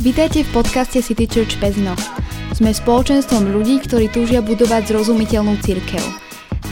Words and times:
Vítajte 0.00 0.48
v 0.48 0.64
podcaste 0.64 1.04
City 1.04 1.28
Church 1.28 1.60
Pezno. 1.60 1.92
Sme 2.56 2.72
spoločenstvom 2.72 3.52
ľudí, 3.52 3.84
ktorí 3.84 4.08
túžia 4.08 4.40
budovať 4.40 4.88
zrozumiteľnú 4.88 5.60
církev. 5.60 6.00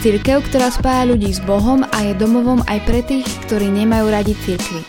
Církev, 0.00 0.48
ktorá 0.48 0.72
spája 0.72 1.04
ľudí 1.12 1.28
s 1.28 1.36
Bohom 1.44 1.84
a 1.84 2.08
je 2.08 2.16
domovom 2.16 2.64
aj 2.64 2.88
pre 2.88 3.04
tých, 3.04 3.28
ktorí 3.44 3.68
nemajú 3.68 4.08
radi 4.08 4.32
církvy. 4.32 4.80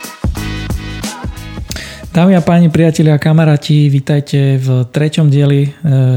Dámy 2.15 2.39
a 2.39 2.41
páni, 2.41 2.71
priatelia 2.71 3.19
a 3.19 3.21
kamaráti, 3.21 3.91
vítajte 3.91 4.55
v 4.55 4.87
treťom 4.87 5.27
dieli 5.27 5.67
e, 5.67 5.69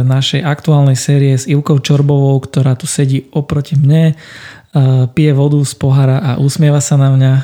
našej 0.06 0.46
aktuálnej 0.46 0.94
série 0.94 1.34
s 1.34 1.50
Ivkou 1.50 1.82
Čorbovou, 1.82 2.38
ktorá 2.38 2.78
tu 2.78 2.86
sedí 2.86 3.26
oproti 3.34 3.74
mne, 3.74 4.14
e, 4.14 5.10
pije 5.10 5.34
vodu 5.34 5.58
z 5.66 5.74
pohára 5.74 6.22
a 6.22 6.30
usmieva 6.38 6.78
sa 6.78 6.94
na 6.94 7.10
mňa. 7.10 7.32
E, 7.34 7.42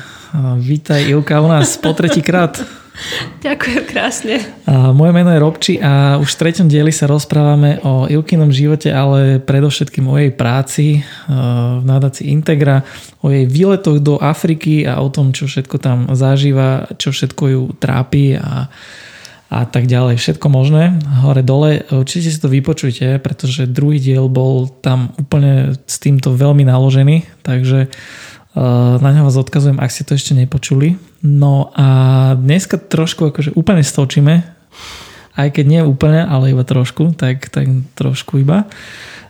vítaj 0.63 1.03
Ivka 1.03 1.43
u 1.43 1.51
nás 1.51 1.75
po 1.75 1.91
tretíkrát. 1.91 2.78
Ďakujem 3.45 3.83
krásne. 3.87 4.35
A 4.67 4.91
moje 4.91 5.11
meno 5.15 5.31
je 5.31 5.39
Robči 5.39 5.73
a 5.79 6.19
už 6.19 6.35
v 6.35 6.39
treťom 6.45 6.67
dieli 6.67 6.91
sa 6.91 7.07
rozprávame 7.07 7.79
o 7.83 8.05
Ilkinom 8.09 8.51
živote, 8.51 8.91
ale 8.91 9.39
predovšetkým 9.39 10.05
o 10.07 10.15
jej 10.19 10.31
práci 10.33 11.03
v 11.79 11.83
nadácii 11.85 12.31
Integra, 12.31 12.83
o 13.23 13.31
jej 13.31 13.47
výletoch 13.47 13.99
do 14.03 14.19
Afriky 14.19 14.83
a 14.83 14.99
o 14.99 15.09
tom, 15.11 15.31
čo 15.31 15.47
všetko 15.47 15.75
tam 15.79 16.11
zažíva, 16.13 16.91
čo 16.99 17.11
všetko 17.15 17.43
ju 17.49 17.61
trápi 17.79 18.35
a, 18.37 18.67
a 19.49 19.59
tak 19.65 19.87
ďalej. 19.87 20.19
Všetko 20.19 20.47
možné, 20.51 20.99
hore 21.23 21.41
dole. 21.41 21.87
Určite 21.89 22.29
si 22.29 22.39
to 22.39 22.51
vypočujte, 22.51 23.19
pretože 23.23 23.69
druhý 23.69 23.97
diel 23.97 24.27
bol 24.27 24.67
tam 24.83 25.15
úplne 25.17 25.79
s 25.87 25.97
týmto 25.97 26.35
veľmi 26.35 26.67
naložený, 26.67 27.45
takže 27.47 27.89
na 28.99 29.09
ňo 29.13 29.29
vás 29.29 29.37
odkazujem, 29.37 29.77
ak 29.77 29.93
ste 29.93 30.03
to 30.03 30.17
ešte 30.17 30.33
nepočuli. 30.33 31.08
No 31.19 31.75
a 31.75 31.87
dneska 32.39 32.79
trošku 32.79 33.27
akože 33.33 33.51
úplne 33.59 33.83
stočíme, 33.83 34.47
aj 35.35 35.47
keď 35.55 35.65
nie 35.67 35.81
úplne, 35.83 36.23
ale 36.23 36.51
iba 36.51 36.63
trošku, 36.63 37.15
tak, 37.15 37.51
tak 37.51 37.67
trošku 37.95 38.43
iba. 38.43 38.67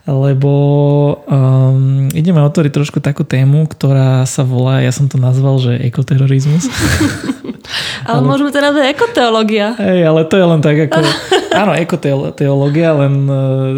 Lebo 0.10 0.52
um, 1.30 2.10
ideme 2.18 2.42
otvoriť 2.42 2.72
trošku 2.74 2.98
takú 2.98 3.22
tému, 3.22 3.70
ktorá 3.70 4.26
sa 4.26 4.42
volá, 4.42 4.82
ja 4.82 4.90
som 4.90 5.06
to 5.06 5.22
nazval, 5.22 5.62
že 5.62 5.78
ekoterorizmus. 5.86 6.66
ale, 8.10 8.18
ale 8.18 8.22
môžeme 8.26 8.50
to 8.50 8.58
nazvať 8.58 8.90
ekoteológia. 8.90 9.78
Hej, 9.78 10.10
ale 10.10 10.22
to 10.26 10.42
je 10.42 10.46
len 10.50 10.62
tak 10.66 10.78
ako... 10.90 11.02
áno, 11.62 11.74
ekoteológia, 11.78 12.90
len 12.98 13.14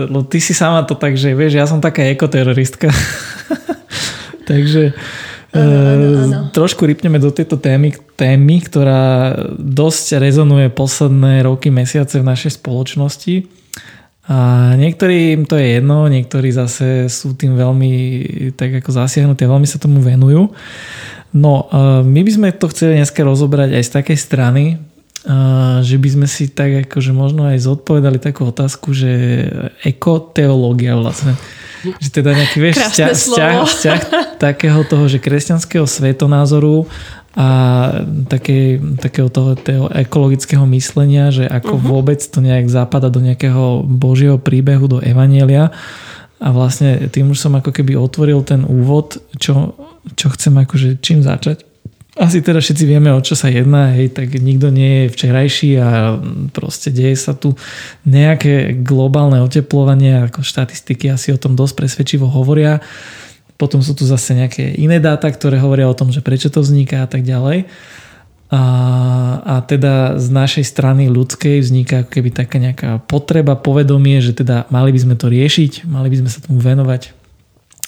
no, 0.07 0.23
ty 0.23 0.39
si 0.39 0.55
sama 0.55 0.87
to 0.87 0.95
tak, 0.95 1.19
že 1.19 1.35
vieš, 1.35 1.59
ja 1.59 1.67
som 1.67 1.83
taká 1.83 2.07
ekoteroristka. 2.07 2.91
Takže 4.49 4.95
Ano, 5.51 6.47
Trošku 6.55 6.87
rypneme 6.87 7.19
do 7.19 7.27
tejto 7.27 7.59
témy, 7.59 7.91
témy, 8.15 8.63
ktorá 8.63 9.35
dosť 9.59 10.23
rezonuje 10.23 10.71
posledné 10.71 11.43
roky, 11.43 11.67
mesiace 11.67 12.23
v 12.23 12.27
našej 12.27 12.55
spoločnosti. 12.59 13.47
A 14.31 14.71
niektorým 14.79 15.43
to 15.43 15.59
je 15.59 15.81
jedno, 15.81 16.07
niektorí 16.07 16.55
zase 16.55 17.11
sú 17.11 17.35
tým 17.35 17.59
veľmi 17.59 17.91
tak 18.55 18.79
ako 18.79 18.95
zasiahnutí 18.95 19.43
a 19.43 19.51
veľmi 19.51 19.67
sa 19.67 19.75
tomu 19.75 19.99
venujú. 19.99 20.55
No, 21.35 21.67
my 22.03 22.21
by 22.23 22.31
sme 22.31 22.55
to 22.55 22.71
chceli 22.71 22.95
dneska 22.95 23.19
rozobrať 23.19 23.75
aj 23.75 23.83
z 23.83 23.91
takej 23.91 24.17
strany, 24.19 24.63
že 25.83 25.95
by 25.99 26.09
sme 26.15 26.27
si 26.31 26.47
tak 26.47 26.87
akože 26.87 27.11
možno 27.11 27.43
aj 27.51 27.59
zodpovedali 27.59 28.23
takú 28.23 28.47
otázku, 28.47 28.95
že 28.95 29.11
ekoteológia 29.83 30.95
vlastne 30.95 31.35
že 31.81 32.09
teda 32.13 32.37
nejaký, 32.37 32.57
vieš, 32.61 32.77
vzťah, 32.91 33.09
vzťah, 33.11 33.53
vzťah 33.65 34.01
takého 34.37 34.81
toho, 34.85 35.05
že 35.09 35.17
kresťanského 35.17 35.85
svetonázoru 35.89 36.85
a 37.31 37.47
také, 38.27 38.77
takého 38.99 39.31
toho, 39.31 39.55
toho 39.55 39.87
ekologického 39.87 40.67
myslenia, 40.75 41.31
že 41.31 41.47
ako 41.47 41.79
uh-huh. 41.79 41.87
vôbec 41.95 42.19
to 42.19 42.43
nejak 42.43 42.67
zapada 42.67 43.07
do 43.07 43.23
nejakého 43.23 43.87
božieho 43.87 44.35
príbehu, 44.35 44.91
do 44.91 44.99
Evanielia. 44.99 45.71
A 46.41 46.49
vlastne 46.51 47.07
tým 47.07 47.31
už 47.31 47.39
som 47.39 47.55
ako 47.55 47.71
keby 47.71 47.95
otvoril 47.95 48.43
ten 48.43 48.67
úvod, 48.67 49.21
čo, 49.39 49.77
čo 50.19 50.27
chcem 50.33 50.59
akože 50.59 50.99
čím 50.99 51.23
začať 51.23 51.70
asi 52.11 52.43
teda 52.43 52.59
všetci 52.59 52.83
vieme, 52.83 53.07
o 53.15 53.23
čo 53.23 53.39
sa 53.39 53.47
jedná, 53.47 53.95
hej, 53.95 54.11
tak 54.11 54.35
nikto 54.35 54.67
nie 54.67 55.07
je 55.07 55.13
včerajší 55.15 55.71
a 55.79 56.19
proste 56.51 56.91
deje 56.91 57.15
sa 57.15 57.31
tu 57.31 57.55
nejaké 58.03 58.75
globálne 58.83 59.39
oteplovanie, 59.39 60.27
ako 60.27 60.43
štatistiky 60.43 61.07
asi 61.07 61.31
o 61.31 61.39
tom 61.39 61.55
dosť 61.55 61.73
presvedčivo 61.79 62.27
hovoria. 62.27 62.83
Potom 63.55 63.79
sú 63.79 63.95
tu 63.95 64.03
zase 64.03 64.35
nejaké 64.35 64.75
iné 64.75 64.99
dáta, 64.99 65.31
ktoré 65.31 65.55
hovoria 65.63 65.87
o 65.87 65.95
tom, 65.95 66.11
že 66.11 66.19
prečo 66.19 66.51
to 66.51 66.59
vzniká 66.59 67.07
a 67.07 67.07
tak 67.07 67.23
ďalej. 67.23 67.71
A, 68.51 68.63
a 69.47 69.55
teda 69.63 70.19
z 70.19 70.27
našej 70.27 70.67
strany 70.67 71.07
ľudskej 71.07 71.63
vzniká 71.63 72.03
ako 72.03 72.11
keby 72.11 72.29
taká 72.35 72.59
nejaká 72.59 72.99
potreba, 73.07 73.55
povedomie, 73.55 74.19
že 74.19 74.35
teda 74.35 74.67
mali 74.67 74.91
by 74.91 74.99
sme 74.99 75.15
to 75.15 75.31
riešiť, 75.31 75.87
mali 75.87 76.11
by 76.11 76.19
sme 76.19 76.27
sa 76.27 76.43
tomu 76.43 76.59
venovať, 76.59 77.15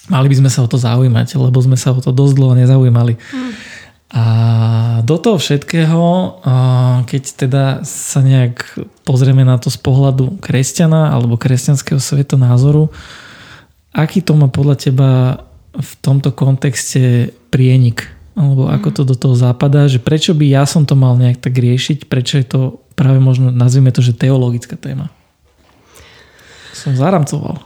mali 0.08 0.32
by 0.32 0.36
sme 0.40 0.48
sa 0.48 0.64
o 0.64 0.72
to 0.72 0.80
zaujímať, 0.80 1.36
lebo 1.36 1.60
sme 1.60 1.76
sa 1.76 1.92
o 1.92 2.00
to 2.00 2.16
dosť 2.16 2.34
dlho 2.40 2.56
nezaujímali. 2.56 3.20
Hmm. 3.20 3.73
A 4.14 4.26
do 5.02 5.18
toho 5.18 5.42
všetkého, 5.42 6.38
keď 7.10 7.24
teda 7.34 7.66
sa 7.82 8.22
nejak 8.22 8.78
pozrieme 9.02 9.42
na 9.42 9.58
to 9.58 9.74
z 9.74 9.82
pohľadu 9.82 10.38
kresťana 10.38 11.10
alebo 11.10 11.34
kresťanského 11.34 11.98
svetonázoru, 11.98 12.94
aký 13.90 14.22
to 14.22 14.38
má 14.38 14.54
podľa 14.54 14.76
teba 14.78 15.10
v 15.74 15.92
tomto 16.06 16.30
kontexte 16.30 17.34
prienik? 17.50 18.14
Alebo 18.38 18.70
ako 18.70 18.90
to 18.94 19.02
do 19.02 19.18
toho 19.18 19.34
zapadá, 19.34 19.90
že 19.90 19.98
prečo 19.98 20.38
by 20.38 20.46
ja 20.46 20.66
som 20.70 20.86
to 20.86 20.94
mal 20.94 21.18
nejak 21.18 21.42
tak 21.42 21.58
riešiť, 21.58 22.06
prečo 22.06 22.38
je 22.38 22.46
to 22.46 22.62
práve 22.94 23.18
možno, 23.18 23.50
nazvime 23.50 23.90
to, 23.90 24.06
že 24.06 24.14
teologická 24.14 24.78
téma? 24.78 25.10
Som 26.74 26.94
zaramcoval. 26.98 27.62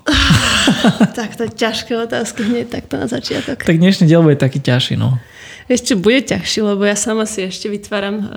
tak 1.19 1.35
to 1.39 1.47
ťažké 1.47 1.95
otázky 2.07 2.43
hneď 2.43 2.67
takto 2.71 2.99
na 2.99 3.07
začiatok. 3.07 3.63
Tak 3.63 3.79
dnešný 3.79 4.07
diel 4.07 4.23
bude 4.23 4.39
taký 4.39 4.59
ťažší, 4.59 4.99
no. 4.99 5.19
Ešte 5.67 5.99
bude 5.99 6.23
ťažšie, 6.23 6.61
lebo 6.63 6.87
ja 6.87 6.95
sama 6.95 7.27
si 7.27 7.43
ešte 7.43 7.67
vytváram 7.67 8.15
um, 8.15 8.27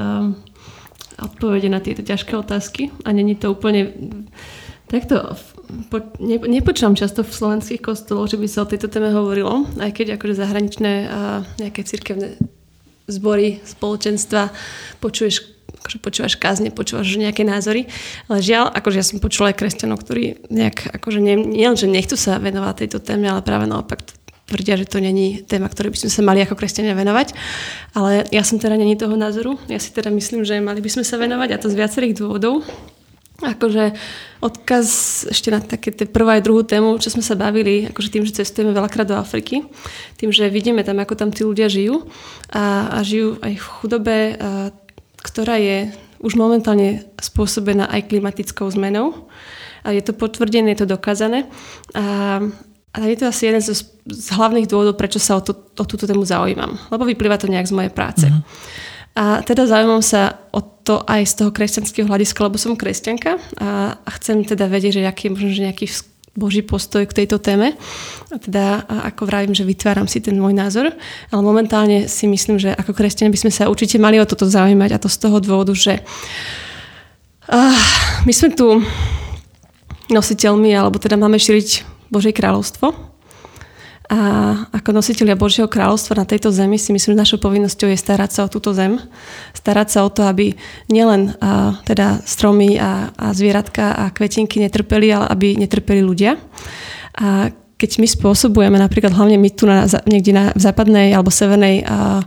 odpovede 1.21 1.71
na 1.71 1.79
tieto 1.79 2.03
ťažké 2.03 2.35
otázky 2.35 2.91
a 3.07 3.15
není 3.15 3.39
to 3.39 3.55
úplne 3.55 3.95
takto 4.91 5.39
po, 5.87 6.03
ne, 6.19 6.37
nepočúvam 6.51 6.99
často 6.99 7.23
v 7.23 7.31
slovenských 7.31 7.79
kostoloch, 7.79 8.27
že 8.27 8.41
by 8.41 8.47
sa 8.51 8.67
o 8.67 8.71
tejto 8.71 8.91
téme 8.91 9.15
hovorilo, 9.15 9.69
aj 9.79 9.95
keď 9.95 10.19
akože 10.19 10.35
zahraničné 10.35 10.93
a 11.07 11.21
nejaké 11.63 11.87
cirkevné 11.87 12.35
zbory, 13.07 13.63
spoločenstva 13.63 14.51
počuješ 14.99 15.61
akože 15.81 15.99
počúvaš 16.03 16.35
kázne, 16.37 16.69
počúvaš 16.69 17.17
nejaké 17.17 17.41
názory, 17.41 17.89
ale 18.29 18.45
žiaľ, 18.45 18.69
akože 18.69 18.97
ja 19.01 19.07
som 19.07 19.23
počula 19.23 19.49
aj 19.49 19.65
kresťanov, 19.65 20.05
ktorí 20.05 20.45
nejak, 20.53 20.93
akože 21.01 21.25
nie, 21.25 21.41
nie 21.41 21.69
že 21.73 21.89
nechcú 21.89 22.21
sa 22.21 22.37
venovať 22.37 22.85
tejto 22.85 22.99
téme, 23.01 23.33
ale 23.33 23.41
práve 23.41 23.65
naopak 23.65 24.05
tvrdia, 24.51 24.75
že 24.75 24.91
to 24.91 24.99
není 24.99 25.47
téma, 25.47 25.71
ktoré 25.71 25.95
by 25.95 25.99
sme 26.03 26.11
sa 26.11 26.21
mali 26.27 26.43
ako 26.43 26.59
kresťania 26.59 26.99
venovať. 26.99 27.39
Ale 27.95 28.27
ja 28.35 28.43
som 28.43 28.59
teda 28.59 28.75
není 28.75 28.99
toho 28.99 29.15
názoru. 29.15 29.55
Ja 29.71 29.79
si 29.79 29.95
teda 29.95 30.11
myslím, 30.11 30.43
že 30.43 30.59
mali 30.59 30.83
by 30.83 30.91
sme 30.91 31.05
sa 31.07 31.15
venovať 31.23 31.55
a 31.55 31.61
to 31.63 31.71
z 31.71 31.79
viacerých 31.79 32.19
dôvodov. 32.19 32.67
Akože 33.41 33.97
odkaz 34.45 34.87
ešte 35.33 35.49
na 35.49 35.65
také 35.65 35.89
tie 35.97 36.05
prvá 36.05 36.37
aj 36.37 36.45
druhú 36.45 36.61
tému, 36.61 37.01
čo 37.01 37.09
sme 37.09 37.25
sa 37.25 37.33
bavili, 37.39 37.89
akože 37.89 38.13
tým, 38.13 38.25
že 38.29 38.37
cestujeme 38.45 38.77
veľakrát 38.77 39.09
do 39.09 39.17
Afriky, 39.17 39.65
tým, 40.21 40.29
že 40.29 40.53
vidíme 40.53 40.85
tam, 40.85 41.01
ako 41.01 41.17
tam 41.17 41.33
tí 41.33 41.41
ľudia 41.41 41.73
žijú 41.73 42.05
a, 42.53 42.93
a 42.93 42.99
žijú 43.01 43.41
aj 43.41 43.53
v 43.57 43.67
chudobe, 43.81 44.17
a, 44.37 44.69
ktorá 45.25 45.57
je 45.57 45.89
už 46.21 46.37
momentálne 46.37 47.09
spôsobená 47.17 47.89
aj 47.89 48.13
klimatickou 48.13 48.69
zmenou. 48.69 49.25
A 49.81 49.97
je 49.97 50.05
to 50.05 50.13
potvrdené, 50.13 50.77
je 50.77 50.85
to 50.85 50.93
dokázané. 50.93 51.49
A 51.97 52.45
a 52.91 53.07
je 53.07 53.17
to 53.17 53.31
asi 53.31 53.47
jeden 53.47 53.63
z, 53.63 53.87
z 54.07 54.29
hlavných 54.35 54.67
dôvodov, 54.67 54.99
prečo 54.99 55.23
sa 55.23 55.39
o, 55.39 55.43
to, 55.43 55.55
o 55.55 55.85
túto 55.87 56.11
tému 56.11 56.27
zaujímam. 56.27 56.75
Lebo 56.91 57.07
vyplýva 57.07 57.39
to 57.39 57.47
nejak 57.47 57.71
z 57.71 57.77
mojej 57.77 57.93
práce. 57.95 58.27
Mm-hmm. 58.27 58.43
A 59.15 59.43
teda 59.47 59.67
zaujímam 59.67 60.03
sa 60.03 60.39
o 60.51 60.63
to 60.63 61.03
aj 61.07 61.23
z 61.27 61.35
toho 61.39 61.51
kresťanského 61.55 62.07
hľadiska, 62.11 62.47
lebo 62.47 62.59
som 62.59 62.79
kresťanka 62.79 63.39
a, 63.59 63.95
a 63.95 64.11
chcem 64.19 64.43
teda 64.43 64.67
vedieť, 64.71 65.03
že 65.03 65.07
aký 65.07 65.31
je 65.31 65.35
možno 65.35 65.51
že 65.55 65.67
nejaký 65.67 65.87
Boží 66.35 66.63
postoj 66.63 67.07
k 67.11 67.23
tejto 67.23 67.43
téme. 67.43 67.75
A 68.31 68.37
teda, 68.39 68.87
a 68.87 69.11
ako 69.11 69.27
vravím, 69.27 69.55
že 69.55 69.67
vytváram 69.67 70.07
si 70.07 70.23
ten 70.23 70.39
môj 70.39 70.55
názor, 70.55 70.95
ale 71.31 71.41
momentálne 71.43 72.07
si 72.07 72.31
myslím, 72.31 72.59
že 72.59 72.71
ako 72.75 72.95
kresťania 72.95 73.35
by 73.35 73.41
sme 73.47 73.53
sa 73.55 73.67
určite 73.67 73.99
mali 73.99 74.19
o 74.23 74.27
toto 74.27 74.47
zaujímať 74.47 74.91
a 74.95 75.03
to 75.03 75.11
z 75.11 75.19
toho 75.19 75.43
dôvodu, 75.43 75.75
že 75.75 76.03
uh, 77.51 77.79
my 78.27 78.33
sme 78.35 78.55
tu 78.55 78.79
nositeľmi, 80.11 80.71
alebo 80.75 80.99
teda 81.03 81.19
máme 81.19 81.39
šíriť 81.39 82.00
Božie 82.11 82.35
kráľovstvo. 82.35 82.93
A 84.11 84.19
ako 84.75 84.91
nositeľia 84.91 85.39
Božieho 85.39 85.71
kráľovstva 85.71 86.19
na 86.19 86.27
tejto 86.27 86.51
zemi 86.51 86.83
si 86.83 86.91
myslím, 86.91 87.15
že 87.15 87.23
našou 87.23 87.39
povinnosťou 87.39 87.95
je 87.95 87.99
starať 88.03 88.31
sa 88.35 88.41
o 88.43 88.51
túto 88.51 88.75
zem. 88.75 88.99
Starať 89.55 89.89
sa 89.95 90.03
o 90.03 90.11
to, 90.11 90.27
aby 90.27 90.59
nielen 90.91 91.39
a, 91.39 91.79
teda 91.87 92.19
stromy 92.27 92.75
a, 92.75 93.15
a 93.15 93.31
zvieratka 93.31 93.95
a 93.95 94.11
kvetinky 94.11 94.59
netrpeli, 94.59 95.15
ale 95.15 95.31
aby 95.31 95.55
netrpeli 95.55 96.03
ľudia. 96.03 96.35
A 97.23 97.55
keď 97.79 98.03
my 98.03 98.09
spôsobujeme, 98.11 98.83
napríklad 98.83 99.15
hlavne 99.15 99.39
my 99.39 99.51
tu 99.55 99.71
na, 99.71 99.87
niekde 100.11 100.35
na, 100.35 100.45
v 100.59 100.61
západnej 100.61 101.15
alebo 101.15 101.31
severnej 101.31 101.87
a, 101.87 102.27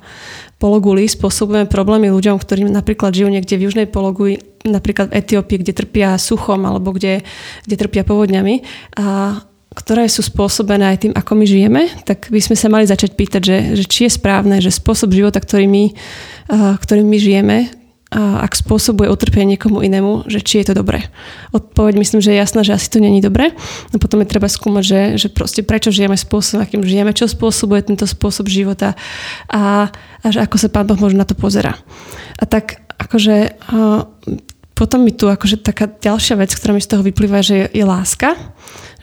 pologuli 0.64 1.04
spôsobujeme 1.12 1.68
problémy 1.68 2.08
ľuďom, 2.08 2.40
ktorí 2.40 2.64
napríklad 2.72 3.12
žijú 3.12 3.28
niekde 3.28 3.60
v 3.60 3.68
južnej 3.68 3.92
pologuli, 3.92 4.40
napríklad 4.64 5.12
v 5.12 5.20
Etiópii, 5.20 5.60
kde 5.60 5.76
trpia 5.76 6.16
suchom 6.16 6.64
alebo 6.64 6.96
kde, 6.96 7.28
kde 7.68 7.76
trpia 7.76 8.08
povodňami, 8.08 8.64
a 8.96 9.44
ktoré 9.74 10.06
sú 10.06 10.22
spôsobené 10.22 10.94
aj 10.94 10.98
tým, 11.06 11.14
ako 11.18 11.32
my 11.34 11.46
žijeme, 11.50 11.82
tak 12.06 12.30
by 12.30 12.40
sme 12.40 12.56
sa 12.56 12.70
mali 12.70 12.86
začať 12.86 13.18
pýtať, 13.18 13.42
že, 13.42 13.58
že 13.82 13.84
či 13.90 14.06
je 14.06 14.16
správne, 14.16 14.62
že 14.62 14.70
spôsob 14.70 15.12
života, 15.12 15.42
ktorý 15.42 15.66
my, 15.66 15.84
ktorým 16.78 17.08
my 17.10 17.18
žijeme, 17.18 17.58
ak 18.14 18.54
spôsobuje 18.54 19.10
utrpenie 19.10 19.58
niekomu 19.58 19.82
inému, 19.82 20.30
že 20.30 20.46
či 20.46 20.62
je 20.62 20.70
to 20.70 20.86
dobré. 20.86 21.02
Odpoveď 21.50 21.98
myslím, 21.98 22.22
že 22.22 22.30
je 22.30 22.42
jasná, 22.46 22.62
že 22.62 22.78
asi 22.78 22.86
to 22.94 23.02
není 23.02 23.26
dobré. 23.26 23.50
A 23.90 23.98
potom 23.98 24.22
je 24.22 24.30
treba 24.30 24.46
skúmať, 24.46 24.84
že, 24.86 25.02
že 25.18 25.28
proste 25.34 25.66
prečo 25.66 25.90
žijeme 25.90 26.14
spôsobom, 26.14 26.62
akým 26.62 26.86
žijeme, 26.86 27.10
čo 27.18 27.26
spôsobuje 27.26 27.82
tento 27.82 28.06
spôsob 28.06 28.46
života 28.46 28.94
a, 29.50 29.90
a 30.22 30.26
že 30.30 30.46
ako 30.46 30.56
sa 30.62 30.70
Pán 30.70 30.86
Boh 30.86 31.02
možno 31.02 31.26
na 31.26 31.28
to 31.28 31.34
pozera. 31.34 31.74
A 32.38 32.46
tak 32.46 32.86
akože 33.02 33.58
potom 34.78 35.00
mi 35.02 35.14
tu 35.14 35.26
akože 35.26 35.66
taká 35.66 35.90
ďalšia 35.90 36.38
vec, 36.38 36.54
ktorá 36.54 36.78
mi 36.78 36.86
z 36.86 36.94
toho 36.94 37.02
vyplýva, 37.02 37.42
že 37.42 37.66
je, 37.66 37.82
je 37.82 37.86
láska 37.86 38.38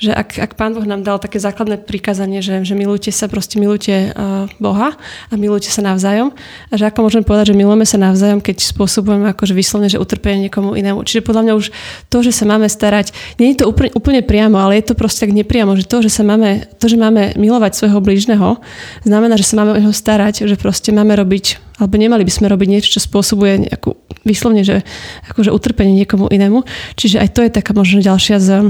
že 0.00 0.16
ak, 0.16 0.40
ak 0.40 0.52
Pán 0.56 0.72
Boh 0.72 0.82
nám 0.88 1.04
dal 1.04 1.20
také 1.20 1.36
základné 1.36 1.84
prikázanie, 1.84 2.40
že, 2.40 2.64
že 2.64 2.72
milujte 2.72 3.12
sa, 3.12 3.28
proste 3.28 3.60
milujte 3.60 4.10
uh, 4.10 4.48
Boha 4.56 4.96
a 5.28 5.32
milujte 5.36 5.68
sa 5.68 5.84
navzájom. 5.84 6.32
A 6.72 6.74
že 6.80 6.88
ako 6.88 7.04
môžeme 7.04 7.22
povedať, 7.28 7.52
že 7.52 7.58
milujeme 7.60 7.84
sa 7.84 8.00
navzájom, 8.00 8.40
keď 8.40 8.64
spôsobujeme 8.64 9.28
akože 9.36 9.52
vyslovne, 9.52 9.92
že 9.92 10.00
utrpenie 10.00 10.48
niekomu 10.48 10.72
inému. 10.72 11.04
Čiže 11.04 11.20
podľa 11.20 11.42
mňa 11.44 11.52
už 11.60 11.66
to, 12.08 12.18
že 12.24 12.32
sa 12.32 12.48
máme 12.48 12.64
starať, 12.64 13.12
nie 13.36 13.52
je 13.52 13.60
to 13.60 13.68
úplne, 13.68 13.92
úplne 13.92 14.24
priamo, 14.24 14.56
ale 14.56 14.80
je 14.80 14.88
to 14.88 14.94
proste 14.96 15.28
tak 15.28 15.36
nepriamo, 15.36 15.76
že 15.76 15.84
to, 15.84 16.00
že 16.00 16.08
sa 16.08 16.24
máme, 16.24 16.64
to, 16.80 16.88
že 16.88 16.96
máme 16.96 17.36
milovať 17.36 17.76
svojho 17.76 18.00
blížneho, 18.00 18.56
znamená, 19.04 19.36
že 19.36 19.44
sa 19.44 19.60
máme 19.60 19.76
o 19.76 19.80
neho 19.84 19.92
starať, 19.92 20.48
že 20.48 20.56
proste 20.56 20.96
máme 20.96 21.12
robiť 21.12 21.60
alebo 21.80 21.96
nemali 21.96 22.28
by 22.28 22.32
sme 22.32 22.52
robiť 22.52 22.68
niečo, 22.68 22.92
čo 22.92 23.00
spôsobuje 23.00 23.64
nejakú, 23.64 23.96
vyslovne, 24.28 24.60
že 24.60 24.84
akože 25.32 25.48
utrpenie 25.48 25.96
niekomu 26.04 26.28
inému. 26.28 26.68
Čiže 26.92 27.24
aj 27.24 27.28
to 27.32 27.40
je 27.40 27.50
taká 27.56 27.72
možno 27.72 28.04
ďalšia 28.04 28.36
z, 28.36 28.68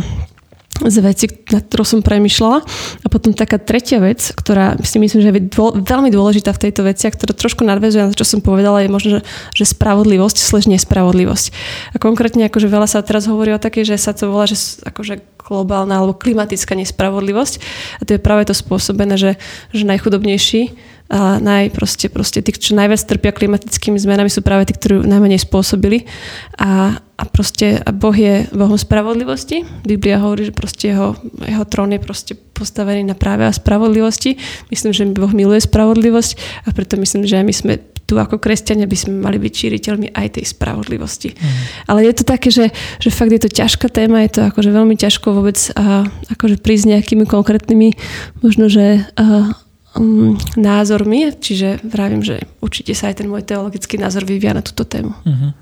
z 0.86 0.96
veci, 1.04 1.26
na 1.52 1.60
ktorú 1.60 1.84
som 1.84 2.00
premyšľala. 2.00 2.58
A 3.04 3.06
potom 3.12 3.36
taká 3.36 3.60
tretia 3.60 4.00
vec, 4.00 4.32
ktorá 4.32 4.80
si 4.80 4.96
myslím, 4.96 5.20
že 5.20 5.30
je 5.32 5.44
dô, 5.52 5.76
veľmi 5.76 6.08
dôležitá 6.08 6.56
v 6.56 6.68
tejto 6.68 6.86
veci 6.88 7.04
a 7.04 7.12
ktorá 7.12 7.36
trošku 7.36 7.66
nadväzuje 7.66 8.00
na 8.00 8.10
to, 8.12 8.20
čo 8.24 8.36
som 8.36 8.40
povedala, 8.40 8.80
je 8.80 8.88
možno, 8.88 9.08
že, 9.18 9.20
že 9.52 9.64
spravodlivosť, 9.68 10.36
slež 10.40 10.70
nespravodlivosť. 10.72 11.46
A 11.92 11.96
konkrétne 12.00 12.48
akože 12.48 12.68
veľa 12.70 12.88
sa 12.88 13.04
teraz 13.04 13.28
hovorí 13.28 13.52
o 13.52 13.60
takej, 13.60 13.84
že 13.84 13.96
sa 14.00 14.16
to 14.16 14.32
volá, 14.32 14.48
že 14.48 14.56
akože 14.86 15.20
globálna 15.36 15.98
alebo 15.98 16.16
klimatická 16.16 16.78
nespravodlivosť. 16.78 17.54
A 18.00 18.02
to 18.06 18.16
je 18.16 18.20
práve 18.22 18.46
to 18.46 18.54
spôsobené, 18.54 19.18
že, 19.18 19.36
že 19.74 19.84
najchudobnejší 19.84 20.78
a 21.10 21.42
naj, 21.42 21.74
proste, 21.74 22.06
proste 22.06 22.38
tí, 22.38 22.54
čo 22.54 22.78
najviac 22.78 23.02
trpia 23.02 23.34
klimatickými 23.34 23.98
zmenami, 23.98 24.30
sú 24.30 24.46
práve 24.46 24.70
tí, 24.70 24.78
ktorí 24.78 25.02
najmenej 25.02 25.42
spôsobili. 25.42 26.06
A, 26.54 27.02
a 27.20 27.28
proste 27.28 27.84
a 27.84 27.92
Boh 27.92 28.16
je 28.16 28.48
Bohom 28.56 28.80
spravodlivosti. 28.80 29.68
Biblia 29.84 30.24
hovorí, 30.24 30.48
že 30.48 30.56
proste 30.56 30.96
jeho, 30.96 31.20
jeho 31.44 31.64
trón 31.68 31.92
je 31.92 32.00
proste 32.00 32.32
postavený 32.32 33.04
na 33.04 33.12
práve 33.12 33.44
a 33.44 33.52
spravodlivosti. 33.52 34.40
Myslím, 34.72 34.96
že 34.96 35.04
Boh 35.12 35.28
miluje 35.28 35.60
spravodlivosť 35.60 36.64
a 36.64 36.72
preto 36.72 36.96
myslím, 36.96 37.28
že 37.28 37.44
my 37.44 37.52
sme 37.52 37.74
tu 38.08 38.18
ako 38.18 38.42
kresťania 38.42 38.90
by 38.90 38.96
sme 38.98 39.22
mali 39.22 39.38
byť 39.38 39.52
šíriteľmi 39.54 40.10
aj 40.16 40.40
tej 40.40 40.44
spravodlivosti. 40.50 41.30
Mm. 41.30 41.62
Ale 41.86 42.00
je 42.10 42.14
to 42.18 42.24
také, 42.26 42.50
že, 42.50 42.74
že 42.98 43.14
fakt 43.14 43.30
je 43.30 43.38
to 43.38 43.52
ťažká 43.52 43.86
téma, 43.86 44.26
je 44.26 44.34
to 44.34 44.40
akože 44.50 44.74
veľmi 44.74 44.98
ťažko 44.98 45.30
vôbec 45.30 45.60
a, 45.78 46.08
akože 46.32 46.58
prísť 46.58 46.90
nejakými 46.90 47.22
konkrétnymi 47.28 47.94
možno, 48.42 48.66
že 48.66 49.06
a, 49.14 49.54
um, 49.94 50.34
názormi, 50.58 51.30
čiže 51.38 51.86
vravím, 51.86 52.26
že 52.26 52.50
určite 52.58 52.98
sa 52.98 53.14
aj 53.14 53.22
ten 53.22 53.30
môj 53.30 53.46
teologický 53.46 53.94
názor 53.94 54.26
vyvia 54.26 54.58
na 54.58 54.66
túto 54.66 54.82
tému. 54.82 55.14
Uh-huh. 55.14 55.54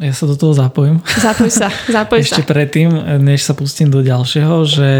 Ja 0.00 0.14
sa 0.16 0.24
do 0.24 0.38
toho 0.38 0.56
zapojím. 0.56 1.04
Zapoj 1.04 1.50
sa, 1.52 1.68
zapoj 1.90 2.22
Ešte 2.24 2.40
sa. 2.40 2.48
predtým, 2.48 2.88
než 3.20 3.44
sa 3.44 3.52
pustím 3.52 3.92
do 3.92 4.00
ďalšieho, 4.00 4.56
že 4.64 4.90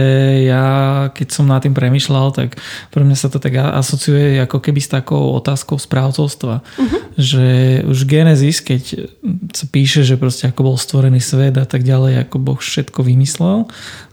ja 0.44 0.67
keď 1.15 1.29
som 1.33 1.49
nad 1.49 1.65
tým 1.65 1.73
premyšľal, 1.73 2.35
tak 2.37 2.61
pre 2.93 3.00
mňa 3.00 3.17
sa 3.17 3.33
to 3.33 3.41
tak 3.41 3.56
asociuje 3.56 4.37
ako 4.44 4.61
keby 4.61 4.81
s 4.85 4.93
takou 4.93 5.33
otázkou 5.39 5.81
správcovstva. 5.81 6.61
Uh-huh. 6.61 6.99
Že 7.17 7.47
už 7.89 7.99
Genesis, 8.05 8.61
keď 8.61 9.09
sa 9.56 9.65
píše, 9.71 10.05
že 10.05 10.21
proste 10.21 10.53
ako 10.53 10.75
bol 10.75 10.77
stvorený 10.77 11.23
svet 11.25 11.56
a 11.56 11.65
tak 11.65 11.87
ďalej, 11.87 12.29
ako 12.29 12.37
Boh 12.43 12.61
všetko 12.61 13.00
vymyslel, 13.00 13.71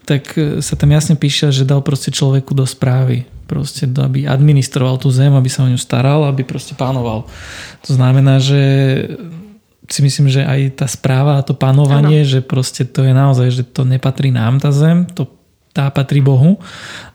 tak 0.08 0.34
sa 0.38 0.74
tam 0.74 0.90
jasne 0.96 1.20
píše, 1.20 1.52
že 1.52 1.68
dal 1.68 1.84
proste 1.86 2.10
človeku 2.10 2.56
do 2.56 2.66
správy 2.66 3.28
proste, 3.50 3.90
aby 3.90 4.30
administroval 4.30 5.02
tú 5.02 5.10
zem, 5.10 5.34
aby 5.34 5.50
sa 5.50 5.66
o 5.66 5.72
ňu 5.74 5.81
staral, 5.81 6.30
aby 6.30 6.46
proste 6.46 6.78
pánoval. 6.78 7.26
To 7.90 7.92
znamená, 7.98 8.38
že 8.38 8.62
si 9.89 10.06
myslím, 10.06 10.30
že 10.30 10.45
aj 10.45 10.80
tá 10.80 10.88
správa 10.88 11.41
a 11.41 11.45
to 11.45 11.57
panovanie, 11.57 12.21
ano. 12.24 12.30
že 12.30 12.39
proste 12.45 12.86
to 12.86 13.01
je 13.01 13.13
naozaj, 13.13 13.47
že 13.50 13.63
to 13.65 13.83
nepatrí 13.83 14.30
nám 14.30 14.62
tá 14.62 14.69
zem, 14.69 15.09
to 15.09 15.27
tá 15.69 15.86
patrí 15.94 16.18
Bohu 16.18 16.57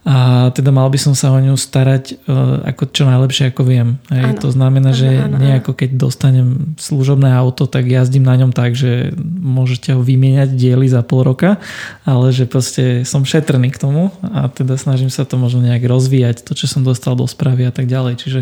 a 0.06 0.48
teda 0.54 0.70
mal 0.70 0.86
by 0.86 0.94
som 0.94 1.10
sa 1.10 1.34
o 1.34 1.38
ňu 1.42 1.58
starať 1.58 2.22
uh, 2.24 2.62
ako 2.70 2.82
čo 2.94 3.02
najlepšie 3.02 3.50
ako 3.50 3.62
viem. 3.66 3.98
Hej, 4.14 4.38
to 4.38 4.48
znamená, 4.54 4.94
že 4.94 5.10
ano, 5.10 5.36
ano, 5.36 5.42
nejako 5.42 5.74
keď 5.74 5.90
dostanem 5.98 6.78
služobné 6.78 7.34
auto, 7.34 7.66
tak 7.66 7.90
jazdím 7.90 8.22
na 8.22 8.38
ňom 8.38 8.54
tak, 8.54 8.78
že 8.78 9.10
môžete 9.42 9.90
ho 9.90 10.00
vymieňať 10.06 10.54
diely 10.54 10.86
za 10.86 11.02
pol 11.02 11.26
roka, 11.26 11.58
ale 12.06 12.30
že 12.30 12.46
proste 12.46 13.02
som 13.02 13.26
šetrný 13.26 13.74
k 13.74 13.80
tomu 13.80 14.14
a 14.22 14.46
teda 14.46 14.78
snažím 14.78 15.10
sa 15.10 15.26
to 15.26 15.34
možno 15.34 15.58
nejak 15.58 15.82
rozvíjať, 15.82 16.46
to 16.46 16.54
čo 16.54 16.70
som 16.70 16.86
dostal 16.86 17.18
do 17.18 17.26
správy 17.26 17.66
a 17.66 17.74
tak 17.74 17.90
ďalej. 17.90 18.22
Čiže 18.22 18.40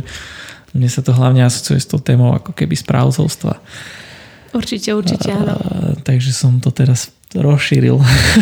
mne 0.77 0.89
sa 0.93 1.01
to 1.01 1.17
hlavne 1.17 1.41
asociuje 1.41 1.81
s 1.81 1.89
tou 1.89 2.01
témou 2.01 2.37
ako 2.37 2.53
keby 2.53 2.77
správcovstva. 2.77 3.65
Určite, 4.53 4.93
určite, 4.93 5.33
áno. 5.33 5.57
A, 5.57 5.97
takže 6.05 6.33
som 6.37 6.61
to 6.61 6.69
teraz 6.69 7.09
rozšíril. 7.41 7.97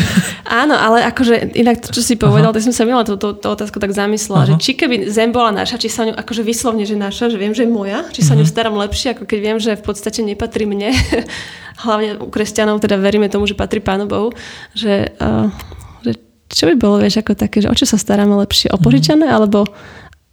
Áno, 0.61 0.75
ale 0.75 1.07
akože 1.07 1.55
inak 1.55 1.79
to, 1.79 1.95
čo 1.95 2.03
si 2.03 2.19
povedal, 2.19 2.51
tak 2.51 2.59
som 2.59 2.75
sa 2.75 2.83
mila 2.83 3.07
túto 3.07 3.31
otázku 3.31 3.79
tak 3.79 3.95
zamyslela, 3.95 4.43
Aha. 4.43 4.47
že 4.51 4.53
či 4.59 4.71
keby 4.75 5.07
zem 5.07 5.31
bola 5.31 5.55
naša, 5.55 5.79
či 5.79 5.87
sa 5.87 6.03
ňu, 6.03 6.11
akože 6.19 6.43
vyslovne, 6.43 6.83
že 6.83 6.99
naša, 6.99 7.31
že 7.31 7.39
viem, 7.39 7.55
že 7.55 7.63
je 7.63 7.71
moja, 7.71 8.03
či 8.11 8.19
sa 8.19 8.35
uh-huh. 8.35 8.43
ňu 8.43 8.45
mhm. 8.47 8.51
starám 8.51 8.75
lepšie, 8.75 9.15
ako 9.15 9.23
keď 9.23 9.39
viem, 9.39 9.57
že 9.63 9.79
v 9.79 9.83
podstate 9.83 10.19
nepatrí 10.27 10.67
mne. 10.67 10.91
Hlavne 11.87 12.19
u 12.19 12.27
kresťanov 12.27 12.83
teda 12.83 12.99
veríme 12.99 13.31
tomu, 13.31 13.47
že 13.47 13.55
patrí 13.55 13.79
Pánu 13.79 14.11
Bohu, 14.11 14.35
že, 14.75 15.15
uh, 15.23 15.47
že 16.03 16.19
čo 16.51 16.67
by 16.67 16.75
bolo, 16.75 16.99
vieš, 16.99 17.23
ako 17.23 17.39
také, 17.39 17.63
že 17.63 17.71
o 17.71 17.75
čo 17.75 17.87
sa 17.87 17.95
staráme 17.95 18.35
lepšie, 18.43 18.75
o 18.75 18.77
mhm. 18.77 18.83
požičané 18.83 19.25
uh-huh. 19.31 19.37
alebo, 19.39 19.59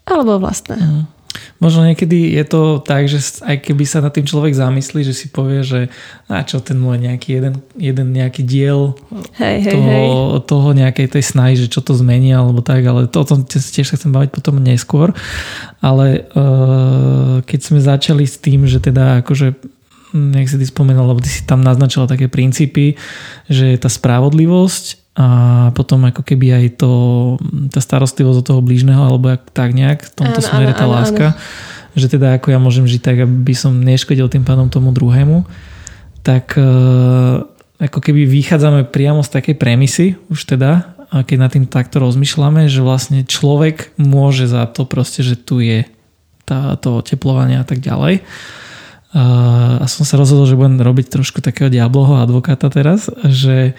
alebo 0.02 0.42
vlastné. 0.42 0.74
Uh-huh. 0.74 1.17
Možno 1.58 1.84
niekedy 1.84 2.38
je 2.38 2.44
to 2.46 2.78
tak, 2.78 3.10
že 3.10 3.18
aj 3.42 3.66
keby 3.66 3.84
sa 3.84 3.98
na 3.98 4.14
tým 4.14 4.24
človek 4.24 4.54
zamyslí, 4.54 5.02
že 5.02 5.14
si 5.14 5.26
povie, 5.28 5.66
že 5.66 5.90
na 6.30 6.46
čo 6.46 6.62
ten 6.62 6.78
môj 6.78 7.02
nejaký 7.02 7.28
jeden, 7.38 7.54
jeden 7.74 8.14
nejaký 8.14 8.46
diel 8.46 8.94
hej, 9.36 9.66
hej, 9.66 9.74
toho, 9.74 9.90
hej. 9.90 10.08
toho 10.46 10.68
nejakej 10.72 11.06
tej 11.18 11.24
snahy, 11.26 11.54
že 11.58 11.66
čo 11.66 11.82
to 11.82 11.98
zmení 11.98 12.30
alebo 12.30 12.62
tak, 12.62 12.86
ale 12.86 13.10
to, 13.10 13.22
o 13.22 13.28
tom 13.28 13.42
tiež 13.44 13.90
sa 13.90 13.98
chcem 13.98 14.14
baviť 14.14 14.30
potom 14.30 14.62
neskôr. 14.62 15.10
Ale 15.82 16.30
uh, 16.32 17.42
keď 17.42 17.60
sme 17.60 17.78
začali 17.82 18.24
s 18.24 18.38
tým, 18.38 18.64
že 18.64 18.78
teda 18.78 19.26
akože 19.26 19.78
nech 20.14 20.48
si 20.48 20.56
ty 20.56 20.64
spomenul, 20.64 21.12
lebo 21.12 21.20
ty 21.20 21.28
si 21.28 21.44
tam 21.44 21.60
naznačila 21.60 22.08
také 22.08 22.32
princípy, 22.32 22.96
že 23.50 23.76
tá 23.76 23.92
spravodlivosť 23.92 25.07
a 25.18 25.26
potom 25.74 26.06
ako 26.06 26.22
keby 26.22 26.54
aj 26.54 26.78
to, 26.78 26.92
tá 27.74 27.82
starostlivosť 27.82 28.38
od 28.38 28.46
toho 28.46 28.60
blížneho 28.62 29.02
alebo 29.02 29.34
tak 29.50 29.74
nejak 29.74 30.06
v 30.06 30.12
tomto 30.14 30.38
áno, 30.38 30.46
smere 30.46 30.72
tá 30.78 30.86
áno, 30.86 30.94
láska, 30.94 31.26
áno. 31.34 31.38
že 31.98 32.06
teda 32.06 32.38
ako 32.38 32.54
ja 32.54 32.62
môžem 32.62 32.86
žiť 32.86 33.02
tak, 33.02 33.26
aby 33.26 33.50
som 33.50 33.74
neškodil 33.82 34.30
tým 34.30 34.46
pádom 34.46 34.70
tomu 34.70 34.94
druhému, 34.94 35.42
tak 36.22 36.54
e, 36.54 36.62
ako 37.82 37.98
keby 37.98 38.30
vychádzame 38.30 38.86
priamo 38.94 39.26
z 39.26 39.42
takej 39.42 39.58
premisy 39.58 40.14
už 40.30 40.54
teda, 40.54 40.94
a 41.10 41.26
keď 41.26 41.36
nad 41.40 41.50
tým 41.50 41.66
takto 41.66 41.98
rozmýšľame, 41.98 42.70
že 42.70 42.78
vlastne 42.78 43.26
človek 43.26 43.98
môže 43.98 44.46
za 44.46 44.70
to 44.70 44.86
proste, 44.86 45.26
že 45.26 45.34
tu 45.34 45.58
je 45.58 45.82
tá, 46.46 46.78
to 46.78 47.00
oteplovanie 47.00 47.58
a 47.58 47.66
tak 47.66 47.80
ďalej. 47.80 48.22
A 49.16 49.84
som 49.88 50.04
sa 50.04 50.20
rozhodol, 50.20 50.44
že 50.44 50.52
budem 50.52 50.84
robiť 50.84 51.08
trošku 51.08 51.40
takého 51.40 51.72
diabloho 51.72 52.20
advokáta 52.20 52.68
teraz, 52.68 53.08
že 53.24 53.72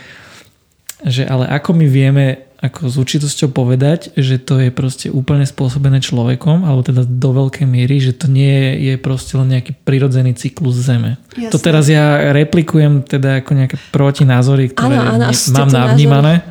že 1.06 1.24
ale 1.24 1.48
ako 1.48 1.72
my 1.76 1.88
vieme 1.88 2.26
ako 2.60 2.92
s 2.92 2.96
určitosťou 3.00 3.56
povedať, 3.56 4.12
že 4.20 4.36
to 4.36 4.60
je 4.60 4.68
proste 4.68 5.08
úplne 5.08 5.48
spôsobené 5.48 6.04
človekom, 6.04 6.68
alebo 6.68 6.84
teda 6.84 7.08
do 7.08 7.32
veľkej 7.32 7.64
miery, 7.64 8.04
že 8.04 8.12
to 8.12 8.28
nie 8.28 8.76
je 8.84 9.00
proste 9.00 9.40
len 9.40 9.56
nejaký 9.56 9.80
prirodzený 9.88 10.36
cyklus 10.36 10.76
Zeme. 10.76 11.16
Jasne. 11.40 11.56
To 11.56 11.58
teraz 11.58 11.88
ja 11.88 12.36
replikujem 12.36 13.08
teda 13.08 13.40
ako 13.40 13.52
nejaké 13.56 13.80
protinázory, 13.96 14.76
ktoré 14.76 15.00
ano, 15.00 15.24
ano, 15.24 15.32
mám 15.32 15.72
navnímané. 15.72 16.44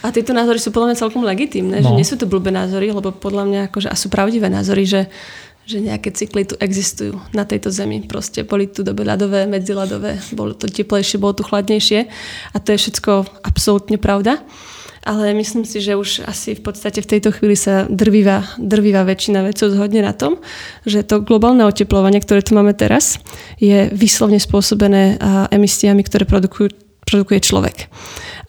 A 0.00 0.08
tieto 0.08 0.32
názory 0.32 0.56
sú 0.56 0.72
podľa 0.72 0.96
mňa 0.96 0.96
celkom 0.96 1.22
legitímne, 1.28 1.76
no. 1.84 1.92
že 1.92 1.92
nie 1.92 2.08
sú 2.08 2.16
to 2.16 2.24
blbé 2.24 2.48
názory, 2.48 2.88
lebo 2.88 3.12
podľa 3.12 3.44
mňa 3.44 3.60
akože, 3.68 3.92
a 3.92 3.96
sú 4.00 4.08
pravdivé 4.08 4.48
názory, 4.48 4.88
že 4.88 5.12
že 5.70 5.78
nejaké 5.78 6.10
cykly 6.10 6.42
tu 6.42 6.58
existujú 6.58 7.14
na 7.30 7.46
tejto 7.46 7.70
zemi. 7.70 8.02
Proste 8.02 8.42
boli 8.42 8.66
tu 8.66 8.82
doby 8.82 9.06
ľadové, 9.06 9.46
medziľadové, 9.46 10.18
bolo 10.34 10.58
to 10.58 10.66
teplejšie, 10.66 11.22
bolo 11.22 11.38
tu 11.38 11.46
chladnejšie 11.46 12.10
a 12.50 12.56
to 12.58 12.74
je 12.74 12.82
všetko 12.82 13.46
absolútne 13.46 13.94
pravda. 14.02 14.42
ale 15.04 15.32
myslím 15.32 15.64
si, 15.64 15.80
že 15.80 15.96
už 15.96 16.28
asi 16.28 16.52
v 16.52 16.60
podstate 16.60 17.00
v 17.00 17.10
tejto 17.16 17.32
chvíli 17.32 17.56
sa 17.56 17.88
drvivá, 17.88 18.44
drvivá 18.60 19.08
väčšina 19.08 19.40
vecov 19.40 19.72
zhodne 19.72 20.04
na 20.04 20.12
tom, 20.12 20.36
že 20.84 21.00
to 21.00 21.24
globálne 21.24 21.64
oteplovanie, 21.64 22.20
ktoré 22.20 22.44
tu 22.44 22.52
máme 22.52 22.76
teraz, 22.76 23.16
je 23.56 23.88
vyslovne 23.96 24.36
spôsobené 24.36 25.16
emisiami, 25.48 26.04
ktoré 26.04 26.28
produkujú, 26.28 26.89
produkuje 27.10 27.42
človek. 27.42 27.90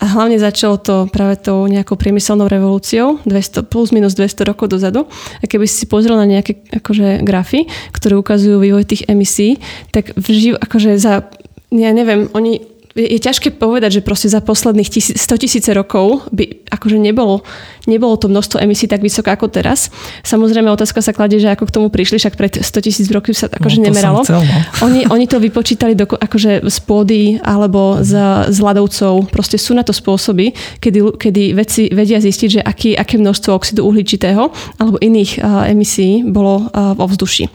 A 0.01 0.05
hlavne 0.17 0.37
začalo 0.37 0.77
to 0.77 1.05
práve 1.09 1.41
tou 1.41 1.65
nejakou 1.65 1.97
priemyselnou 1.97 2.45
revolúciou, 2.45 3.21
200, 3.25 3.65
plus 3.65 3.89
minus 3.89 4.13
200 4.13 4.49
rokov 4.49 4.69
dozadu. 4.69 5.09
A 5.41 5.45
keby 5.49 5.65
si 5.65 5.89
pozrel 5.89 6.17
na 6.17 6.29
nejaké 6.29 6.61
akože, 6.69 7.25
grafy, 7.25 7.65
ktoré 7.93 8.17
ukazujú 8.17 8.61
vývoj 8.61 8.85
tých 8.85 9.05
emisí, 9.09 9.61
tak 9.89 10.13
vživ, 10.17 10.57
akože 10.57 10.97
za, 10.97 11.25
ja 11.73 11.89
neviem, 11.93 12.29
oni 12.33 12.61
je, 12.95 13.07
je 13.07 13.19
ťažké 13.19 13.55
povedať, 13.55 13.99
že 13.99 14.05
proste 14.05 14.27
za 14.27 14.43
posledných 14.43 14.89
tisíc, 14.91 15.15
100 15.15 15.43
tisíce 15.47 15.69
rokov 15.71 16.27
by 16.35 16.67
akože 16.67 16.97
nebolo, 16.99 17.43
nebolo 17.89 18.17
to 18.17 18.29
množstvo 18.29 18.61
emisí 18.61 18.85
tak 18.85 19.01
vysoké 19.01 19.33
ako 19.33 19.49
teraz. 19.49 19.89
Samozrejme 20.21 20.69
otázka 20.69 21.01
sa 21.01 21.15
kladie, 21.15 21.41
že 21.41 21.49
ako 21.49 21.65
k 21.69 21.73
tomu 21.73 21.87
prišli, 21.89 22.21
však 22.21 22.37
pred 22.37 22.53
100 22.61 22.85
tisíc 22.85 23.07
rokov 23.09 23.33
sa 23.33 23.49
akože 23.49 23.81
no, 23.81 23.85
nemeralo. 23.89 24.21
Chcel, 24.21 24.41
no. 24.43 24.57
oni, 24.85 25.01
oni 25.09 25.25
to 25.25 25.41
vypočítali 25.41 25.97
do, 25.97 26.05
akože 26.05 26.65
z 26.65 26.77
pôdy 26.85 27.21
alebo 27.41 28.01
z, 28.05 28.13
z 28.53 28.57
ľadovcov. 28.61 29.33
Proste 29.33 29.57
sú 29.57 29.73
na 29.73 29.81
to 29.81 29.95
spôsoby, 29.95 30.53
kedy, 30.77 31.17
kedy 31.17 31.43
vedci 31.57 31.89
vedia 31.89 32.21
zistiť, 32.21 32.49
že 32.49 32.61
aký, 32.61 32.93
aké 32.93 33.17
množstvo 33.17 33.51
oxidu 33.55 33.81
uhličitého 33.87 34.51
alebo 34.77 34.97
iných 35.01 35.41
uh, 35.41 35.65
emisí 35.69 36.21
bolo 36.21 36.69
uh, 36.69 36.93
vo 36.93 37.05
vzduši. 37.09 37.45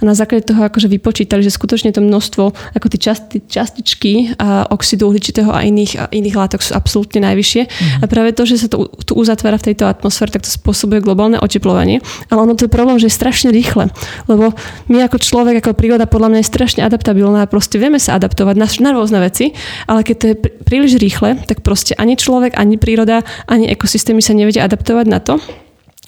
A 0.00 0.02
na 0.06 0.14
základe 0.14 0.46
toho 0.46 0.62
akože 0.66 0.86
vypočítali, 0.86 1.42
že 1.42 1.50
skutočne 1.50 1.90
to 1.90 2.04
množstvo, 2.04 2.44
ako 2.78 2.86
tie 2.94 3.00
časti, 3.00 3.38
častičky 3.46 4.38
uh, 4.38 4.70
oxidu 4.70 5.10
uhličitého 5.10 5.50
a 5.50 5.66
iných, 5.66 5.92
a 5.98 6.04
iných 6.10 6.36
látok 6.36 6.60
sú 6.62 6.76
absolútne 6.76 7.24
najvyššie. 7.24 7.62
Mm-hmm. 7.66 8.02
A 8.02 8.04
práve 8.06 8.30
to, 8.36 8.46
že 8.46 8.64
sa 8.64 8.68
to 8.70 8.84
tu 9.04 9.12
uzatvára 9.16 9.56
v 9.60 9.63
tejto 9.64 9.88
atmosfére, 9.88 10.28
tak 10.28 10.44
to 10.44 10.52
spôsobuje 10.52 11.00
globálne 11.00 11.40
oteplovanie. 11.40 12.04
Ale 12.28 12.44
ono 12.44 12.52
to 12.52 12.68
je 12.68 12.72
problém, 12.72 13.00
že 13.00 13.08
je 13.08 13.16
strašne 13.16 13.48
rýchle. 13.48 13.88
Lebo 14.28 14.52
my 14.92 14.96
ako 15.08 15.16
človek, 15.16 15.64
ako 15.64 15.72
príroda 15.72 16.04
podľa 16.04 16.36
mňa 16.36 16.40
je 16.44 16.52
strašne 16.52 16.82
adaptabilná 16.84 17.44
a 17.44 17.50
proste 17.50 17.80
vieme 17.80 17.96
sa 17.96 18.20
adaptovať 18.20 18.56
na, 18.60 18.68
na 18.68 18.90
rôzne 18.92 19.18
veci, 19.24 19.56
ale 19.88 20.04
keď 20.04 20.16
to 20.20 20.26
je 20.28 20.36
príliš 20.62 21.00
rýchle, 21.00 21.40
tak 21.48 21.64
proste 21.64 21.96
ani 21.96 22.20
človek, 22.20 22.60
ani 22.60 22.76
príroda, 22.76 23.24
ani 23.48 23.72
ekosystémy 23.72 24.20
sa 24.20 24.36
nevedia 24.36 24.68
adaptovať 24.68 25.06
na 25.08 25.18
to, 25.24 25.40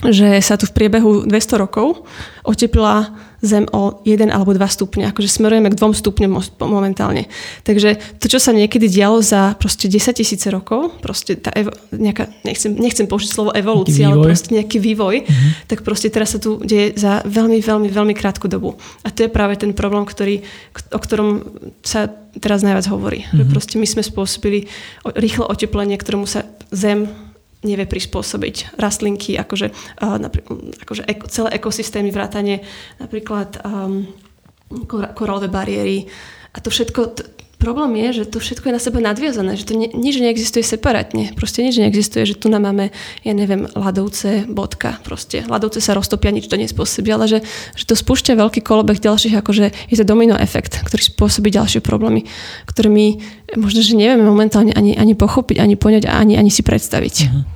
že 0.05 0.45
sa 0.45 0.61
tu 0.61 0.69
v 0.69 0.77
priebehu 0.77 1.25
200 1.25 1.63
rokov 1.63 2.05
oteplila 2.45 3.17
Zem 3.45 3.69
o 3.73 4.01
1 4.05 4.33
alebo 4.33 4.57
2 4.57 4.61
stupne. 4.69 5.09
Akože 5.13 5.29
smerujeme 5.29 5.69
k 5.69 5.77
2 5.77 5.93
stupňom 5.93 6.33
momentálne. 6.65 7.29
Takže 7.63 8.19
to, 8.21 8.27
čo 8.33 8.41
sa 8.41 8.57
niekedy 8.57 8.89
dialo 8.89 9.21
za 9.21 9.53
proste 9.61 9.89
10 9.93 10.17
tisíce 10.17 10.49
rokov, 10.49 10.97
proste 11.05 11.37
tá 11.37 11.53
evo, 11.53 11.73
nejaká, 11.93 12.33
nechcem, 12.43 12.73
nechcem 12.73 13.05
použiť 13.05 13.29
slovo 13.29 13.51
evolúcia, 13.53 14.09
ale 14.09 14.33
proste 14.33 14.57
nejaký 14.57 14.81
vývoj, 14.81 15.25
mm-hmm. 15.25 15.51
tak 15.69 15.85
proste 15.85 16.09
teraz 16.09 16.33
sa 16.33 16.39
tu 16.41 16.57
deje 16.65 16.97
za 16.97 17.21
veľmi, 17.29 17.61
veľmi, 17.61 17.89
veľmi 17.93 18.15
krátku 18.17 18.49
dobu. 18.49 18.77
A 19.05 19.13
to 19.13 19.27
je 19.27 19.31
práve 19.33 19.61
ten 19.61 19.77
problém, 19.77 20.09
ktorý, 20.09 20.41
o 20.93 20.99
ktorom 21.01 21.45
sa 21.85 22.09
teraz 22.41 22.65
najviac 22.65 22.89
hovorí. 22.89 23.25
Mm-hmm. 23.25 23.37
Že 23.37 23.45
mhm. 23.45 23.53
proste 23.53 23.75
my 23.77 23.87
sme 23.89 24.03
spôsobili 24.05 24.59
rýchle 25.17 25.45
oteplenie, 25.49 25.97
ktorému 26.01 26.29
sa 26.29 26.45
Zem 26.75 27.26
nevie 27.67 27.91
prispôsobiť 27.91 28.79
rastlinky, 28.79 29.35
akože, 29.35 29.75
uh, 30.01 30.17
akože 30.87 31.03
eko, 31.03 31.27
celé 31.27 31.49
ekosystémy, 31.59 32.15
vrátanie 32.15 32.63
napríklad 33.03 33.59
um, 33.67 34.07
korálové 35.15 35.51
bariéry 35.51 36.07
a 36.55 36.59
to 36.63 36.71
všetko, 36.71 37.01
t- 37.13 37.27
problém 37.57 37.97
je, 37.97 38.23
že 38.23 38.25
to 38.31 38.39
všetko 38.41 38.69
je 38.69 38.77
na 38.77 38.81
seba 38.81 38.99
nadviazané, 39.01 39.57
že 39.57 39.65
to 39.65 39.75
ne, 39.77 39.89
nič 39.93 40.21
neexistuje 40.21 40.65
separátne, 40.65 41.33
proste 41.35 41.65
nič 41.65 41.81
neexistuje, 41.81 42.29
že 42.29 42.37
tu 42.37 42.53
nám 42.53 42.69
máme, 42.69 42.93
ja 43.25 43.33
neviem, 43.33 43.69
ľadovce, 43.73 44.45
bodka, 44.49 45.01
proste 45.03 45.45
ľadovce 45.49 45.81
sa 45.81 45.97
roztopia, 45.97 46.33
nič 46.33 46.49
to 46.49 46.61
nespôsobí, 46.61 47.09
ale 47.13 47.29
že, 47.29 47.39
že 47.77 47.85
to 47.89 47.97
spúšťa 47.97 48.37
veľký 48.37 48.61
kolobeh 48.61 49.01
ďalších, 49.01 49.35
akože 49.41 49.65
je 49.89 49.97
to 49.97 50.05
domino 50.05 50.37
efekt, 50.37 50.81
ktorý 50.85 51.03
spôsobí 51.03 51.49
ďalšie 51.49 51.81
problémy, 51.81 52.29
ktoré 52.69 52.93
my 52.93 53.07
možno, 53.57 53.81
že 53.81 53.97
nevieme 53.97 54.25
momentálne 54.25 54.77
ani, 54.77 54.97
ani 54.97 55.17
pochopiť, 55.17 55.61
ani 55.61 55.75
poňať 55.81 56.09
a 56.09 56.21
ani, 56.21 56.37
ani 56.37 56.53
si 56.53 56.61
predstaviť. 56.61 57.17
Uh-huh. 57.29 57.56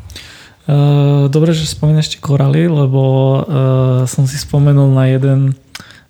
Eh, 0.69 1.25
dobre, 1.33 1.57
že 1.57 1.65
spomínaš 1.65 2.13
tie 2.13 2.21
koraly, 2.21 2.69
lebo 2.69 3.01
uh, 3.01 4.05
som 4.05 4.29
si 4.29 4.37
spomenul 4.37 4.93
na 4.93 5.09
jeden 5.09 5.57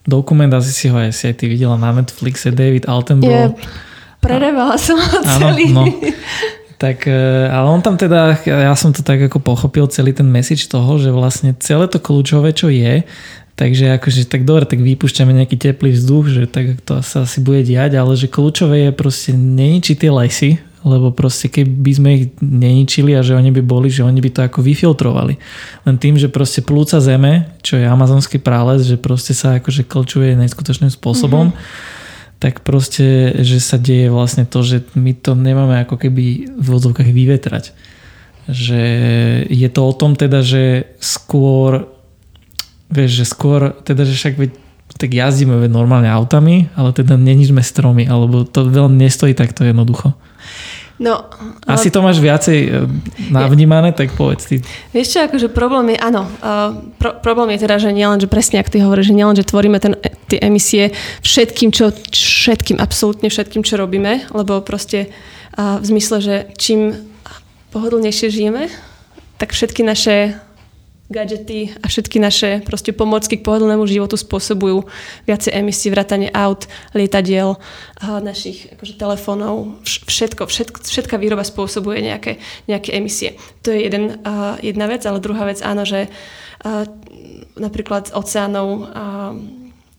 dokument, 0.02 0.50
asi 0.50 0.74
si 0.74 0.86
ho 0.90 0.98
aj 0.98 1.14
si 1.14 1.30
aj 1.30 1.38
ty 1.38 1.44
videla 1.46 1.78
na 1.78 1.94
Netflixe, 1.94 2.50
David 2.50 2.90
Altenborough. 2.90 3.54
Yeah, 3.54 4.18
prerevala 4.18 4.74
som 4.74 4.98
ho 4.98 5.18
celý. 5.22 5.70
Áno, 5.70 5.86
no. 5.86 5.94
Tak, 6.80 7.04
eh, 7.06 7.46
ale 7.46 7.66
on 7.70 7.84
tam 7.84 7.94
teda, 8.00 8.40
ja 8.42 8.74
som 8.74 8.90
to 8.90 9.06
tak 9.06 9.22
ako 9.22 9.38
pochopil, 9.38 9.86
celý 9.86 10.16
ten 10.16 10.26
message 10.26 10.66
toho, 10.66 10.98
že 10.98 11.14
vlastne 11.14 11.54
celé 11.60 11.86
to 11.86 12.02
kľúčové, 12.02 12.50
čo 12.50 12.72
je, 12.72 13.04
takže 13.54 14.00
akože 14.00 14.26
tak 14.26 14.48
dobre, 14.48 14.64
tak 14.64 14.80
vypúšťame 14.80 15.36
nejaký 15.36 15.60
teplý 15.60 15.92
vzduch, 15.92 16.32
že 16.32 16.42
tak 16.48 16.80
to 16.82 17.04
sa 17.04 17.28
asi 17.28 17.44
bude 17.44 17.62
diať, 17.68 18.00
ale 18.00 18.16
že 18.16 18.32
kľúčové 18.32 18.88
je 18.88 18.92
proste 18.96 19.30
neničiť 19.36 19.96
tie 20.00 20.10
lesy, 20.10 20.50
lebo 20.80 21.12
proste 21.12 21.52
keby 21.52 21.92
sme 21.92 22.10
ich 22.16 22.24
neničili 22.40 23.12
a 23.12 23.20
že 23.20 23.36
oni 23.36 23.52
by 23.52 23.62
boli, 23.64 23.92
že 23.92 24.04
oni 24.04 24.20
by 24.20 24.30
to 24.32 24.40
ako 24.44 24.64
vyfiltrovali. 24.64 25.36
Len 25.84 25.96
tým, 26.00 26.16
že 26.16 26.32
proste 26.32 26.64
plúca 26.64 26.96
zeme, 26.98 27.52
čo 27.60 27.76
je 27.76 27.84
amazonský 27.84 28.40
prales, 28.40 28.88
že 28.88 28.96
proste 28.96 29.36
sa 29.36 29.60
akože 29.60 29.84
klčuje 29.84 30.36
neskutočným 30.40 30.88
spôsobom, 30.88 31.52
mm-hmm. 31.52 32.40
tak 32.40 32.64
proste, 32.64 33.36
že 33.44 33.60
sa 33.60 33.76
deje 33.76 34.08
vlastne 34.08 34.48
to, 34.48 34.64
že 34.64 34.88
my 34.96 35.12
to 35.12 35.36
nemáme 35.36 35.76
ako 35.84 36.00
keby 36.00 36.48
v 36.48 36.66
vodzovkách 36.66 37.12
vyvetrať. 37.12 37.76
Že 38.48 38.82
je 39.52 39.68
to 39.68 39.80
o 39.84 39.92
tom 39.92 40.16
teda, 40.16 40.40
že 40.40 40.96
skôr 40.96 41.86
vieš, 42.90 43.22
že 43.22 43.24
skôr, 43.24 43.70
teda, 43.86 44.02
že 44.02 44.18
však 44.18 44.34
tak 45.00 45.16
jazdíme 45.16 45.64
normálne 45.72 46.12
autami, 46.12 46.68
ale 46.76 46.92
teda 46.92 47.16
nenižme 47.16 47.64
stromy, 47.64 48.04
alebo 48.04 48.44
to 48.44 48.68
veľmi 48.68 49.00
nestojí 49.00 49.32
takto 49.32 49.64
jednoducho. 49.64 50.12
No, 51.00 51.24
Asi 51.64 51.88
to 51.88 52.04
máš 52.04 52.20
viacej 52.20 52.58
e, 52.60 52.70
navnímané, 53.32 53.96
tak 53.96 54.12
povedz 54.12 54.44
ty. 54.44 54.60
Vieš 54.92 55.16
čo, 55.16 55.18
akože 55.24 55.48
problém 55.48 55.96
je, 55.96 55.98
áno, 56.04 56.28
uh, 56.28 56.76
pro, 57.00 57.16
problém 57.24 57.56
je 57.56 57.64
teda, 57.64 57.80
že 57.80 57.88
nielen, 57.88 58.20
že 58.20 58.28
presne, 58.28 58.60
ak 58.60 58.68
ty 58.68 58.84
hovoríš, 58.84 59.08
že 59.08 59.16
nielen, 59.16 59.32
že 59.32 59.48
tvoríme 59.48 59.80
ten, 59.80 59.96
tie 60.28 60.36
emisie 60.44 60.92
všetkým, 61.24 61.72
čo, 61.72 61.96
všetkým, 62.12 62.76
absolútne 62.76 63.32
všetkým, 63.32 63.64
čo 63.64 63.80
robíme, 63.80 64.28
lebo 64.28 64.60
proste 64.60 65.08
v 65.56 65.84
zmysle, 65.84 66.16
že 66.20 66.36
čím 66.60 66.94
pohodlnejšie 67.72 68.28
žijeme, 68.28 68.68
tak 69.40 69.56
všetky 69.56 69.80
naše 69.80 70.36
gadgety 71.10 71.74
a 71.82 71.90
všetky 71.90 72.22
naše 72.22 72.62
proste 72.62 72.94
pomocky 72.94 73.34
k 73.36 73.42
pohodlnému 73.42 73.82
životu 73.84 74.14
spôsobujú 74.14 74.86
viacej 75.26 75.52
emisí, 75.58 75.90
vrátanie 75.90 76.30
aut, 76.30 76.70
lietadiel, 76.94 77.58
našich 78.00 78.70
akože, 78.78 78.94
telefónov, 78.94 79.82
všetko, 79.84 80.46
všetko, 80.46 80.78
všetká 80.86 81.18
výroba 81.18 81.42
spôsobuje 81.42 82.06
nejaké, 82.06 82.38
nejaké 82.70 82.94
emisie. 82.94 83.34
To 83.66 83.74
je 83.74 83.90
jeden, 83.90 84.22
jedna 84.62 84.86
vec, 84.86 85.02
ale 85.02 85.18
druhá 85.18 85.50
vec, 85.50 85.58
áno, 85.66 85.82
že 85.82 86.06
uh, 86.06 86.86
napríklad 87.58 88.14
oceánov 88.14 88.68
uh, 88.86 89.34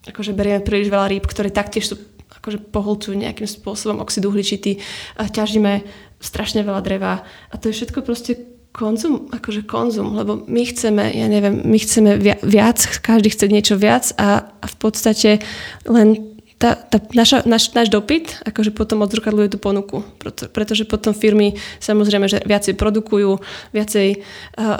akože 0.07 0.31
berieme 0.33 0.63
príliš 0.63 0.89
veľa 0.89 1.11
rýb, 1.11 1.27
ktoré 1.27 1.53
taktiež 1.53 1.93
sú 1.93 1.95
akože 2.41 2.73
poholcujú 2.73 3.13
nejakým 3.13 3.45
spôsobom 3.45 4.01
oxid 4.01 4.25
uhličitý, 4.25 4.81
ťažíme 5.13 5.85
strašne 6.17 6.65
veľa 6.65 6.81
dreva 6.81 7.21
a 7.53 7.55
to 7.61 7.69
je 7.69 7.77
všetko 7.77 8.01
proste 8.01 8.50
konzum, 8.71 9.27
akože 9.31 9.67
konzum, 9.67 10.15
lebo 10.15 10.47
my 10.47 10.63
chceme, 10.63 11.11
ja 11.11 11.27
neviem, 11.27 11.59
my 11.67 11.77
chceme 11.77 12.15
viac, 12.39 12.79
každý 13.03 13.29
chce 13.31 13.51
niečo 13.51 13.75
viac 13.75 14.15
a, 14.15 14.47
a 14.47 14.65
v 14.65 14.75
podstate 14.79 15.43
len 15.83 16.31
tá, 16.55 16.77
tá 16.77 17.01
naša, 17.11 17.43
naš, 17.43 17.73
náš 17.73 17.89
dopyt 17.89 18.37
akože 18.45 18.71
potom 18.71 19.01
odzrkadluje 19.01 19.51
tú 19.51 19.57
ponuku, 19.57 20.05
preto, 20.21 20.47
pretože 20.47 20.85
potom 20.85 21.11
firmy 21.11 21.57
samozrejme, 21.81 22.29
že 22.29 22.39
viacej 22.47 22.77
produkujú, 22.77 23.41
viacej 23.75 24.21
uh, 24.61 24.79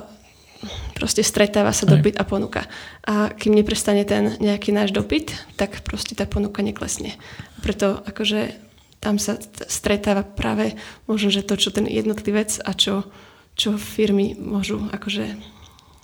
proste 0.94 1.26
stretáva 1.26 1.74
sa 1.74 1.90
dopyt 1.90 2.22
a 2.22 2.24
ponuka. 2.24 2.70
A 3.02 3.34
kým 3.34 3.58
neprestane 3.58 4.06
ten 4.06 4.38
nejaký 4.38 4.70
náš 4.70 4.94
dopyt, 4.94 5.34
tak 5.58 5.82
proste 5.82 6.14
tá 6.14 6.30
ponuka 6.30 6.62
neklesne. 6.62 7.18
Preto 7.66 8.06
akože 8.06 8.54
tam 9.02 9.18
sa 9.18 9.42
stretáva 9.66 10.22
práve 10.22 10.78
možno, 11.10 11.34
že 11.34 11.42
to, 11.42 11.58
čo 11.58 11.74
ten 11.74 11.90
jednotlivec 11.90 12.62
a 12.62 12.78
čo 12.78 13.10
čo 13.56 13.76
firmy 13.78 14.34
môžu 14.38 14.82
akože 14.92 15.38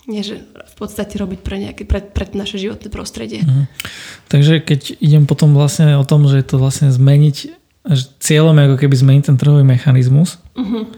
nie, 0.08 0.24
že 0.24 0.40
v 0.40 0.74
podstate 0.80 1.20
robiť 1.20 1.40
pre, 1.44 1.56
nejaké, 1.60 1.84
pre, 1.84 2.00
pre 2.00 2.24
naše 2.32 2.56
životné 2.56 2.88
prostredie. 2.88 3.44
Mhm. 3.44 3.68
Takže 4.32 4.64
keď 4.64 4.80
idem 5.04 5.28
potom 5.28 5.52
vlastne 5.52 6.00
o 6.00 6.04
tom, 6.08 6.24
že 6.24 6.40
to 6.48 6.56
vlastne 6.56 6.88
zmeniť, 6.88 7.36
že 7.88 8.04
cieľom 8.20 8.56
je 8.56 8.66
ako 8.72 8.76
keby 8.80 8.94
zmeniť 8.96 9.24
ten 9.32 9.36
trhový 9.36 9.64
mechanizmus, 9.64 10.40
uh-huh. 10.56 10.88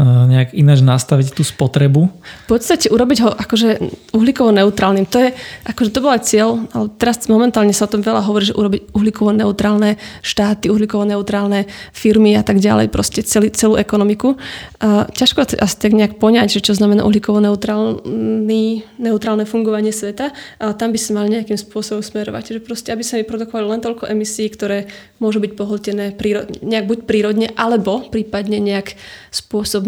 Nejak 0.00 0.56
ináč 0.56 0.80
nastaviť 0.80 1.36
tú 1.36 1.42
spotrebu? 1.44 2.08
V 2.46 2.48
podstate 2.48 2.88
urobiť 2.88 3.18
ho 3.20 3.30
akože 3.36 3.68
uhlíkovo 4.16 4.50
neutrálnym. 4.50 5.04
To 5.12 5.18
je, 5.20 5.36
akože 5.68 5.90
to 5.92 6.00
bol 6.00 6.12
aj 6.12 6.24
cieľ, 6.24 6.64
ale 6.72 6.88
teraz 6.96 7.20
momentálne 7.28 7.76
sa 7.76 7.84
o 7.84 7.92
tom 7.92 8.00
veľa 8.00 8.24
hovorí, 8.24 8.48
že 8.48 8.56
urobiť 8.56 8.96
uhlíkovo 8.96 9.30
neutrálne 9.36 10.00
štáty, 10.24 10.72
uhlíkovo 10.72 11.04
neutrálne 11.04 11.68
firmy 11.92 12.34
a 12.34 12.42
tak 12.42 12.58
ďalej, 12.58 12.88
proste 12.88 13.20
celý, 13.22 13.52
celú 13.52 13.76
ekonomiku. 13.76 14.40
Uh, 14.80 15.04
ťažko 15.12 15.44
asi 15.60 15.76
tak 15.76 15.92
nejak 15.92 16.16
poňať, 16.16 16.58
že 16.58 16.64
čo 16.64 16.72
znamená 16.72 17.04
uhlíkovo 17.04 17.38
neutrálny, 17.44 18.64
neutrálne 18.96 19.44
fungovanie 19.44 19.92
sveta, 19.92 20.32
ale 20.56 20.72
tam 20.80 20.90
by 20.90 20.98
sa 20.98 21.10
mali 21.12 21.36
nejakým 21.36 21.60
spôsobom 21.60 22.00
smerovať. 22.00 22.56
Že 22.56 22.64
proste, 22.64 22.88
aby 22.90 23.04
sa 23.04 23.20
vyprodukovali 23.20 23.66
len 23.76 23.80
toľko 23.84 24.08
emisí, 24.08 24.48
ktoré 24.48 24.88
môžu 25.20 25.44
byť 25.44 25.52
pohltené 25.54 26.16
prírodne, 26.16 26.56
nejak 26.64 26.88
buď 26.88 26.98
prírodne, 27.04 27.46
alebo 27.52 28.08
prípadne 28.08 28.56
nejak 28.56 28.96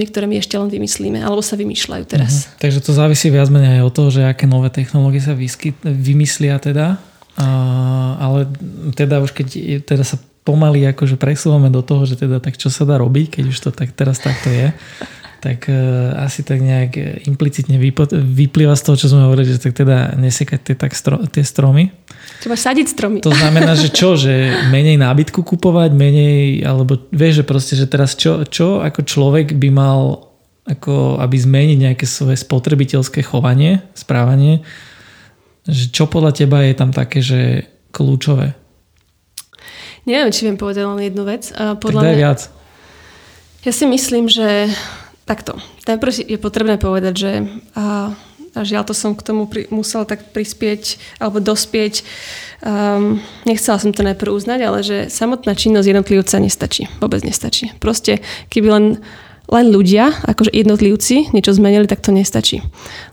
spôsobmi, 0.03 0.11
ktoré 0.11 0.27
my 0.27 0.37
ešte 0.43 0.55
len 0.59 0.69
vymyslíme, 0.71 1.19
alebo 1.23 1.43
sa 1.43 1.55
vymýšľajú 1.55 2.05
teraz. 2.07 2.33
Uh-huh. 2.47 2.59
Takže 2.59 2.79
to 2.83 2.91
závisí 2.93 3.31
viac 3.31 3.49
menej 3.49 3.81
aj 3.81 3.83
od 3.87 3.95
toho, 3.95 4.09
že 4.11 4.23
aké 4.27 4.45
nové 4.51 4.69
technológie 4.71 5.23
sa 5.23 5.35
vyskyt, 5.35 5.79
vymyslia 5.83 6.59
teda. 6.59 6.99
A, 7.39 7.49
ale 8.21 8.45
teda 8.93 9.23
už 9.25 9.33
keď 9.33 9.49
teda 9.89 10.05
sa 10.05 10.21
pomaly 10.43 10.85
akože 10.91 11.17
presúvame 11.17 11.71
do 11.71 11.81
toho, 11.81 12.05
že 12.05 12.19
teda 12.19 12.43
tak 12.43 12.59
čo 12.59 12.69
sa 12.69 12.83
dá 12.83 12.99
robiť, 12.99 13.39
keď 13.39 13.45
už 13.47 13.59
to 13.63 13.71
tak 13.71 13.95
teraz 13.95 14.19
takto 14.19 14.51
je, 14.51 14.75
tak 15.43 15.67
uh, 15.67 16.15
asi 16.23 16.47
tak 16.47 16.63
nejak 16.63 16.95
implicitne 17.27 17.83
vyplýva 18.15 18.79
z 18.79 18.83
toho, 18.87 18.95
čo 18.95 19.11
sme 19.11 19.27
hovorili, 19.27 19.51
že 19.51 19.59
tak 19.59 19.75
teda 19.75 20.15
nesekať 20.15 20.61
tie, 20.63 20.75
tak 20.79 20.95
stro, 20.95 21.19
tie 21.27 21.43
stromy. 21.43 21.91
Treba 22.39 22.55
sadiť 22.55 22.87
stromy. 22.95 23.19
To 23.27 23.35
znamená, 23.35 23.75
že 23.75 23.91
čo? 23.91 24.15
Že 24.15 24.71
menej 24.71 25.03
nábytku 25.03 25.43
kupovať, 25.43 25.91
menej, 25.91 26.63
alebo 26.63 26.95
vieš, 27.11 27.43
že 27.43 27.45
proste, 27.45 27.75
že 27.75 27.91
teraz 27.91 28.15
čo, 28.15 28.47
čo 28.47 28.79
ako 28.79 29.03
človek 29.03 29.59
by 29.59 29.69
mal 29.75 30.31
ako 30.63 31.19
aby 31.19 31.35
zmeniť 31.43 31.79
nejaké 31.91 32.07
svoje 32.07 32.39
spotrebiteľské 32.39 33.27
chovanie, 33.27 33.83
správanie, 33.99 34.63
že 35.67 35.91
čo 35.91 36.07
podľa 36.07 36.39
teba 36.39 36.63
je 36.63 36.75
tam 36.79 36.95
také, 36.95 37.19
že 37.19 37.67
kľúčové? 37.91 38.55
Neviem, 40.07 40.31
či 40.31 40.47
viem 40.47 40.59
povedať 40.59 40.87
len 40.87 41.03
jednu 41.03 41.27
vec. 41.27 41.51
Podľa 41.55 42.03
tak 42.03 42.15
mňa, 42.15 42.19
viac. 42.19 42.41
Ja 43.63 43.71
si 43.75 43.87
myslím, 43.87 44.27
že 44.27 44.71
takto. 45.25 45.59
Najprv 45.87 46.13
je 46.27 46.39
potrebné 46.39 46.77
povedať, 46.79 47.15
že 47.15 47.33
a, 47.79 48.13
a 48.53 48.61
žiaľ 48.63 48.85
to 48.87 48.95
som 48.95 49.17
k 49.17 49.23
tomu 49.23 49.49
pri, 49.49 49.71
musela 49.73 50.05
tak 50.05 50.35
prispieť 50.35 50.99
alebo 51.23 51.41
dospieť. 51.41 52.05
Um, 52.63 53.19
nechcela 53.49 53.79
som 53.79 53.91
to 53.91 54.07
najprv 54.07 54.31
uznať, 54.31 54.61
ale 54.63 54.79
že 54.87 54.97
samotná 55.09 55.57
činnosť 55.57 55.89
jednotlivca 55.89 56.37
nestačí. 56.39 56.87
Vôbec 57.01 57.25
nestačí. 57.27 57.75
Proste, 57.81 58.21
keby 58.51 58.69
len 58.71 58.87
len 59.53 59.69
ľudia, 59.69 60.17
akože 60.25 60.49
jednotlivci, 60.49 61.35
niečo 61.37 61.53
zmenili, 61.53 61.85
tak 61.85 62.01
to 62.01 62.09
nestačí. 62.09 62.65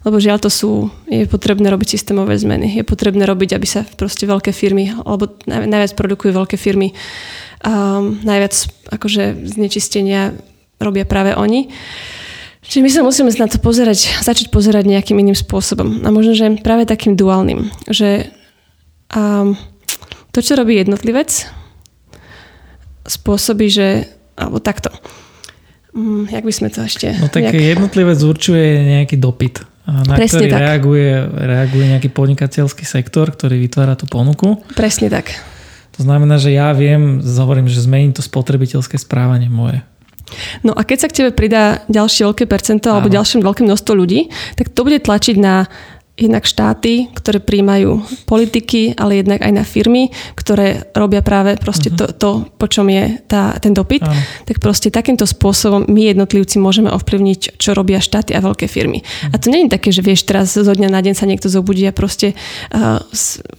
Lebo 0.08 0.24
žiaľ 0.24 0.40
to 0.40 0.48
sú, 0.48 0.88
je 1.12 1.28
potrebné 1.28 1.68
robiť 1.68 2.00
systémové 2.00 2.40
zmeny. 2.40 2.80
Je 2.80 2.88
potrebné 2.88 3.28
robiť, 3.28 3.60
aby 3.60 3.68
sa 3.68 3.84
proste 3.84 4.24
veľké 4.24 4.56
firmy, 4.56 4.96
alebo 5.04 5.36
najviac 5.50 6.00
produkujú 6.00 6.32
veľké 6.32 6.56
firmy, 6.56 6.96
um, 7.68 8.24
najviac 8.24 8.56
akože 8.88 9.52
znečistenia 9.52 10.40
robia 10.80 11.04
práve 11.06 11.36
oni. 11.36 11.70
Čiže 12.60 12.84
my 12.84 12.90
sa 12.92 13.02
musíme 13.02 13.32
na 13.34 13.48
to 13.48 13.58
pozerať, 13.60 14.22
začať 14.22 14.52
pozerať 14.52 14.86
nejakým 14.86 15.18
iným 15.18 15.38
spôsobom. 15.38 16.04
A 16.04 16.10
možno, 16.12 16.36
že 16.36 16.60
práve 16.60 16.86
takým 16.86 17.16
duálnym. 17.16 17.72
Že 17.88 18.30
um, 19.16 19.58
to, 20.30 20.40
čo 20.44 20.60
robí 20.60 20.78
jednotlivec, 20.78 21.50
spôsobí, 23.10 23.68
že 23.74 24.06
alebo 24.38 24.62
takto. 24.62 24.94
Um, 25.92 26.30
jak 26.30 26.46
by 26.46 26.54
sme 26.54 26.70
to 26.70 26.86
ešte... 26.86 27.12
No 27.18 27.28
tak 27.28 27.50
nejak... 27.50 27.76
jednotlivec 27.76 28.20
určuje 28.22 28.64
nejaký 28.86 29.18
dopyt, 29.18 29.66
na 29.90 30.16
Presne 30.16 30.46
ktorý 30.46 30.54
tak. 30.54 30.62
Reaguje, 30.62 31.10
reaguje 31.34 31.86
nejaký 31.98 32.10
podnikateľský 32.14 32.86
sektor, 32.86 33.34
ktorý 33.34 33.58
vytvára 33.58 33.98
tú 33.98 34.06
ponuku. 34.06 34.62
Presne 34.78 35.10
tak. 35.10 35.34
To 35.98 36.06
znamená, 36.06 36.38
že 36.38 36.54
ja 36.54 36.72
viem, 36.72 37.20
hovorím, 37.20 37.68
že 37.68 37.82
zmením 37.82 38.14
to 38.14 38.22
spotrebiteľské 38.22 38.96
správanie 38.96 39.50
moje. 39.50 39.82
No 40.64 40.74
a 40.76 40.82
keď 40.86 40.98
sa 41.06 41.08
k 41.10 41.18
tebe 41.24 41.32
pridá 41.34 41.84
ďalšie 41.90 42.26
veľké 42.30 42.46
percento 42.46 42.90
alebo 42.94 43.10
ďalšie 43.10 43.42
veľké 43.42 43.66
množstvo 43.66 43.94
ľudí, 43.96 44.30
tak 44.56 44.72
to 44.72 44.82
bude 44.86 45.02
tlačiť 45.02 45.36
na 45.40 45.70
jednak 46.20 46.44
štáty, 46.44 47.08
ktoré 47.16 47.40
príjmajú 47.40 48.04
politiky, 48.28 48.94
ale 49.00 49.24
jednak 49.24 49.40
aj 49.40 49.54
na 49.56 49.64
firmy, 49.64 50.12
ktoré 50.36 50.92
robia 50.92 51.24
práve 51.24 51.56
proste 51.56 51.90
to, 51.90 52.12
to, 52.12 52.30
po 52.60 52.68
čom 52.68 52.92
je 52.92 53.24
tá, 53.26 53.56
ten 53.58 53.72
dopyt. 53.72 54.04
Uh-huh. 54.04 54.46
Tak 54.46 54.60
proste 54.60 54.92
takýmto 54.92 55.24
spôsobom 55.24 55.88
my 55.88 56.12
jednotlivci 56.12 56.60
môžeme 56.60 56.92
ovplyvniť, 56.92 57.56
čo 57.56 57.72
robia 57.72 58.04
štáty 58.04 58.36
a 58.36 58.44
veľké 58.44 58.68
firmy. 58.68 59.02
A 59.32 59.40
to 59.40 59.48
nie 59.48 59.66
je 59.66 59.74
také, 59.74 59.90
že 59.96 60.04
vieš, 60.04 60.28
teraz 60.28 60.52
zo 60.52 60.74
dňa 60.74 60.92
na 60.92 61.00
deň 61.00 61.14
sa 61.16 61.26
niekto 61.26 61.48
zobudí 61.48 61.88
a 61.88 61.96
proste 61.96 62.36
uh, 62.76 63.00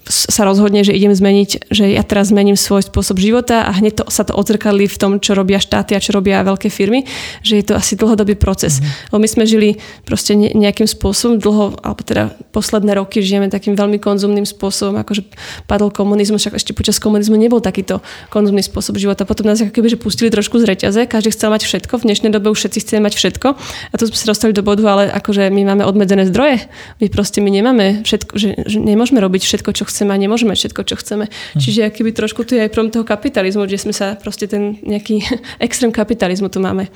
sa 0.07 0.43
rozhodne, 0.45 0.85
že 0.85 0.93
idem 0.93 1.17
zmeniť, 1.17 1.73
že 1.73 1.89
ja 1.89 2.05
teraz 2.05 2.29
zmením 2.29 2.61
svoj 2.61 2.85
spôsob 2.85 3.17
života 3.17 3.65
a 3.65 3.71
hneď 3.73 4.03
to, 4.03 4.05
sa 4.13 4.29
to 4.29 4.37
odzrkadlí 4.37 4.87
v 4.87 4.99
tom, 5.01 5.13
čo 5.19 5.33
robia 5.33 5.57
štáty 5.63 5.97
a 5.97 6.03
čo 6.03 6.13
robia 6.13 6.45
veľké 6.45 6.69
firmy, 6.69 7.09
že 7.41 7.61
je 7.61 7.65
to 7.65 7.75
asi 7.79 7.97
dlhodobý 7.97 8.37
proces. 8.37 8.79
Uh-huh. 8.79 9.17
Lebo 9.17 9.19
my 9.25 9.29
sme 9.29 9.45
žili 9.49 9.81
proste 10.05 10.37
nejakým 10.37 10.87
spôsobom 10.87 11.41
dlho, 11.41 11.81
alebo 11.81 12.01
teda 12.05 12.35
posledné 12.51 12.99
roky 12.99 13.23
žijeme 13.23 13.47
takým 13.47 13.79
veľmi 13.79 14.03
konzumným 14.03 14.45
spôsobom, 14.45 14.99
akože 15.01 15.23
padol 15.71 15.95
komunizmus, 15.95 16.43
však 16.43 16.59
ešte 16.59 16.73
počas 16.75 16.99
komunizmu 16.99 17.39
nebol 17.39 17.63
takýto 17.63 18.03
konzumný 18.29 18.63
spôsob 18.63 18.99
života. 18.99 19.23
Potom 19.23 19.47
nás 19.47 19.63
ako 19.63 19.71
keby 19.71 19.95
že 19.95 19.99
pustili 19.99 20.29
trošku 20.29 20.59
z 20.59 20.67
reťaze, 20.67 21.07
každý 21.07 21.31
chcel 21.35 21.55
mať 21.55 21.63
všetko, 21.65 21.95
v 22.03 22.05
dnešnej 22.11 22.31
dobe 22.35 22.51
už 22.51 22.59
všetci 22.67 22.79
chceme 22.83 23.01
mať 23.07 23.15
všetko 23.17 23.49
a 23.91 23.95
tu 23.95 24.05
sme 24.11 24.19
sa 24.19 24.27
dostali 24.35 24.53
do 24.53 24.67
bodu, 24.67 24.83
ale 24.85 25.09
akože 25.15 25.47
my 25.49 25.63
máme 25.75 25.83
obmedzené 25.87 26.27
zdroje, 26.27 26.67
my 26.99 27.07
proste 27.09 27.39
my 27.39 27.51
nemáme 27.55 28.03
všetko, 28.03 28.33
že, 28.35 28.49
že 28.67 28.79
nemôžeme 28.83 29.23
robiť 29.23 29.43
všetko, 29.47 29.71
čo 29.71 29.85
chceme 29.87 30.11
a 30.11 30.19
nemôžeme 30.19 30.53
mať 30.53 30.67
všetko, 30.67 30.81
čo 30.85 30.95
chceme. 30.99 31.25
Hm. 31.31 31.61
Čiže 31.63 31.81
akýby 31.87 32.11
trošku 32.11 32.43
tu 32.43 32.59
je 32.59 32.67
aj 32.67 32.71
prom 32.75 32.91
toho 32.91 33.07
kapitalizmu, 33.07 33.71
že 33.71 33.79
sme 33.79 33.95
sa 33.95 34.19
proste 34.19 34.51
ten 34.51 34.77
nejaký 34.83 35.23
extrém 35.67 35.95
kapitalizmu 35.95 36.51
tu 36.51 36.59
máme. 36.59 36.91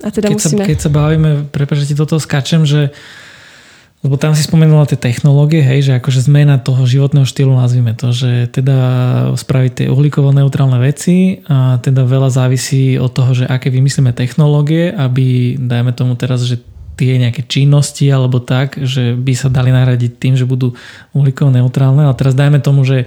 A 0.00 0.08
teda 0.08 0.32
keď, 0.32 0.36
musíme... 0.36 0.64
sa, 0.64 0.68
keď 0.68 0.78
sa 0.80 0.90
bavíme, 0.92 1.30
prepáč, 1.52 1.84
že 1.84 1.92
ti 1.92 1.96
toto 1.96 2.16
skáčem, 2.16 2.64
že 2.64 2.92
lebo 4.00 4.16
tam 4.16 4.32
si 4.32 4.40
spomenula 4.40 4.88
tie 4.88 4.96
technológie, 4.96 5.60
hej, 5.60 5.92
že 5.92 5.92
akože 6.00 6.24
zmena 6.24 6.56
toho 6.56 6.88
životného 6.88 7.28
štýlu, 7.28 7.52
nazvime 7.52 7.92
to, 7.92 8.16
že 8.16 8.48
teda 8.48 8.78
spraviť 9.36 9.72
tie 9.76 9.86
uhlíkovo 9.92 10.32
neutrálne 10.32 10.80
veci 10.80 11.44
a 11.44 11.76
teda 11.84 12.08
veľa 12.08 12.32
závisí 12.32 12.96
od 12.96 13.12
toho, 13.12 13.36
že 13.36 13.44
aké 13.44 13.68
vymyslíme 13.68 14.16
technológie, 14.16 14.88
aby, 14.88 15.60
dajme 15.60 15.92
tomu 15.92 16.16
teraz, 16.16 16.48
že 16.48 16.64
tie 16.96 17.20
nejaké 17.20 17.44
činnosti 17.44 18.08
alebo 18.08 18.40
tak, 18.40 18.80
že 18.80 19.16
by 19.16 19.32
sa 19.36 19.52
dali 19.52 19.68
nahradiť 19.68 20.16
tým, 20.16 20.36
že 20.36 20.48
budú 20.48 20.76
uhlíkovo 21.16 21.52
neutrálne. 21.52 22.04
A 22.08 22.16
teraz 22.16 22.32
dajme 22.36 22.60
tomu, 22.60 22.84
že 22.88 23.04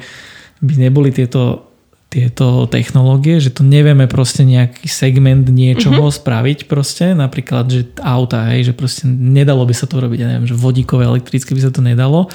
by 0.61 0.77
neboli 0.77 1.09
tieto 1.09 1.72
tieto 2.13 2.69
technológie, 2.69 3.41
že 3.41 3.49
tu 3.49 3.65
nevieme 3.65 4.05
proste 4.05 4.45
nejaký 4.45 4.85
segment 4.85 5.49
niečoho 5.49 6.05
mm-hmm. 6.05 6.19
spraviť 6.21 6.59
proste, 6.69 7.17
napríklad, 7.17 7.65
že 7.65 7.81
auta, 8.05 8.53
hej, 8.53 8.69
že 8.69 8.73
proste 8.77 9.09
nedalo 9.09 9.65
by 9.65 9.73
sa 9.73 9.89
to 9.89 9.97
robiť, 9.97 10.19
ja 10.21 10.29
neviem, 10.29 10.45
že 10.45 10.53
vodíkové, 10.53 11.09
elektrické 11.09 11.57
by 11.57 11.61
sa 11.65 11.73
to 11.73 11.81
nedalo, 11.81 12.29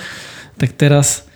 tak 0.59 0.75
teraz 0.75 1.29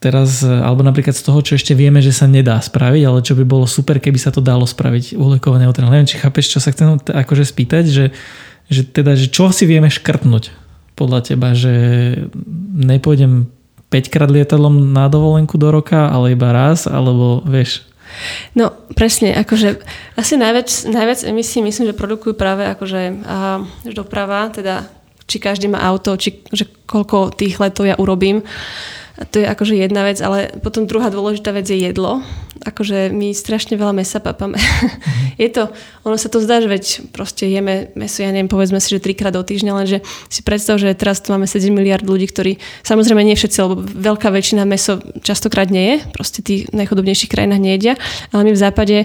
teraz, 0.00 0.40
alebo 0.40 0.80
napríklad 0.80 1.12
z 1.12 1.20
toho, 1.28 1.44
čo 1.44 1.60
ešte 1.60 1.76
vieme, 1.76 2.00
že 2.00 2.16
sa 2.16 2.24
nedá 2.24 2.56
spraviť, 2.56 3.02
ale 3.04 3.20
čo 3.20 3.36
by 3.36 3.44
bolo 3.44 3.68
super, 3.68 4.00
keby 4.00 4.16
sa 4.16 4.32
to 4.32 4.40
dalo 4.40 4.64
spraviť 4.64 5.12
uhlíkové 5.12 5.60
neutrálne. 5.60 5.92
Neviem, 5.92 6.08
či 6.08 6.16
chápeš, 6.16 6.56
čo 6.56 6.58
sa 6.58 6.72
chcem 6.72 6.96
akože 7.04 7.44
spýtať, 7.44 7.84
že, 7.84 8.06
že 8.72 8.88
teda, 8.88 9.12
že 9.12 9.28
čo 9.28 9.52
si 9.52 9.68
vieme 9.68 9.92
škrtnúť 9.92 10.56
podľa 10.96 11.20
teba, 11.28 11.52
že 11.52 11.72
nepôjdem 12.80 13.52
5 13.90 14.08
krát 14.08 14.30
lietadlom 14.30 14.94
na 14.94 15.10
dovolenku 15.10 15.58
do 15.58 15.70
roka, 15.74 16.08
ale 16.08 16.38
iba 16.38 16.54
raz, 16.54 16.86
alebo 16.86 17.42
vieš? 17.42 17.82
No 18.54 18.74
presne, 18.94 19.34
akože 19.38 19.82
asi 20.18 20.34
najviac, 20.34 20.66
najviac 20.90 21.20
emisí 21.26 21.62
myslím, 21.62 21.94
že 21.94 21.98
produkujú 21.98 22.34
práve 22.34 22.66
akože 22.66 23.22
a, 23.22 23.62
doprava, 23.90 24.50
teda 24.50 24.86
či 25.30 25.38
každý 25.38 25.70
má 25.70 25.78
auto, 25.86 26.18
či 26.18 26.42
že 26.50 26.66
koľko 26.90 27.30
tých 27.34 27.62
letov 27.62 27.86
ja 27.86 27.94
urobím. 27.98 28.42
A 29.20 29.22
to 29.28 29.38
je 29.38 29.46
akože 29.46 29.78
jedna 29.78 30.02
vec, 30.02 30.18
ale 30.18 30.50
potom 30.58 30.88
druhá 30.90 31.06
dôležitá 31.12 31.54
vec 31.54 31.68
je 31.70 31.78
jedlo. 31.78 32.24
Akože 32.60 33.08
my 33.08 33.32
strašne 33.32 33.80
veľa 33.80 33.96
mesa 33.96 34.20
papame. 34.20 34.60
Mm-hmm. 34.60 35.38
je 35.44 35.48
to, 35.48 35.62
ono 36.04 36.16
sa 36.20 36.28
to 36.28 36.44
zdá, 36.44 36.60
že 36.60 36.68
veď 36.68 36.84
proste 37.12 37.48
jeme 37.48 37.88
meso, 37.96 38.20
ja 38.20 38.28
neviem, 38.28 38.52
povedzme 38.52 38.76
si, 38.78 38.92
že 38.92 39.00
trikrát 39.00 39.32
do 39.32 39.40
týždňa, 39.40 39.72
lenže 39.72 39.98
si 40.28 40.40
predstav, 40.44 40.76
že 40.76 40.92
teraz 40.92 41.24
tu 41.24 41.32
máme 41.32 41.48
7 41.48 41.72
miliard 41.72 42.04
ľudí, 42.04 42.28
ktorí, 42.28 42.60
samozrejme 42.84 43.24
nie 43.24 43.36
všetci, 43.36 43.58
lebo 43.64 43.80
veľká 43.80 44.28
väčšina 44.28 44.68
meso 44.68 45.00
častokrát 45.24 45.72
nie 45.72 45.84
je, 45.84 45.96
proste 46.12 46.40
tí 46.44 46.68
v 46.68 46.84
najchodobnejších 46.84 47.32
krajinách 47.32 47.60
nejedia, 47.60 47.94
ale 48.32 48.48
my 48.48 48.52
v 48.52 48.60
západe 48.60 48.96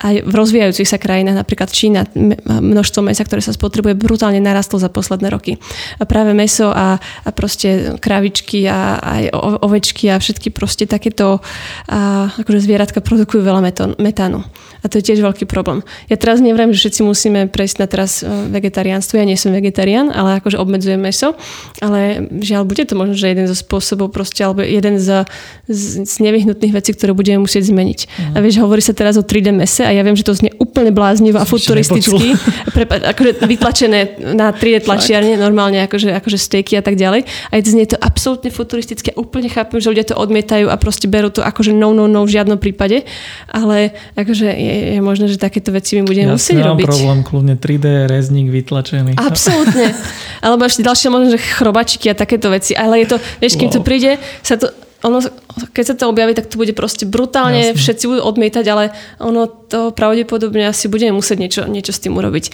aj 0.00 0.24
v 0.24 0.32
rozvíjajúcich 0.32 0.88
sa 0.88 0.96
krajinách, 0.96 1.44
napríklad 1.44 1.68
Čína, 1.68 2.08
množstvo 2.48 3.04
mesa, 3.04 3.20
ktoré 3.20 3.44
sa 3.44 3.52
spotrebuje, 3.52 4.00
brutálne 4.00 4.40
narastlo 4.40 4.80
za 4.80 4.88
posledné 4.88 5.28
roky. 5.28 5.60
A 6.00 6.08
práve 6.08 6.32
meso 6.32 6.72
a, 6.72 6.96
a 6.96 7.28
proste 7.36 8.00
kravičky 8.00 8.64
a 8.64 8.96
aj 8.96 9.22
ovečky 9.60 10.08
a 10.08 10.16
všetky 10.16 10.56
proste 10.56 10.88
takéto 10.88 11.44
a, 11.84 12.32
akože 12.32 12.64
zvieratka 12.64 12.99
produkujú 13.00 13.40
veľa 13.42 13.60
metánu. 13.98 14.44
A 14.80 14.88
to 14.88 14.98
je 15.00 15.12
tiež 15.12 15.20
veľký 15.20 15.44
problém. 15.44 15.84
Ja 16.08 16.16
teraz 16.16 16.40
neviem, 16.40 16.72
že 16.72 16.88
všetci 16.88 17.00
musíme 17.04 17.40
prejsť 17.52 17.76
na 17.80 17.86
teraz 17.86 18.24
e, 18.24 18.28
vegetariánstvo. 18.48 19.20
Ja 19.20 19.28
nie 19.28 19.36
som 19.36 19.52
vegetarián, 19.52 20.08
ale 20.08 20.40
akože 20.40 20.56
obmedzujem 20.56 21.00
meso. 21.00 21.36
Ale 21.84 22.30
žiaľ, 22.40 22.64
bude 22.64 22.84
to 22.88 22.96
možno, 22.96 23.14
že 23.16 23.32
jeden 23.32 23.44
zo 23.44 23.56
spôsobov 23.56 24.08
proste, 24.14 24.40
alebo 24.40 24.64
jeden 24.64 24.96
z, 24.96 25.28
z, 25.68 26.04
z 26.08 26.14
nevyhnutných 26.24 26.72
vecí, 26.72 26.96
ktoré 26.96 27.12
budeme 27.12 27.44
musieť 27.44 27.68
zmeniť. 27.68 28.00
Mm. 28.06 28.34
A 28.34 28.36
vieš, 28.40 28.60
hovorí 28.64 28.80
sa 28.80 28.96
teraz 28.96 29.20
o 29.20 29.24
3D 29.24 29.52
mese 29.52 29.84
a 29.84 29.92
ja 29.92 30.00
viem, 30.00 30.16
že 30.16 30.24
to 30.24 30.32
znie 30.32 30.52
úplne 30.56 30.92
bláznivo 30.94 31.36
a 31.36 31.44
futuristicky. 31.44 32.36
Pre, 32.74 32.84
akože 32.88 33.40
vytlačené 33.44 34.20
na 34.32 34.52
3D 34.54 34.88
tlačiarne, 34.88 35.36
normálne 35.36 35.84
akože, 35.84 36.16
akože 36.16 36.38
steaky 36.40 36.80
a 36.80 36.82
tak 36.84 36.96
ďalej. 36.96 37.28
A 37.52 37.60
je 37.60 37.62
to 37.66 37.70
znie 37.76 37.84
to 37.84 38.00
absolútne 38.00 38.48
futuristicky. 38.48 39.12
A 39.12 39.20
úplne 39.20 39.52
chápem, 39.52 39.76
že 39.78 39.92
ľudia 39.92 40.06
to 40.08 40.16
odmietajú 40.16 40.72
a 40.72 40.76
proste 40.80 41.04
berú 41.10 41.28
to 41.28 41.44
akože 41.44 41.76
no, 41.76 41.92
no, 41.92 42.08
no 42.08 42.24
v 42.24 42.32
žiadnom 42.32 42.56
prípade. 42.56 43.04
Ale 43.50 43.92
akože 44.16 44.48
je, 44.70 44.80
je 44.96 45.00
možné, 45.02 45.26
že 45.26 45.36
takéto 45.36 45.74
veci 45.74 45.98
my 45.98 46.06
budeme 46.06 46.30
ja 46.30 46.36
musieť 46.38 46.62
robiť. 46.62 46.86
Ja 46.86 46.90
problém, 46.94 47.18
kľudne 47.26 47.54
3D 47.58 48.06
rezník 48.06 48.48
vytlačený. 48.54 49.18
Absolútne. 49.18 49.90
Alebo 50.46 50.62
ešte 50.64 50.86
ďalšie 50.86 51.08
možno, 51.10 51.34
že 51.34 51.38
chrobačiky 51.42 52.06
a 52.10 52.14
takéto 52.14 52.48
veci. 52.48 52.78
Ale 52.78 53.02
je 53.02 53.12
to, 53.12 53.16
vieš, 53.42 53.58
kým 53.58 53.68
wow. 53.68 53.76
to 53.76 53.80
príde, 53.82 54.16
sa 54.46 54.54
to, 54.56 54.70
ono, 55.00 55.24
keď 55.72 55.84
sa 55.84 55.94
to 55.96 56.12
objaví, 56.12 56.36
tak 56.36 56.52
to 56.52 56.60
bude 56.60 56.76
proste 56.76 57.08
brutálne, 57.08 57.72
Jasne. 57.72 57.80
všetci 57.80 58.04
budú 58.04 58.20
odmietať, 58.20 58.64
ale 58.68 58.92
ono 59.16 59.48
to 59.48 59.96
pravdepodobne 59.96 60.68
asi 60.68 60.92
budeme 60.92 61.16
musieť 61.16 61.36
niečo, 61.40 61.62
niečo 61.64 61.92
s 61.96 62.04
tým 62.04 62.12
urobiť. 62.20 62.52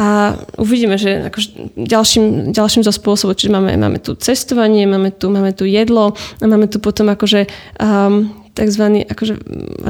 A 0.00 0.36
uvidíme, 0.56 0.96
že 0.96 1.28
akože 1.28 1.76
ďalším, 1.76 2.56
ďalším 2.56 2.82
zo 2.88 2.92
spôsobov, 2.92 3.36
čiže 3.36 3.52
máme, 3.52 3.76
máme 3.76 4.00
tu 4.00 4.16
cestovanie, 4.16 4.88
máme 4.88 5.12
tu, 5.12 5.28
máme 5.28 5.52
tu 5.52 5.68
jedlo, 5.68 6.16
máme 6.40 6.72
tu 6.72 6.80
potom 6.80 7.12
akože 7.12 7.46
um, 7.76 8.43
tzv. 8.54 9.04
Akože 9.10 9.34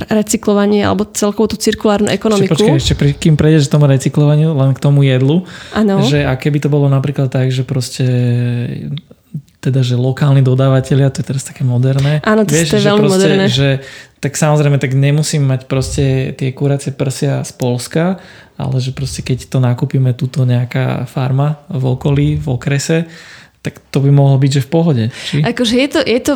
recyklovanie 0.09 0.83
alebo 0.89 1.05
celkovú 1.07 1.53
tú 1.53 1.57
cirkulárnu 1.61 2.09
ekonomiku. 2.09 2.57
Ešte, 2.57 2.65
počkej, 2.65 2.81
ešte 2.81 2.95
pri, 2.97 3.11
kým 3.13 3.37
prejdeš 3.37 3.69
k 3.69 3.73
tomu 3.77 3.85
recyklovaniu, 3.87 4.57
len 4.57 4.73
k 4.73 4.81
tomu 4.81 5.05
jedlu, 5.05 5.45
ano. 5.77 6.01
že 6.03 6.25
a 6.25 6.33
keby 6.35 6.65
to 6.65 6.73
bolo 6.73 6.89
napríklad 6.89 7.29
tak, 7.29 7.53
že 7.53 7.63
proste 7.63 8.05
teda, 9.65 9.81
že 9.81 9.97
lokálni 9.97 10.45
dodávateľia, 10.45 11.09
to 11.09 11.25
je 11.25 11.27
teraz 11.33 11.45
také 11.49 11.65
moderné. 11.65 12.21
Áno, 12.21 12.45
to, 12.45 12.53
Vieš, 12.53 12.69
to 12.69 12.77
je 12.77 12.85
veľmi 12.85 13.09
proste, 13.09 13.17
moderné. 13.17 13.45
Že, 13.49 13.69
tak 14.21 14.33
samozrejme, 14.37 14.77
tak 14.77 14.93
nemusím 14.93 15.49
mať 15.49 15.65
proste 15.65 16.37
tie 16.37 16.53
kuracie 16.53 16.93
prsia 16.93 17.41
z 17.41 17.53
Polska, 17.57 18.21
ale 18.61 18.77
že 18.79 18.93
proste 18.93 19.25
keď 19.25 19.49
to 19.49 19.59
nakúpime 19.65 20.13
túto 20.13 20.45
nejaká 20.45 21.09
farma 21.09 21.65
v 21.73 21.97
okolí, 21.97 22.29
v 22.37 22.47
okrese, 22.53 23.09
tak 23.65 23.81
to 23.89 24.05
by 24.05 24.13
mohlo 24.13 24.37
byť, 24.37 24.61
že 24.61 24.63
v 24.63 24.69
pohode. 24.69 25.05
Či? 25.09 25.41
Akože 25.41 25.75
je 25.81 25.89
to, 25.89 26.01
je 26.05 26.21
to, 26.21 26.33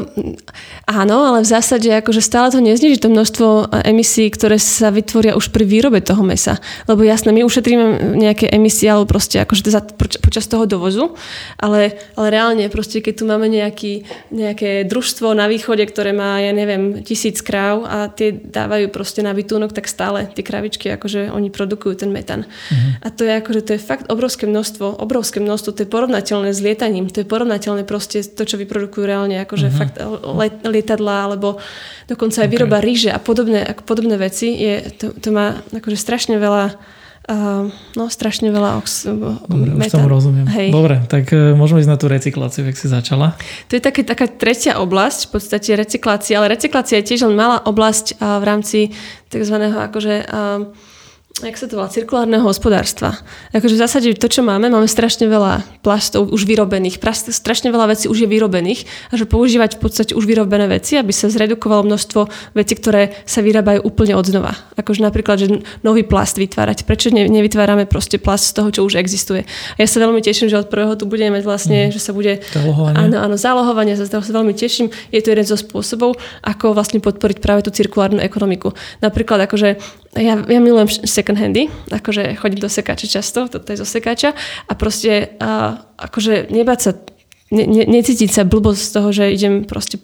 áno, 0.89 1.29
ale 1.29 1.45
v 1.45 1.53
zásade 1.53 1.93
akože 1.93 2.25
stále 2.25 2.49
to 2.49 2.65
nezniží 2.65 2.97
to 2.97 3.13
množstvo 3.13 3.77
emisí, 3.85 4.33
ktoré 4.33 4.57
sa 4.57 4.89
vytvoria 4.89 5.37
už 5.37 5.53
pri 5.53 5.69
výrobe 5.69 6.01
toho 6.01 6.25
mesa. 6.25 6.57
Lebo 6.89 7.05
jasné, 7.05 7.29
my 7.37 7.45
ušetríme 7.45 8.17
nejaké 8.17 8.49
emisie, 8.49 8.89
alebo 8.89 9.05
proste 9.05 9.45
akože 9.45 9.69
za, 9.69 9.85
počas 10.25 10.49
toho 10.49 10.65
dovozu, 10.65 11.13
ale, 11.61 12.01
ale 12.17 12.27
reálne 12.33 12.65
proste, 12.73 13.05
keď 13.05 13.15
tu 13.21 13.25
máme 13.29 13.53
nejaký, 13.53 14.09
nejaké 14.33 14.89
družstvo 14.89 15.37
na 15.37 15.45
východe, 15.45 15.85
ktoré 15.85 16.17
má, 16.17 16.41
ja 16.41 16.57
neviem, 16.57 17.05
tisíc 17.05 17.45
kráv 17.45 17.85
a 17.85 18.09
tie 18.09 18.33
dávajú 18.33 18.89
proste 18.89 19.21
na 19.21 19.37
vytúnok, 19.37 19.77
tak 19.77 19.85
stále 19.85 20.33
tie 20.33 20.41
kravičky, 20.41 20.89
akože 20.89 21.29
oni 21.29 21.53
produkujú 21.53 22.01
ten 22.01 22.09
metan. 22.09 22.49
Mhm. 22.73 23.05
A 23.05 23.09
to 23.13 23.29
je 23.29 23.33
akože, 23.37 23.61
to 23.69 23.71
je 23.77 23.81
fakt 23.81 24.09
obrovské 24.09 24.49
množstvo, 24.49 24.97
obrovské 25.05 25.37
množstvo, 25.45 25.77
to 25.77 25.85
je 25.85 25.91
porovnateľné 25.93 26.57
s 26.57 26.65
lietaním, 26.65 27.13
to 27.13 27.21
je 27.21 27.29
porovnateľné 27.29 27.85
proste 27.85 28.25
to, 28.25 28.49
čo 28.49 28.57
vyprodukujú 28.57 29.05
reálne, 29.05 29.37
akože 29.45 29.69
uh-huh. 29.69 29.81
fakt 29.81 29.97
let, 30.25 30.55
lietadla, 30.79 31.29
alebo 31.29 31.59
dokonca 32.07 32.41
aj 32.41 32.49
okay. 32.49 32.55
výroba 32.55 32.79
ríže 32.79 33.11
a 33.11 33.19
podobné, 33.19 33.67
ako 33.67 33.83
podobné 33.83 34.15
veci, 34.15 34.55
je, 34.55 34.87
to, 34.95 35.13
to 35.19 35.29
má 35.35 35.59
akože 35.75 35.99
strašne 35.99 36.39
veľa 36.39 36.79
Uh, 37.29 37.69
no, 37.93 38.09
strašne 38.09 38.49
veľa 38.49 38.81
ox- 38.81 39.05
Dobre, 39.05 39.77
už 39.77 39.93
tomu 39.93 40.09
rozumiem. 40.09 40.49
Hej. 40.49 40.73
Dobre, 40.73 41.05
tak 41.13 41.29
uh, 41.29 41.53
môžeme 41.53 41.85
ísť 41.85 41.93
na 41.93 42.01
tú 42.01 42.09
recykláciu, 42.09 42.65
ak 42.65 42.73
si 42.73 42.89
začala. 42.89 43.37
To 43.69 43.77
je 43.77 43.85
také, 43.85 44.01
taká 44.01 44.33
tretia 44.33 44.81
oblasť, 44.81 45.29
v 45.29 45.31
podstate 45.37 45.77
recyklácia, 45.77 46.41
ale 46.41 46.57
recyklácia 46.57 47.05
je 47.05 47.13
tiež 47.13 47.29
len 47.29 47.37
malá 47.37 47.61
oblasť 47.69 48.17
uh, 48.17 48.41
v 48.41 48.45
rámci 48.49 48.79
tzv. 49.29 49.61
akože 49.61 50.25
uh, 50.25 50.73
jak 51.43 51.55
sa 51.55 51.71
to 51.71 51.79
volá, 51.79 51.87
cirkulárneho 51.87 52.43
hospodárstva. 52.43 53.15
Akože 53.55 53.79
v 53.79 53.83
zásade 53.83 54.07
to, 54.19 54.27
čo 54.27 54.43
máme, 54.43 54.67
máme 54.67 54.91
strašne 54.91 55.31
veľa 55.31 55.63
plastov 55.87 56.35
už 56.35 56.43
vyrobených, 56.43 56.99
strašne 57.31 57.71
veľa 57.71 57.95
vecí 57.95 58.11
už 58.11 58.27
je 58.27 58.29
vyrobených 58.29 58.85
a 59.11 59.15
že 59.15 59.29
používať 59.29 59.79
v 59.79 59.81
podstate 59.87 60.13
už 60.19 60.27
vyrobené 60.27 60.67
veci, 60.67 60.99
aby 60.99 61.15
sa 61.15 61.31
zredukovalo 61.31 61.87
množstvo 61.87 62.21
vecí, 62.59 62.75
ktoré 62.75 63.23
sa 63.23 63.39
vyrábajú 63.39 63.87
úplne 63.87 64.19
od 64.19 64.27
znova. 64.27 64.59
Akože 64.75 65.01
napríklad, 65.05 65.37
že 65.39 65.47
nový 65.87 66.03
plast 66.03 66.43
vytvárať. 66.43 66.83
Prečo 66.83 67.15
ne, 67.15 67.31
nevytvárame 67.31 67.87
proste 67.87 68.19
plast 68.19 68.51
z 68.51 68.53
toho, 68.59 68.69
čo 68.75 68.81
už 68.83 68.99
existuje? 68.99 69.47
A 69.77 69.79
ja 69.79 69.87
sa 69.87 70.03
veľmi 70.03 70.19
teším, 70.19 70.51
že 70.51 70.59
od 70.59 70.67
prvého 70.67 70.99
tu 70.99 71.07
budeme 71.07 71.39
mať 71.39 71.45
vlastne, 71.47 71.79
mm. 71.87 71.93
že 71.95 72.01
sa 72.03 72.11
bude... 72.11 72.43
Zálohovanie. 72.51 72.99
Áno, 72.99 73.17
áno, 73.23 73.37
zálohovanie, 73.39 73.95
sa 73.95 74.11
toho 74.11 74.27
sa 74.27 74.33
veľmi 74.35 74.55
teším. 74.59 74.91
Je 75.15 75.23
to 75.23 75.31
jeden 75.31 75.47
zo 75.47 75.55
spôsobov, 75.55 76.19
ako 76.43 76.75
vlastne 76.75 76.99
podporiť 76.99 77.39
práve 77.39 77.63
tú 77.63 77.71
cirkulárnu 77.71 78.19
ekonomiku. 78.19 78.75
Napríklad 78.99 79.47
akože 79.47 79.79
ja, 80.17 80.41
ja 80.41 80.61
milujem 80.61 80.89
second 81.05 81.37
handy, 81.37 81.69
akože 81.93 82.39
chodím 82.41 82.65
do 82.65 82.71
sekáča 82.71 83.07
často, 83.11 83.49
toto 83.49 83.69
je 83.69 83.81
zo 83.81 83.89
sekáča 83.89 84.33
a 84.65 84.73
proste 84.73 85.37
a, 85.37 85.85
akože 86.01 86.49
nebať 86.49 86.79
sa 86.81 86.91
ne, 87.49 87.65
ne, 87.65 87.85
necítiť 87.89 88.31
sa 88.33 88.43
blbosť 88.45 88.81
z 88.81 88.91
toho, 88.93 89.09
že 89.13 89.25
idem 89.33 89.65
proste 89.65 89.97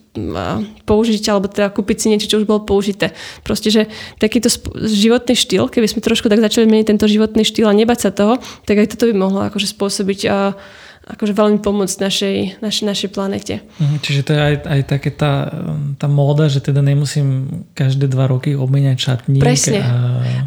použiť 0.88 1.25
alebo 1.29 1.49
teda 1.49 1.69
kúpiť 1.73 1.97
si 2.01 2.07
niečo, 2.12 2.29
čo 2.29 2.40
už 2.40 2.49
bolo 2.49 2.64
použité. 2.64 3.12
Proste, 3.45 3.69
že 3.69 3.83
takýto 4.17 4.49
sp- 4.49 4.73
životný 4.85 5.37
štýl, 5.37 5.69
keby 5.69 5.88
sme 5.88 6.01
trošku 6.01 6.33
tak 6.33 6.40
začali 6.40 6.64
meniť 6.69 6.97
tento 6.97 7.07
životný 7.09 7.45
štýl 7.45 7.69
a 7.69 7.77
nebať 7.77 7.99
sa 8.09 8.11
toho, 8.12 8.40
tak 8.64 8.81
aj 8.81 8.97
toto 8.97 9.09
by 9.09 9.14
mohlo 9.17 9.40
akože 9.45 9.69
spôsobiť 9.73 10.21
a, 10.29 10.57
akože 11.05 11.37
veľmi 11.37 11.61
pomôcť 11.61 11.97
našej, 12.01 12.37
našej, 12.64 12.85
našej 12.88 13.09
planete. 13.12 13.61
Mhm, 13.77 13.97
čiže 14.01 14.21
to 14.25 14.31
je 14.33 14.40
aj, 14.40 14.55
aj 14.64 14.81
také 14.88 15.12
tá, 15.12 15.53
tá 16.01 16.09
móda, 16.09 16.49
že 16.49 16.64
teda 16.64 16.81
nemusím 16.81 17.61
každé 17.77 18.09
dva 18.09 18.33
roky 18.33 18.57
obmeniať 18.57 18.99
šatník. 19.12 19.45
Presne. 19.45 19.85
A... 19.85 19.93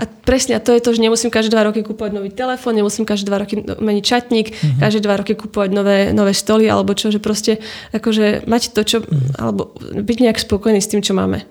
a 0.01 0.03
presne, 0.25 0.57
a 0.57 0.59
to 0.59 0.73
je 0.73 0.81
to, 0.81 0.97
že 0.97 0.99
nemusím 0.99 1.29
každé 1.29 1.53
dva 1.53 1.69
roky 1.69 1.85
kúpovať 1.85 2.11
nový 2.17 2.33
telefón, 2.33 2.73
nemusím 2.73 3.05
každé 3.05 3.29
dva 3.29 3.45
roky 3.45 3.61
meniť 3.61 4.05
šatník, 4.05 4.47
uh-huh. 4.49 4.81
každé 4.81 4.99
dva 5.05 5.15
roky 5.21 5.37
kúpovať 5.37 5.69
nové, 5.69 5.97
nové 6.09 6.33
stoly, 6.33 6.65
alebo 6.65 6.97
čo, 6.97 7.13
že 7.13 7.21
proste 7.21 7.61
akože 7.93 8.49
mať 8.49 8.73
to, 8.73 8.81
čo, 8.81 8.97
uh-huh. 9.05 9.37
alebo 9.37 9.77
byť 9.93 10.17
nejak 10.25 10.41
spokojný 10.41 10.81
s 10.81 10.89
tým, 10.89 11.05
čo 11.05 11.13
máme. 11.13 11.45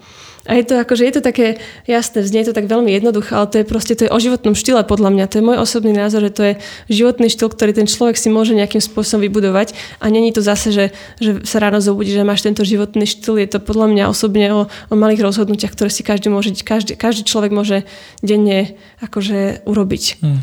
A 0.47 0.59
je 0.59 0.65
to 0.65 0.75
akože 0.79 1.03
je 1.03 1.13
to 1.19 1.23
také 1.23 1.59
jasné, 1.91 2.23
znie 2.23 2.47
to 2.47 2.55
tak 2.55 2.71
veľmi 2.71 2.95
jednoduché, 2.95 3.35
ale 3.35 3.51
to 3.51 3.57
je 3.61 3.65
proste 3.67 3.99
to 3.99 4.07
je 4.07 4.15
o 4.15 4.19
životnom 4.19 4.55
štýle 4.55 4.87
podľa 4.87 5.11
mňa. 5.11 5.25
To 5.31 5.37
je 5.39 5.45
môj 5.45 5.59
osobný 5.59 5.93
názor, 5.93 6.23
že 6.23 6.33
to 6.33 6.43
je 6.43 6.53
životný 6.87 7.27
štýl, 7.27 7.51
ktorý 7.51 7.75
ten 7.75 7.91
človek 7.91 8.15
si 8.15 8.31
môže 8.31 8.55
nejakým 8.55 8.79
spôsobom 8.79 9.27
vybudovať 9.27 9.75
a 9.99 10.07
není 10.07 10.31
to 10.31 10.41
zase, 10.41 10.71
že, 10.71 10.87
že 11.19 11.43
sa 11.43 11.59
ráno 11.59 11.83
zobudí, 11.83 12.15
že 12.15 12.23
máš 12.23 12.47
tento 12.47 12.63
životný 12.63 13.05
štýl. 13.05 13.43
Je 13.43 13.51
to 13.51 13.59
podľa 13.59 13.91
mňa 13.91 14.05
osobne 14.07 14.47
o, 14.55 14.61
o 14.71 14.95
malých 14.95 15.27
rozhodnutiach, 15.27 15.75
ktoré 15.75 15.91
si 15.91 16.07
každý 16.07 16.31
môže, 16.31 16.55
každý, 16.63 16.95
každý 16.95 17.27
človek 17.27 17.51
môže 17.51 17.83
denne 18.23 18.79
akože 19.03 19.67
urobiť. 19.67 20.23
Hmm. 20.23 20.41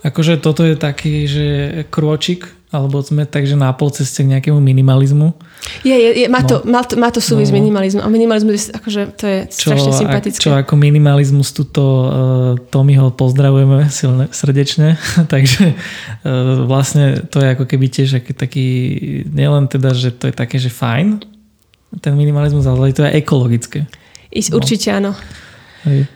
Akože 0.00 0.40
toto 0.40 0.64
je 0.64 0.78
taký, 0.78 1.28
že 1.28 1.46
krôčik 1.92 2.59
alebo 2.70 3.02
sme 3.02 3.26
takže 3.26 3.58
na 3.58 3.74
pol 3.74 3.90
ceste 3.90 4.22
k 4.22 4.30
nejakému 4.30 4.62
minimalizmu. 4.62 5.34
Je, 5.82 5.90
je, 5.90 6.10
je 6.22 6.26
má, 6.30 6.46
to, 6.46 6.62
no. 6.62 6.70
má, 6.70 6.86
to, 6.86 6.94
má 6.94 7.10
to 7.10 7.18
súvisť 7.18 7.50
no. 7.50 7.52
s 7.54 7.58
minimalizmom. 7.58 8.02
A 8.06 8.08
minimalizmus, 8.08 8.70
akože, 8.70 9.02
to 9.18 9.24
je 9.26 9.38
čo, 9.50 9.74
strašne 9.74 9.90
sympatické. 9.90 10.38
Čo 10.38 10.54
ako 10.54 10.78
minimalizmus, 10.78 11.50
tuto 11.50 11.82
uh, 11.82 12.08
Tommyho 12.70 13.10
pozdravujeme 13.10 13.90
silne, 13.90 14.30
srdečne. 14.30 15.02
takže 15.34 15.74
uh, 15.74 16.62
vlastne 16.70 17.26
to 17.26 17.42
je 17.42 17.58
ako 17.58 17.66
keby 17.66 17.90
tiež 17.90 18.22
aký, 18.22 18.32
taký, 18.38 18.66
nielen 19.26 19.66
teda, 19.66 19.90
že 19.90 20.14
to 20.14 20.30
je 20.30 20.34
také, 20.38 20.62
že 20.62 20.70
fajn, 20.70 21.26
ten 21.98 22.14
minimalizmus, 22.14 22.70
ale 22.70 22.94
to 22.94 23.02
je 23.02 23.18
ekologické. 23.18 23.90
Ísť, 24.30 24.54
no. 24.54 24.62
Určite 24.62 24.88
áno. 24.94 25.12
Hej. 25.90 26.06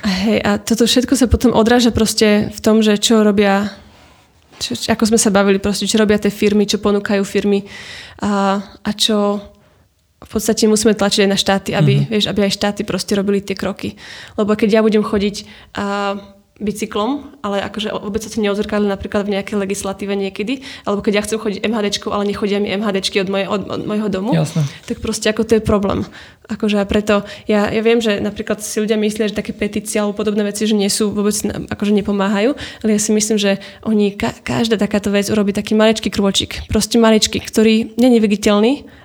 Hej, 0.00 0.38
a 0.40 0.56
toto 0.56 0.88
všetko 0.88 1.12
sa 1.12 1.28
potom 1.28 1.52
odráža 1.52 1.92
proste 1.92 2.48
v 2.48 2.60
tom, 2.64 2.80
že 2.80 2.96
čo 2.96 3.20
robia 3.20 3.68
čo, 4.60 4.76
ako 4.92 5.08
sme 5.08 5.18
sa 5.18 5.32
bavili, 5.32 5.56
proste, 5.56 5.88
čo 5.88 5.96
robia 5.96 6.20
tie 6.20 6.28
firmy, 6.28 6.68
čo 6.68 6.76
ponúkajú 6.76 7.24
firmy 7.24 7.64
a, 8.20 8.60
a 8.60 8.90
čo 8.92 9.40
v 10.20 10.28
podstate 10.28 10.68
musíme 10.68 10.92
tlačiť 10.92 11.24
aj 11.24 11.30
na 11.32 11.38
štáty, 11.40 11.70
aby, 11.72 12.04
mm-hmm. 12.04 12.12
vieš, 12.12 12.28
aby 12.28 12.44
aj 12.44 12.52
štáty 12.52 12.84
proste 12.84 13.16
robili 13.16 13.40
tie 13.40 13.56
kroky. 13.56 13.96
Lebo 14.36 14.52
keď 14.52 14.78
ja 14.78 14.80
budem 14.84 15.00
chodiť 15.00 15.48
a 15.80 16.12
bicyklom, 16.60 17.40
ale 17.40 17.64
akože 17.64 17.90
vôbec 17.96 18.20
sa 18.20 18.28
to 18.28 18.38
neozrkadli 18.38 18.86
napríklad 18.86 19.24
v 19.24 19.34
nejakej 19.34 19.56
legislatíve 19.56 20.12
niekedy, 20.12 20.60
alebo 20.84 21.00
keď 21.00 21.12
ja 21.18 21.22
chcem 21.24 21.40
chodiť 21.40 21.58
MHD, 21.64 22.04
ale 22.12 22.24
nechodia 22.28 22.60
mi 22.60 22.68
MHD 22.70 23.00
od, 23.24 23.28
moje, 23.32 23.44
od, 23.48 23.62
od 23.66 23.82
môjho 23.88 24.08
domu, 24.12 24.36
Jasne. 24.36 24.62
tak 24.84 25.00
proste 25.00 25.32
ako 25.32 25.42
to 25.48 25.52
je 25.58 25.62
problém. 25.64 26.04
Akože 26.50 26.82
a 26.82 26.84
preto 26.84 27.22
ja, 27.46 27.70
ja 27.70 27.78
viem, 27.80 28.02
že 28.02 28.18
napríklad 28.18 28.58
si 28.58 28.82
ľudia 28.82 28.98
myslia, 28.98 29.30
že 29.30 29.38
také 29.38 29.54
petície 29.54 30.02
alebo 30.02 30.18
podobné 30.18 30.42
veci, 30.42 30.66
že 30.66 30.74
nie 30.74 30.90
sú 30.90 31.14
vôbec 31.14 31.32
akože 31.70 31.94
nepomáhajú, 31.94 32.58
ale 32.82 32.90
ja 32.90 33.00
si 33.00 33.14
myslím, 33.14 33.38
že 33.38 33.62
oni, 33.86 34.18
ka, 34.18 34.34
každá 34.42 34.74
takáto 34.74 35.14
vec 35.14 35.30
urobí 35.30 35.54
taký 35.54 35.78
maličký 35.78 36.10
krôčik, 36.10 36.66
proste 36.66 36.98
maličký, 36.98 37.38
ktorý 37.38 37.94
nie 37.96 38.10
je 38.18 38.20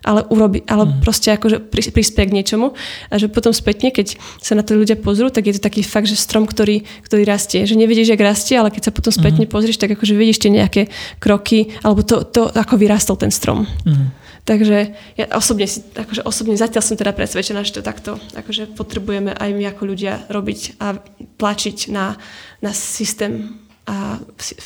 ale 0.06 0.22
urobi, 0.30 0.62
ale 0.70 0.86
mm. 0.86 0.94
proste 1.02 1.34
akože 1.34 1.65
prispie 1.70 2.30
k 2.30 2.36
niečomu 2.36 2.78
a 3.10 3.15
že 3.18 3.26
potom 3.26 3.50
spätne, 3.50 3.89
keď 3.89 4.22
sa 4.38 4.54
na 4.54 4.62
to 4.62 4.78
ľudia 4.78 4.98
pozrú, 4.98 5.34
tak 5.34 5.50
je 5.50 5.58
to 5.58 5.62
taký 5.65 5.82
fakt, 5.82 6.06
že 6.06 6.18
strom, 6.18 6.46
ktorý, 6.46 6.86
ktorý 7.06 7.26
rastie, 7.45 7.69
že 7.69 7.77
nevidíš, 7.77 8.10
jak 8.10 8.25
rastie, 8.25 8.58
ale 8.58 8.73
keď 8.73 8.89
sa 8.89 8.91
potom 8.91 9.13
spätne 9.13 9.45
mm. 9.45 9.53
pozrieš, 9.53 9.77
tak 9.77 9.93
akože 9.93 10.17
vidíš 10.17 10.41
tie 10.41 10.49
nejaké 10.49 10.89
kroky, 11.21 11.77
alebo 11.86 12.01
to, 12.01 12.25
to 12.25 12.49
ako 12.49 12.81
vyrastol 12.81 13.13
ten 13.13 13.29
strom. 13.29 13.69
Mm. 13.86 14.10
Takže 14.45 14.77
ja 15.17 15.25
osobne, 15.38 15.69
si, 15.69 15.86
akože 15.93 16.25
osobne 16.25 16.58
zatiaľ 16.58 16.81
som 16.81 16.97
teda 16.97 17.13
presvedčená, 17.13 17.62
že 17.62 17.77
to 17.77 17.86
takto 17.86 18.17
akože 18.34 18.73
potrebujeme 18.77 19.34
aj 19.34 19.49
my 19.53 19.63
ako 19.73 19.81
ľudia 19.89 20.25
robiť 20.29 20.81
a 20.81 20.97
tlačiť 21.38 21.93
na, 21.93 22.17
na 22.62 22.71
systém 22.73 23.62
a 23.86 24.17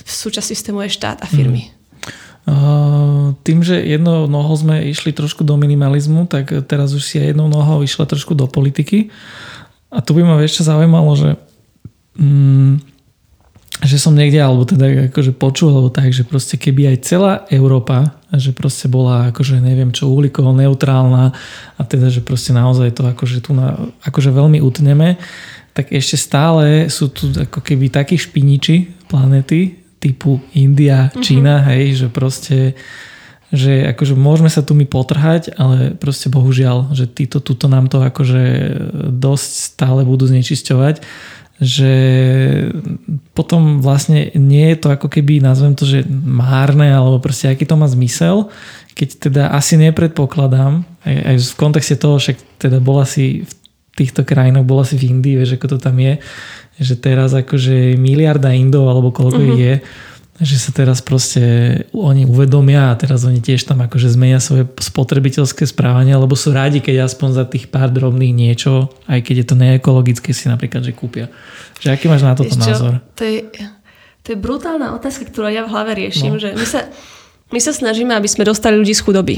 súčasť 0.07 0.47
systému 0.47 0.79
je 0.87 0.95
štát 0.95 1.19
a 1.19 1.27
firmy. 1.27 1.75
Mm. 2.47 3.35
tým, 3.43 3.59
že 3.63 3.79
jednou 3.83 4.27
nohou 4.31 4.55
sme 4.55 4.87
išli 4.87 5.11
trošku 5.11 5.43
do 5.43 5.59
minimalizmu, 5.59 6.27
tak 6.27 6.49
teraz 6.67 6.95
už 6.95 7.03
si 7.03 7.15
aj 7.19 7.35
jednou 7.35 7.51
nohou 7.51 7.83
išla 7.83 8.07
trošku 8.07 8.35
do 8.35 8.47
politiky. 8.47 9.11
A 9.91 10.03
tu 10.03 10.15
by 10.15 10.21
ma 10.23 10.35
ešte 10.43 10.63
zaujímalo, 10.67 11.11
že 11.17 11.29
mm, 12.19 12.99
že 13.79 13.95
som 13.95 14.11
niekde, 14.11 14.43
alebo 14.43 14.67
teda 14.67 15.07
akože 15.07 15.31
počul, 15.31 15.71
alebo 15.71 15.87
tak, 15.87 16.11
že 16.11 16.27
proste 16.27 16.59
keby 16.59 16.91
aj 16.91 16.97
celá 17.07 17.33
Európa, 17.47 18.19
že 18.35 18.51
proste 18.51 18.91
bola 18.91 19.31
akože 19.31 19.63
neviem 19.63 19.95
čo, 19.95 20.11
uhlíkovo 20.11 20.51
neutrálna 20.51 21.31
a 21.79 21.81
teda, 21.87 22.11
že 22.11 22.19
proste 22.19 22.51
naozaj 22.51 22.91
to 22.91 23.07
akože 23.07 23.39
tu 23.39 23.55
na, 23.55 23.79
akože 24.03 24.35
veľmi 24.35 24.59
utneme, 24.59 25.15
tak 25.71 25.95
ešte 25.95 26.19
stále 26.19 26.91
sú 26.91 27.07
tu 27.07 27.31
ako 27.31 27.63
keby 27.63 27.87
takí 27.87 28.19
špiniči 28.19 29.07
planety 29.07 29.79
typu 30.03 30.43
India, 30.51 31.07
mhm. 31.15 31.23
Čína, 31.23 31.55
mm-hmm. 31.63 31.69
hej, 31.71 31.83
že 31.95 32.07
proste 32.11 32.57
že 33.49 33.81
akože 33.81 34.13
môžeme 34.13 34.45
sa 34.45 34.61
tu 34.61 34.77
my 34.77 34.85
potrhať, 34.85 35.57
ale 35.57 35.97
proste 35.97 36.29
bohužiaľ, 36.29 36.93
že 36.93 37.09
títo 37.09 37.41
tuto 37.41 37.65
nám 37.65 37.89
to 37.89 37.97
akože 37.97 38.45
dosť 39.09 39.49
stále 39.73 40.05
budú 40.05 40.29
znečisťovať 40.29 41.01
že 41.59 41.93
potom 43.35 43.83
vlastne 43.83 44.31
nie 44.39 44.71
je 44.71 44.77
to 44.79 44.87
ako 44.95 45.11
keby, 45.11 45.43
nazvem 45.43 45.75
to, 45.75 45.83
že 45.83 46.07
márne, 46.07 46.87
alebo 46.87 47.19
proste 47.19 47.51
aký 47.51 47.67
to 47.67 47.75
má 47.75 47.83
zmysel, 47.91 48.47
keď 48.95 49.09
teda 49.19 49.43
asi 49.51 49.75
nepredpokladám, 49.75 50.87
aj, 51.03 51.15
aj 51.19 51.35
v 51.39 51.57
kontexte 51.59 51.95
toho, 51.99 52.15
však 52.15 52.39
teda 52.63 52.79
bola 52.79 53.03
si 53.03 53.43
v 53.43 53.51
týchto 53.95 54.23
krajinách, 54.23 54.63
bola 54.63 54.87
si 54.87 54.95
v 54.95 55.11
Indii, 55.11 55.35
vieš, 55.35 55.59
ako 55.59 55.75
to 55.75 55.77
tam 55.83 55.99
je, 55.99 56.23
že 56.79 56.95
teraz 56.95 57.35
akože 57.35 57.99
miliarda 57.99 58.55
Indov, 58.55 58.87
alebo 58.87 59.11
koľko 59.11 59.43
uh-huh. 59.43 59.59
je, 59.59 59.73
že 60.39 60.55
sa 60.55 60.71
teraz 60.71 61.03
proste 61.03 61.43
oni 61.91 62.23
uvedomia 62.23 62.95
a 62.95 62.97
teraz 62.97 63.27
oni 63.27 63.43
tiež 63.43 63.67
tam 63.67 63.83
akože 63.83 64.07
zmenia 64.07 64.39
svoje 64.39 64.63
spotrebiteľské 64.71 65.67
správanie, 65.67 66.15
lebo 66.15 66.31
sú 66.31 66.55
rádi, 66.55 66.79
keď 66.79 67.11
aspoň 67.11 67.29
za 67.35 67.43
tých 67.43 67.67
pár 67.67 67.91
drobných 67.91 68.31
niečo, 68.31 68.87
aj 69.11 69.19
keď 69.19 69.35
je 69.43 69.45
to 69.51 69.55
neekologické, 69.59 70.31
si 70.31 70.47
napríklad, 70.47 70.87
že 70.87 70.95
kúpia. 70.95 71.27
Že 71.83 71.91
aký 71.91 72.05
máš 72.07 72.23
na 72.23 72.39
toto 72.39 72.55
Ešte, 72.55 72.71
názor? 72.71 73.03
To 73.19 73.23
je, 73.27 73.51
to 74.23 74.27
je 74.31 74.37
brutálna 74.39 74.95
otázka, 74.95 75.27
ktorú 75.27 75.51
ja 75.51 75.67
v 75.67 75.75
hlave 75.75 75.91
riešim, 75.99 76.39
no. 76.39 76.39
že 76.39 76.55
my 76.55 76.63
sa, 76.63 76.87
my 77.51 77.59
sa 77.59 77.75
snažíme, 77.75 78.15
aby 78.15 78.31
sme 78.31 78.47
dostali 78.47 78.79
ľudí 78.79 78.95
z 78.95 79.03
chudoby. 79.03 79.35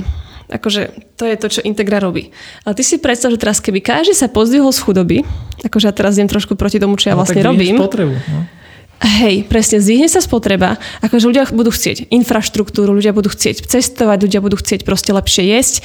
Akože 0.54 1.18
to 1.18 1.26
je 1.26 1.36
to, 1.40 1.48
čo 1.50 1.66
Integra 1.66 1.98
robí. 1.98 2.30
Ale 2.62 2.78
ty 2.78 2.86
si 2.86 3.02
predstav, 3.02 3.34
že 3.34 3.42
teraz 3.42 3.58
keby 3.58 3.82
každý 3.82 4.14
sa 4.14 4.30
pozdvihol 4.30 4.70
z 4.70 4.86
chudoby, 4.86 5.18
akože 5.66 5.90
ja 5.90 5.94
teraz 5.98 6.22
idem 6.22 6.30
trošku 6.30 6.54
proti 6.54 6.78
tomu, 6.78 6.94
čo 6.94 7.10
ja 7.10 7.18
no, 7.18 7.26
vlastne 7.26 7.42
robím. 7.42 7.82
Potrebu, 7.82 8.14
no 8.14 8.61
Hej, 9.02 9.50
presne, 9.50 9.82
zvýhne 9.82 10.06
sa 10.06 10.22
spotreba, 10.22 10.78
akože 11.02 11.26
ľudia 11.26 11.44
budú 11.50 11.74
chcieť 11.74 12.14
infraštruktúru, 12.14 12.94
ľudia 12.94 13.18
budú 13.18 13.34
chcieť 13.34 13.66
cestovať, 13.66 14.30
ľudia 14.30 14.46
budú 14.46 14.62
chcieť 14.62 14.86
proste 14.86 15.10
lepšie 15.10 15.50
jesť, 15.50 15.76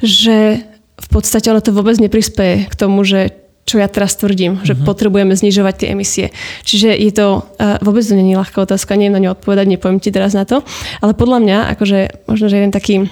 že 0.00 0.64
v 0.96 1.08
podstate 1.12 1.52
ono 1.52 1.60
to 1.60 1.76
vôbec 1.76 2.00
neprispieje 2.00 2.72
k 2.72 2.74
tomu, 2.74 3.04
že 3.04 3.36
čo 3.68 3.78
ja 3.78 3.86
teraz 3.86 4.18
tvrdím, 4.18 4.64
že 4.66 4.74
uh-huh. 4.74 4.88
potrebujeme 4.88 5.36
znižovať 5.38 5.74
tie 5.84 5.88
emisie. 5.94 6.26
Čiže 6.66 6.96
je 6.98 7.12
to, 7.14 7.26
uh, 7.60 7.78
vôbec 7.84 8.02
to 8.02 8.18
není 8.18 8.34
ľahká 8.34 8.64
otázka, 8.64 8.98
neviem 8.98 9.14
na 9.14 9.22
ňu 9.22 9.38
odpovedať, 9.38 9.68
nepoviem 9.68 10.02
ti 10.02 10.10
teraz 10.10 10.34
na 10.34 10.42
to, 10.42 10.66
ale 10.98 11.14
podľa 11.14 11.38
mňa, 11.44 11.58
akože 11.78 12.26
možno, 12.26 12.50
že 12.50 12.58
jeden 12.58 12.74
taký 12.74 13.06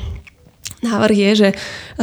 návrh 0.83 1.17
je, 1.17 1.31
že 1.37 1.49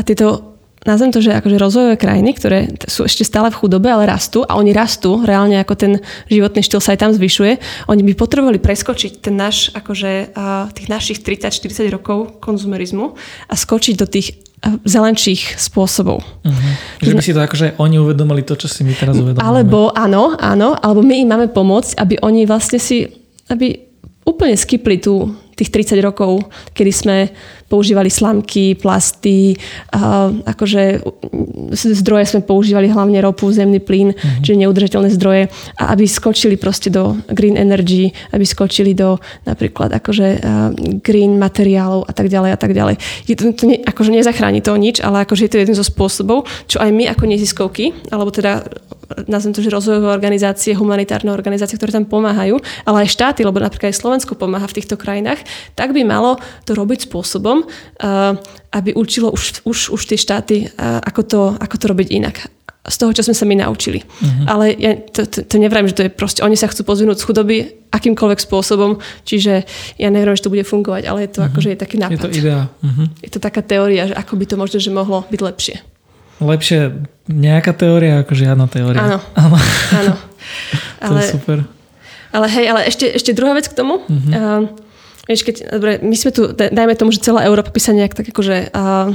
tieto 0.05 0.56
nazvem 0.87 1.11
to, 1.11 1.19
že 1.19 1.35
akože 1.35 1.59
rozvojové 1.59 1.99
krajiny, 1.99 2.31
ktoré 2.33 2.71
sú 2.87 3.03
ešte 3.03 3.27
stále 3.27 3.51
v 3.51 3.59
chudobe, 3.59 3.91
ale 3.91 4.07
rastú 4.07 4.47
a 4.47 4.55
oni 4.55 4.71
rastú, 4.71 5.21
reálne 5.27 5.59
ako 5.59 5.73
ten 5.75 5.91
životný 6.31 6.63
štýl 6.63 6.79
sa 6.79 6.95
aj 6.95 7.03
tam 7.03 7.11
zvyšuje, 7.11 7.59
oni 7.91 8.01
by 8.07 8.13
potrebovali 8.15 8.57
preskočiť 8.63 9.19
ten 9.19 9.35
náš, 9.35 9.69
akože 9.75 10.31
tých 10.71 10.87
našich 10.87 11.19
30-40 11.19 11.91
rokov 11.91 12.39
konzumerizmu 12.39 13.19
a 13.51 13.53
skočiť 13.53 13.95
do 13.99 14.07
tých 14.07 14.39
zelenších 14.65 15.61
spôsobov. 15.61 16.17
Uh-huh. 16.23 16.71
Že 16.97 17.13
by 17.13 17.21
si 17.21 17.35
to 17.35 17.41
akože 17.45 17.67
oni 17.77 18.01
uvedomili 18.01 18.41
to, 18.41 18.57
čo 18.57 18.65
si 18.65 18.81
my 18.81 18.97
teraz 18.97 19.13
uvedomíme. 19.21 19.45
Alebo 19.45 19.93
áno, 19.93 20.33
áno, 20.33 20.73
alebo 20.73 21.05
my 21.05 21.13
im 21.21 21.29
máme 21.29 21.47
pomôcť, 21.53 21.93
aby 22.01 22.17
oni 22.25 22.49
vlastne 22.49 22.81
si, 22.81 23.05
aby 23.53 23.77
úplne 24.25 24.57
skipli 24.57 24.97
tú, 24.97 25.29
tých 25.57 25.73
30 25.73 25.97
rokov, 26.05 26.45
kedy 26.77 26.91
sme 26.93 27.17
používali 27.67 28.07
slamky, 28.07 28.79
plasty, 28.79 29.59
a 29.91 30.31
akože 30.31 31.03
zdroje 31.75 32.25
sme 32.31 32.41
používali 32.43 32.87
hlavne 32.87 33.19
ropu, 33.19 33.51
zemný 33.51 33.83
plyn, 33.83 34.15
mm-hmm. 34.15 34.41
čiže 34.43 34.59
neudržateľné 34.63 35.09
zdroje 35.13 35.43
a 35.75 35.83
aby 35.91 36.07
skočili 36.07 36.55
proste 36.55 36.87
do 36.87 37.19
green 37.31 37.59
energy, 37.59 38.11
aby 38.31 38.43
skočili 38.47 38.95
do 38.95 39.19
napríklad 39.43 39.91
akože 39.99 40.27
green 41.03 41.35
materiálov 41.35 42.07
a 42.07 42.11
tak 42.15 42.31
ďalej 42.31 42.51
a 42.55 42.59
tak 42.59 42.71
ďalej. 42.71 42.95
Je 43.27 43.35
to, 43.35 43.51
to 43.51 43.63
ne, 43.67 43.83
akože 43.83 44.11
nezachráni 44.15 44.63
to 44.63 44.71
nič, 44.79 45.03
ale 45.03 45.27
akože 45.27 45.45
je 45.47 45.51
to 45.51 45.61
jeden 45.61 45.75
zo 45.75 45.83
spôsobov, 45.83 46.47
čo 46.71 46.79
aj 46.79 46.89
my 46.91 47.11
ako 47.11 47.23
neziskovky, 47.27 47.91
alebo 48.09 48.31
teda 48.31 48.63
nazvem 49.27 49.55
to, 49.55 49.63
že 49.63 49.71
rozvojové 49.71 50.11
organizácie, 50.11 50.75
humanitárne 50.75 51.31
organizácie, 51.31 51.79
ktoré 51.79 51.95
tam 51.95 52.03
pomáhajú, 52.03 52.59
ale 52.83 53.07
aj 53.07 53.15
štáty, 53.15 53.47
lebo 53.47 53.63
napríklad 53.63 53.95
aj 53.95 54.03
Slovensko 54.03 54.35
pomáha 54.35 54.67
v 54.67 54.83
týchto 54.83 54.99
krajinách, 54.99 55.39
tak 55.79 55.95
by 55.95 56.03
malo 56.03 56.35
to 56.67 56.75
robiť 56.75 57.07
spôsobom, 57.07 57.56
eh, 57.65 58.33
aby 58.73 58.89
učilo 58.93 59.31
už, 59.31 59.63
už, 59.63 59.77
už 59.95 60.01
tie 60.05 60.17
štáty, 60.19 60.67
eh, 60.67 60.71
ako 60.81 61.21
to, 61.23 61.41
ako 61.57 61.75
to 61.77 61.85
robiť 61.87 62.07
inak 62.11 62.35
z 62.87 62.95
toho, 62.95 63.11
čo 63.11 63.25
sme 63.27 63.35
sa 63.35 63.43
my 63.43 63.55
naučili. 63.59 63.99
Uh-huh. 63.99 64.47
Ale 64.47 64.71
ja 64.79 64.95
to, 64.95 65.27
to, 65.27 65.43
to 65.43 65.55
nevrajím, 65.59 65.91
že 65.91 65.95
to 65.99 66.03
je 66.07 66.11
proste, 66.11 66.39
oni 66.39 66.55
sa 66.55 66.71
chcú 66.71 66.87
pozvinúť 66.87 67.19
z 67.19 67.25
chudoby 67.27 67.57
akýmkoľvek 67.91 68.39
spôsobom, 68.39 69.03
čiže 69.27 69.67
ja 69.99 70.07
neviem, 70.07 70.31
že 70.31 70.47
to 70.47 70.53
bude 70.53 70.63
fungovať, 70.63 71.03
ale 71.03 71.27
je 71.27 71.31
to 71.35 71.39
uh-huh. 71.43 71.51
akože 71.51 71.69
je 71.75 71.79
taký 71.79 71.99
nápad. 71.99 72.15
Je 72.15 72.23
to 72.23 72.31
idea. 72.31 72.71
Uh-huh. 72.79 73.07
Je 73.19 73.31
to 73.31 73.39
taká 73.43 73.59
teória, 73.59 74.07
že 74.07 74.15
ako 74.15 74.33
by 74.39 74.45
to 74.47 74.55
možno, 74.55 74.77
že 74.79 74.89
mohlo 74.91 75.27
byť 75.27 75.41
lepšie. 75.43 75.75
Lepšie 76.39 76.79
nejaká 77.27 77.75
teória 77.75 78.23
ako 78.23 78.33
žiadna 78.37 78.65
teória. 78.71 79.03
Áno. 79.03 79.17
Áno. 79.43 79.57
Áno. 79.91 80.13
to 81.03 81.11
ale, 81.11 81.19
je 81.19 81.31
super. 81.35 81.57
Ale 82.31 82.47
hej, 82.47 82.65
ale 82.71 82.81
ešte, 82.87 83.05
ešte 83.11 83.35
druhá 83.35 83.51
vec 83.51 83.67
k 83.67 83.75
tomu. 83.75 83.99
Uh-huh. 83.99 84.31
Uh, 84.31 84.86
Vieš, 85.27 85.43
keď, 85.43 85.55
dobre, 85.75 85.91
my 85.99 86.15
sme 86.15 86.31
tu, 86.31 86.41
dajme 86.55 86.95
tomu, 86.95 87.11
že 87.11 87.19
celá 87.19 87.43
Európa 87.43 87.75
by 87.75 87.81
sa 87.83 87.91
nejak 87.91 88.15
tak 88.15 88.31
akože 88.31 88.71
uh, 88.71 89.11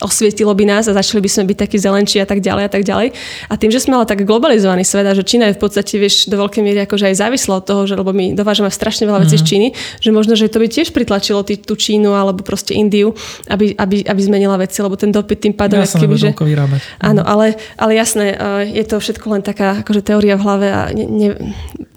osvietilo 0.00 0.52
by 0.52 0.64
nás 0.64 0.88
a 0.88 0.96
začali 0.96 1.20
by 1.24 1.30
sme 1.30 1.44
byť 1.52 1.58
takí 1.68 1.76
zelenší 1.80 2.20
a 2.20 2.26
tak 2.28 2.40
ďalej 2.40 2.64
a 2.68 2.70
tak 2.70 2.82
ďalej. 2.84 3.16
A 3.48 3.54
tým, 3.56 3.70
že 3.72 3.80
sme 3.80 3.96
ale 3.96 4.08
tak 4.08 4.24
globalizovaný 4.24 4.84
svet 4.84 5.08
a 5.08 5.16
že 5.16 5.24
Čína 5.24 5.52
je 5.52 5.56
v 5.56 5.60
podstate, 5.62 5.94
vieš, 5.96 6.28
do 6.28 6.36
veľkej 6.40 6.62
miery 6.64 6.84
akože 6.84 7.12
aj 7.12 7.16
závisla 7.16 7.60
od 7.60 7.64
toho, 7.64 7.82
že 7.88 7.94
lebo 7.96 8.12
my 8.12 8.36
dovážame 8.36 8.68
strašne 8.72 9.08
veľa 9.08 9.24
vecí 9.24 9.40
mm-hmm. 9.40 9.40
z 9.40 9.44
mhm. 9.44 9.50
Číny, 9.50 9.68
že 10.00 10.10
možno, 10.12 10.32
že 10.36 10.52
to 10.52 10.58
by 10.60 10.68
tiež 10.68 10.88
pritlačilo 10.92 11.40
tý, 11.44 11.56
tú 11.60 11.74
Čínu 11.76 12.12
alebo 12.12 12.44
proste 12.44 12.76
Indiu, 12.76 13.16
aby, 13.48 13.76
aby, 13.76 14.04
aby 14.04 14.20
zmenila 14.20 14.56
veci, 14.60 14.80
lebo 14.80 14.96
ten 14.96 15.12
dopyt 15.12 15.48
tým 15.48 15.54
pádom... 15.56 15.80
Ja 15.80 15.88
keby, 15.88 16.16
že... 16.16 16.30
vyrábať. 16.32 16.80
Áno, 17.00 17.24
ale, 17.24 17.56
ale 17.76 17.92
jasné, 17.96 18.36
uh, 18.36 18.64
je 18.64 18.84
to 18.84 19.00
všetko 19.00 19.26
len 19.32 19.42
taká 19.44 19.80
akože 19.80 20.04
teória 20.04 20.36
v 20.36 20.42
hlave 20.44 20.68
a 20.68 20.80
ne, 20.92 21.06
ne, 21.06 21.28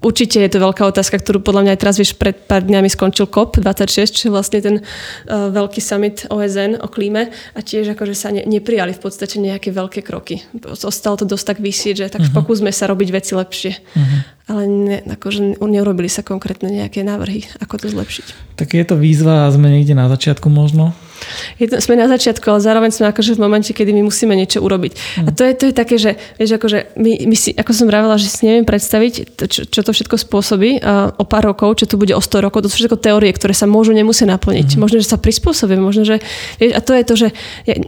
určite 0.06 0.38
je 0.38 0.50
to 0.50 0.62
veľká 0.62 0.86
otázka, 0.86 1.18
ktorú 1.18 1.42
podľa 1.42 1.66
mňa 1.66 1.72
aj 1.74 1.80
teraz, 1.82 1.96
vieš, 1.98 2.14
pred 2.14 2.36
pár 2.46 2.62
dňami 2.62 2.86
skončil 2.86 3.25
COP26, 3.26 4.08
čo 4.14 4.22
je 4.28 4.32
vlastne 4.32 4.58
ten 4.62 4.76
uh, 4.80 5.50
veľký 5.52 5.80
summit 5.82 6.26
OSN 6.30 6.80
o 6.80 6.88
klíme 6.88 7.28
a 7.30 7.58
tiež 7.60 7.92
akože 7.92 8.14
sa 8.14 8.32
ne, 8.32 8.46
neprijali 8.46 8.94
v 8.94 9.00
podstate 9.02 9.38
nejaké 9.42 9.70
veľké 9.74 10.00
kroky. 10.00 10.42
Zostalo 10.74 11.20
to 11.20 11.26
dosť 11.28 11.56
tak 11.56 11.58
vysieť, 11.62 11.94
že 11.94 12.06
tak 12.08 12.22
uh-huh. 12.26 12.36
pokúsme 12.36 12.70
sa 12.70 12.88
robiť 12.90 13.08
veci 13.12 13.32
lepšie. 13.34 13.72
Uh-huh. 13.74 14.18
Ale 14.46 14.62
ne, 14.70 14.98
akože 15.02 15.58
neurobili 15.58 16.06
sa 16.06 16.22
konkrétne 16.22 16.70
nejaké 16.70 17.02
návrhy, 17.02 17.50
ako 17.58 17.82
to 17.82 17.86
zlepšiť. 17.90 18.54
Tak 18.54 18.78
je 18.78 18.84
to 18.86 18.94
výzva 18.94 19.50
a 19.50 19.52
sme 19.52 19.70
niekde 19.70 19.98
na 19.98 20.06
začiatku 20.06 20.46
možno. 20.46 20.94
Je 21.56 21.66
to, 21.70 21.80
sme 21.80 21.96
na 21.96 22.06
začiatku, 22.08 22.44
ale 22.48 22.60
zároveň 22.60 22.90
sme 22.92 23.08
akože 23.10 23.36
v 23.36 23.40
momente, 23.40 23.70
kedy 23.72 23.90
my 23.92 24.02
musíme 24.06 24.32
niečo 24.36 24.60
urobiť. 24.60 24.92
Mm. 24.92 25.26
A 25.26 25.30
to 25.32 25.42
je, 25.44 25.52
to 25.56 25.64
je 25.70 25.74
také, 25.74 25.96
že 25.96 26.16
vieš, 26.36 26.56
akože 26.60 26.96
my, 26.96 27.12
my 27.28 27.36
si, 27.36 27.50
ako 27.56 27.70
som 27.72 27.86
vravela, 27.88 28.16
že 28.20 28.28
si 28.28 28.48
neviem 28.48 28.66
predstaviť, 28.68 29.36
to, 29.36 29.44
čo, 29.48 29.60
čo 29.68 29.80
to 29.82 29.90
všetko 29.92 30.16
spôsobí 30.16 30.80
uh, 30.80 31.12
o 31.16 31.24
pár 31.24 31.48
rokov, 31.48 31.80
čo 31.82 31.86
tu 31.88 31.96
bude 31.96 32.12
o 32.12 32.22
100 32.22 32.44
rokov. 32.46 32.64
To 32.64 32.70
sú 32.70 32.84
všetko 32.84 33.00
teórie, 33.00 33.32
ktoré 33.32 33.52
sa 33.56 33.64
môžu, 33.68 33.96
nemusia 33.96 34.28
naplniť. 34.28 34.76
Mm. 34.76 34.78
Možno, 34.80 34.96
že 35.00 35.08
sa 35.08 35.18
prispôsobíme, 35.20 35.80
možno, 35.80 36.04
že 36.04 36.20
vieš, 36.60 36.72
a 36.76 36.80
to 36.80 36.92
je 36.92 37.04
to, 37.04 37.14
že 37.16 37.28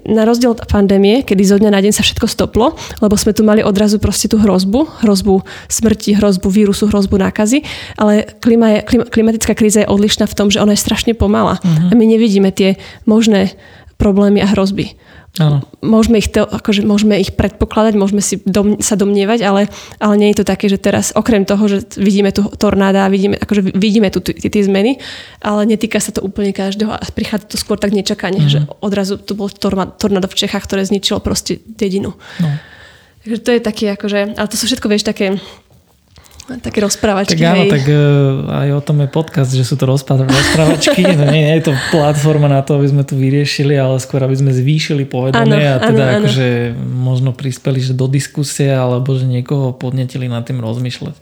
na 0.09 0.25
rozdiel 0.25 0.57
od 0.57 0.65
pandémie, 0.69 1.23
kedy 1.23 1.43
zo 1.45 1.57
dňa 1.61 1.71
na 1.73 1.81
deň 1.85 1.93
sa 1.93 2.03
všetko 2.03 2.27
stoplo, 2.29 2.75
lebo 3.05 3.15
sme 3.15 3.33
tu 3.35 3.43
mali 3.45 3.61
odrazu 3.61 4.01
proste 4.01 4.31
tú 4.31 4.41
hrozbu, 4.41 5.05
hrozbu 5.05 5.45
smrti, 5.69 6.17
hrozbu 6.17 6.49
vírusu, 6.49 6.89
hrozbu 6.89 7.21
nákazy, 7.21 7.63
ale 8.01 8.25
klima 8.41 8.79
je, 8.79 8.79
klima, 8.85 9.05
klimatická 9.07 9.53
kríza 9.53 9.85
je 9.85 9.89
odlišná 9.91 10.25
v 10.27 10.35
tom, 10.35 10.49
že 10.49 10.61
ona 10.63 10.73
je 10.75 10.81
strašne 10.81 11.13
pomalá. 11.13 11.61
Mm. 11.61 11.91
A 11.91 11.93
my 11.95 12.05
nevidíme 12.05 12.51
tie 12.55 12.79
možné 13.19 13.59
problémy 13.99 14.39
a 14.39 14.49
hrozby. 14.55 14.95
Áno. 15.43 15.63
Môžeme 15.85 16.19
ich, 16.19 16.31
to, 16.31 16.47
akože 16.47 16.83
môžeme 16.83 17.19
ich 17.19 17.35
predpokladať, 17.35 17.95
môžeme 17.95 18.23
si 18.23 18.41
dom, 18.43 18.79
sa 18.81 18.95
domnievať, 18.99 19.45
ale, 19.45 19.63
ale 19.99 20.15
nie 20.19 20.31
je 20.33 20.43
to 20.43 20.47
také, 20.47 20.67
že 20.71 20.81
teraz 20.81 21.11
okrem 21.15 21.45
toho, 21.45 21.67
že 21.69 21.85
vidíme 21.99 22.33
tu 22.33 22.47
tornáda, 22.59 23.07
vidíme, 23.11 23.39
akože 23.39 23.77
vidíme 23.77 24.09
tu 24.11 24.23
tie 24.25 24.63
zmeny, 24.65 24.99
ale 25.43 25.69
netýka 25.69 26.01
sa 26.01 26.15
to 26.15 26.25
úplne 26.25 26.51
každého 26.51 26.91
a 26.91 27.03
prichádza 27.13 27.55
to 27.55 27.57
skôr 27.61 27.77
tak 27.79 27.95
nečakane, 27.95 28.41
mm. 28.41 28.51
že 28.51 28.59
odrazu 28.83 29.21
tu 29.21 29.39
bol 29.39 29.51
tornádo 29.51 30.27
v 30.27 30.39
Čechách, 30.39 30.65
ktoré 30.65 30.83
zničilo 30.83 31.23
proste 31.23 31.63
dedinu. 31.67 32.19
No. 32.43 32.49
Takže 33.23 33.39
to 33.45 33.51
je 33.53 33.61
také 33.63 33.85
akože, 33.95 34.39
ale 34.39 34.49
to 34.49 34.57
sú 34.57 34.65
všetko, 34.65 34.87
vieš, 34.91 35.07
také 35.07 35.39
také 36.57 36.81
rozprávačky. 36.81 37.37
Tak 37.37 37.53
áno, 37.53 37.65
hej. 37.69 37.73
tak 37.77 37.85
uh, 37.93 38.65
aj 38.65 38.69
o 38.73 38.81
tom 38.81 39.05
je 39.05 39.09
podcast, 39.13 39.53
že 39.53 39.69
sú 39.69 39.77
to 39.77 39.85
rozprávačky. 39.85 41.05
no, 41.21 41.29
nie, 41.29 41.45
nie 41.45 41.57
je 41.61 41.69
to 41.69 41.73
platforma 41.93 42.49
na 42.49 42.65
to, 42.65 42.81
aby 42.81 42.89
sme 42.89 43.05
tu 43.05 43.21
vyriešili, 43.21 43.77
ale 43.77 44.01
skôr, 44.01 44.25
aby 44.25 44.33
sme 44.33 44.57
zvýšili 44.57 45.05
povedomie 45.05 45.61
ano, 45.61 45.77
a 45.77 45.85
teda 45.85 46.05
ano, 46.09 46.17
akože 46.25 46.49
ano. 46.73 46.81
možno 46.81 47.31
prispeli 47.37 47.85
že 47.85 47.93
do 47.93 48.09
diskusie 48.09 48.73
alebo 48.73 49.13
že 49.13 49.29
niekoho 49.29 49.77
podnetili 49.77 50.25
nad 50.25 50.49
tým 50.49 50.65
rozmýšľať. 50.65 51.17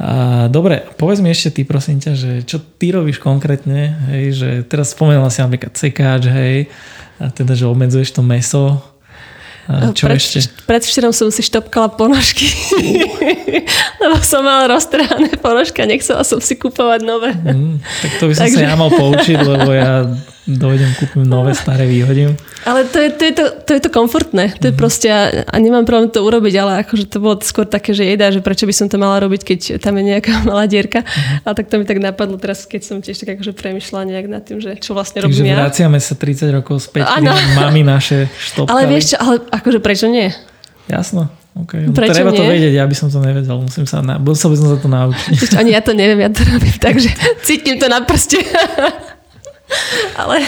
A, 0.00 0.48
dobre, 0.48 0.88
povedz 0.96 1.20
mi 1.20 1.28
ešte 1.28 1.60
ty 1.60 1.62
prosím 1.68 2.00
ťa, 2.00 2.12
že 2.16 2.30
čo 2.48 2.56
ty 2.56 2.88
robíš 2.88 3.20
konkrétne, 3.20 4.00
hej, 4.08 4.24
že 4.32 4.48
teraz 4.64 4.96
spomenula 4.96 5.28
si 5.28 5.44
napríklad 5.44 5.76
sekáč, 5.76 6.24
hej, 6.32 6.72
a 7.20 7.28
teda, 7.28 7.52
že 7.52 7.68
obmedzuješ 7.68 8.16
to 8.16 8.24
meso, 8.24 8.80
a 9.68 9.92
čo 9.92 10.08
pred, 10.08 10.16
ešte? 10.16 10.38
Pred 10.64 10.82
včerom 10.82 11.12
som 11.12 11.28
si 11.28 11.44
štopkala 11.44 11.92
ponožky, 11.92 12.48
lebo 14.02 14.16
som 14.24 14.40
mala 14.40 14.70
roztrhané 14.72 15.36
ponožky 15.36 15.84
a 15.84 15.86
nechcela 15.86 16.24
som 16.24 16.40
si 16.40 16.56
kupovať 16.56 17.00
nové. 17.04 17.36
Mm, 17.36 17.82
tak 17.82 18.10
to 18.16 18.24
by 18.30 18.32
som 18.34 18.48
Takže... 18.48 18.56
sa 18.56 18.70
ja 18.72 18.74
mal 18.74 18.90
poučiť, 18.90 19.38
lebo 19.44 19.70
ja 19.70 20.08
dojdem, 20.56 20.90
kúpim 20.96 21.22
nové, 21.22 21.54
staré, 21.54 21.86
vyhodím. 21.86 22.34
Ale 22.66 22.88
to 22.88 22.98
je 22.98 23.10
to, 23.10 23.22
je 23.24 23.34
to, 23.34 23.44
to, 23.66 23.70
je 23.76 23.82
to 23.84 23.90
komfortné. 23.90 24.54
To 24.58 24.68
je 24.68 24.72
mm-hmm. 24.72 24.80
proste, 24.80 25.08
a 25.44 25.56
nemám 25.60 25.84
problém 25.84 26.10
to 26.10 26.24
urobiť, 26.24 26.54
ale 26.58 26.72
akože 26.86 27.04
to 27.06 27.18
bolo 27.20 27.36
skôr 27.44 27.68
také, 27.68 27.92
že 27.92 28.08
jeda, 28.08 28.32
že 28.32 28.40
prečo 28.40 28.64
by 28.66 28.74
som 28.74 28.86
to 28.88 28.96
mala 28.96 29.20
robiť, 29.20 29.40
keď 29.44 29.60
tam 29.78 30.00
je 30.00 30.16
nejaká 30.16 30.42
malá 30.48 30.64
dierka. 30.64 31.04
Mm-hmm. 31.04 31.46
A 31.46 31.48
tak 31.54 31.68
to 31.68 31.76
mi 31.76 31.84
tak 31.84 31.98
napadlo 32.00 32.40
teraz, 32.40 32.64
keď 32.64 32.80
som 32.82 32.96
tiež 32.98 33.20
tak 33.20 33.38
akože 33.38 33.52
premyšľala 33.52 34.02
nejak 34.08 34.26
nad 34.26 34.42
tým, 34.42 34.58
že 34.58 34.80
čo 34.80 34.96
vlastne 34.96 35.22
robím 35.22 35.36
Takže 35.36 35.46
ja. 35.46 35.56
vraciame 35.60 35.98
sa 36.00 36.14
30 36.16 36.56
rokov 36.56 36.76
späť, 36.82 37.06
ano. 37.06 37.36
mami 37.54 37.84
naše 37.84 38.26
štopkali. 38.34 38.72
Ale 38.72 38.82
vieš 38.88 39.14
čo, 39.14 39.16
ale 39.20 39.34
akože 39.50 39.78
prečo 39.78 40.08
nie? 40.08 40.32
Jasno. 40.90 41.40
Okay. 41.50 41.82
No, 41.82 41.92
Prečo 41.92 42.14
treba 42.14 42.30
nie? 42.30 42.38
to 42.38 42.46
vedieť, 42.46 42.72
ja 42.78 42.86
by 42.86 42.94
som 42.94 43.10
to 43.10 43.18
nevedel. 43.18 43.58
Musím 43.58 43.82
sa, 43.82 43.98
na, 43.98 44.22
musel 44.22 44.54
by 44.54 44.56
som 44.56 44.68
sa 44.70 44.78
to 44.78 44.88
naučiť. 44.88 45.58
Ani 45.58 45.74
ja 45.74 45.82
to 45.82 45.92
neviem, 45.92 46.22
ja 46.22 46.30
to 46.30 46.46
robím, 46.46 46.76
takže 46.86 47.10
cítim 47.42 47.76
to 47.82 47.90
na 47.90 48.06
prste. 48.06 48.38
Ale, 50.20 50.42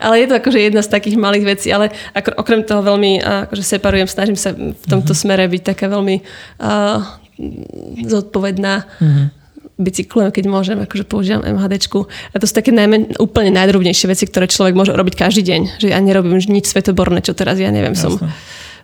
ale 0.00 0.14
je 0.22 0.26
to 0.28 0.34
akože 0.38 0.58
jedna 0.58 0.82
z 0.82 0.92
takých 0.92 1.16
malých 1.16 1.44
vecí, 1.56 1.68
ale 1.72 1.92
ako, 2.12 2.36
okrem 2.40 2.60
toho 2.64 2.82
veľmi 2.82 3.22
akože 3.48 3.64
separujem, 3.64 4.08
snažím 4.08 4.38
sa 4.38 4.52
v 4.52 4.86
tomto 4.86 5.12
mm-hmm. 5.12 5.22
smere 5.22 5.44
byť 5.48 5.62
taká 5.62 5.86
veľmi 5.88 6.16
uh, 6.20 7.00
zodpovedná. 8.06 8.74
Mm-hmm 9.00 9.46
bicyklujem, 9.76 10.32
keď 10.32 10.44
môžem, 10.48 10.78
akože 10.80 11.04
používam 11.04 11.44
MHDčku. 11.44 12.08
A 12.32 12.36
to 12.40 12.48
sú 12.48 12.56
také 12.56 12.72
najmen, 12.72 13.12
úplne 13.20 13.52
najdrobnejšie 13.52 14.08
veci, 14.08 14.24
ktoré 14.24 14.48
človek 14.48 14.72
môže 14.72 14.96
robiť 14.96 15.14
každý 15.20 15.44
deň. 15.44 15.60
Že 15.84 15.86
ja 15.92 16.00
nerobím 16.00 16.40
nič 16.40 16.72
svetoborné, 16.72 17.20
čo 17.20 17.36
teraz 17.36 17.60
ja 17.60 17.68
neviem, 17.68 17.92
Jasne. 17.92 18.16
som 18.16 18.32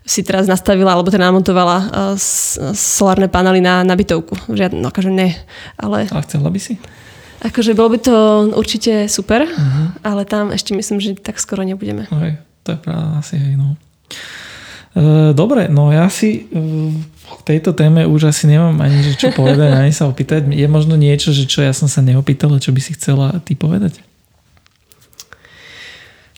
si 0.04 0.20
teraz 0.20 0.50
nastavila, 0.50 0.92
alebo 0.92 1.08
teda 1.08 1.32
namontovala 1.32 1.76
uh, 1.80 1.88
solárne 2.76 3.32
panely 3.32 3.64
na, 3.64 3.86
na 3.86 3.96
bytovku. 3.96 4.36
Žiadne, 4.52 4.84
no 4.84 4.92
akože 4.92 5.08
ne. 5.08 5.32
Ale... 5.80 6.10
A 6.12 6.20
chcela 6.26 6.52
by 6.52 6.60
si? 6.60 6.76
Akože 7.42 7.74
bolo 7.74 7.94
by 7.94 7.98
to 7.98 8.16
určite 8.54 9.10
super, 9.10 9.42
uh-huh. 9.42 9.98
ale 10.06 10.22
tam 10.22 10.54
ešte 10.54 10.78
myslím, 10.78 11.02
že 11.02 11.18
tak 11.18 11.42
skoro 11.42 11.66
nebudeme. 11.66 12.06
Okay, 12.06 12.38
to 12.62 12.74
je 12.74 12.78
pravda 12.78 13.18
asi 13.18 13.34
hej, 13.34 13.58
no. 13.58 13.74
E, 14.94 15.34
dobre, 15.34 15.66
no 15.66 15.90
ja 15.90 16.06
si 16.06 16.46
k 16.46 17.40
e, 17.42 17.42
tejto 17.42 17.74
téme 17.74 18.06
už 18.06 18.30
asi 18.30 18.46
nemám 18.46 18.78
ani 18.78 19.02
že 19.02 19.18
čo 19.18 19.34
povedať, 19.34 19.74
ani 19.82 19.90
sa 19.90 20.06
opýtať. 20.06 20.54
Je 20.54 20.68
možno 20.70 20.94
niečo, 20.94 21.34
že 21.34 21.50
čo 21.50 21.66
ja 21.66 21.74
som 21.74 21.90
sa 21.90 21.98
neopýtala, 21.98 22.62
čo 22.62 22.70
by 22.70 22.80
si 22.80 22.94
chcela 22.94 23.34
ty 23.42 23.58
povedať? 23.58 23.98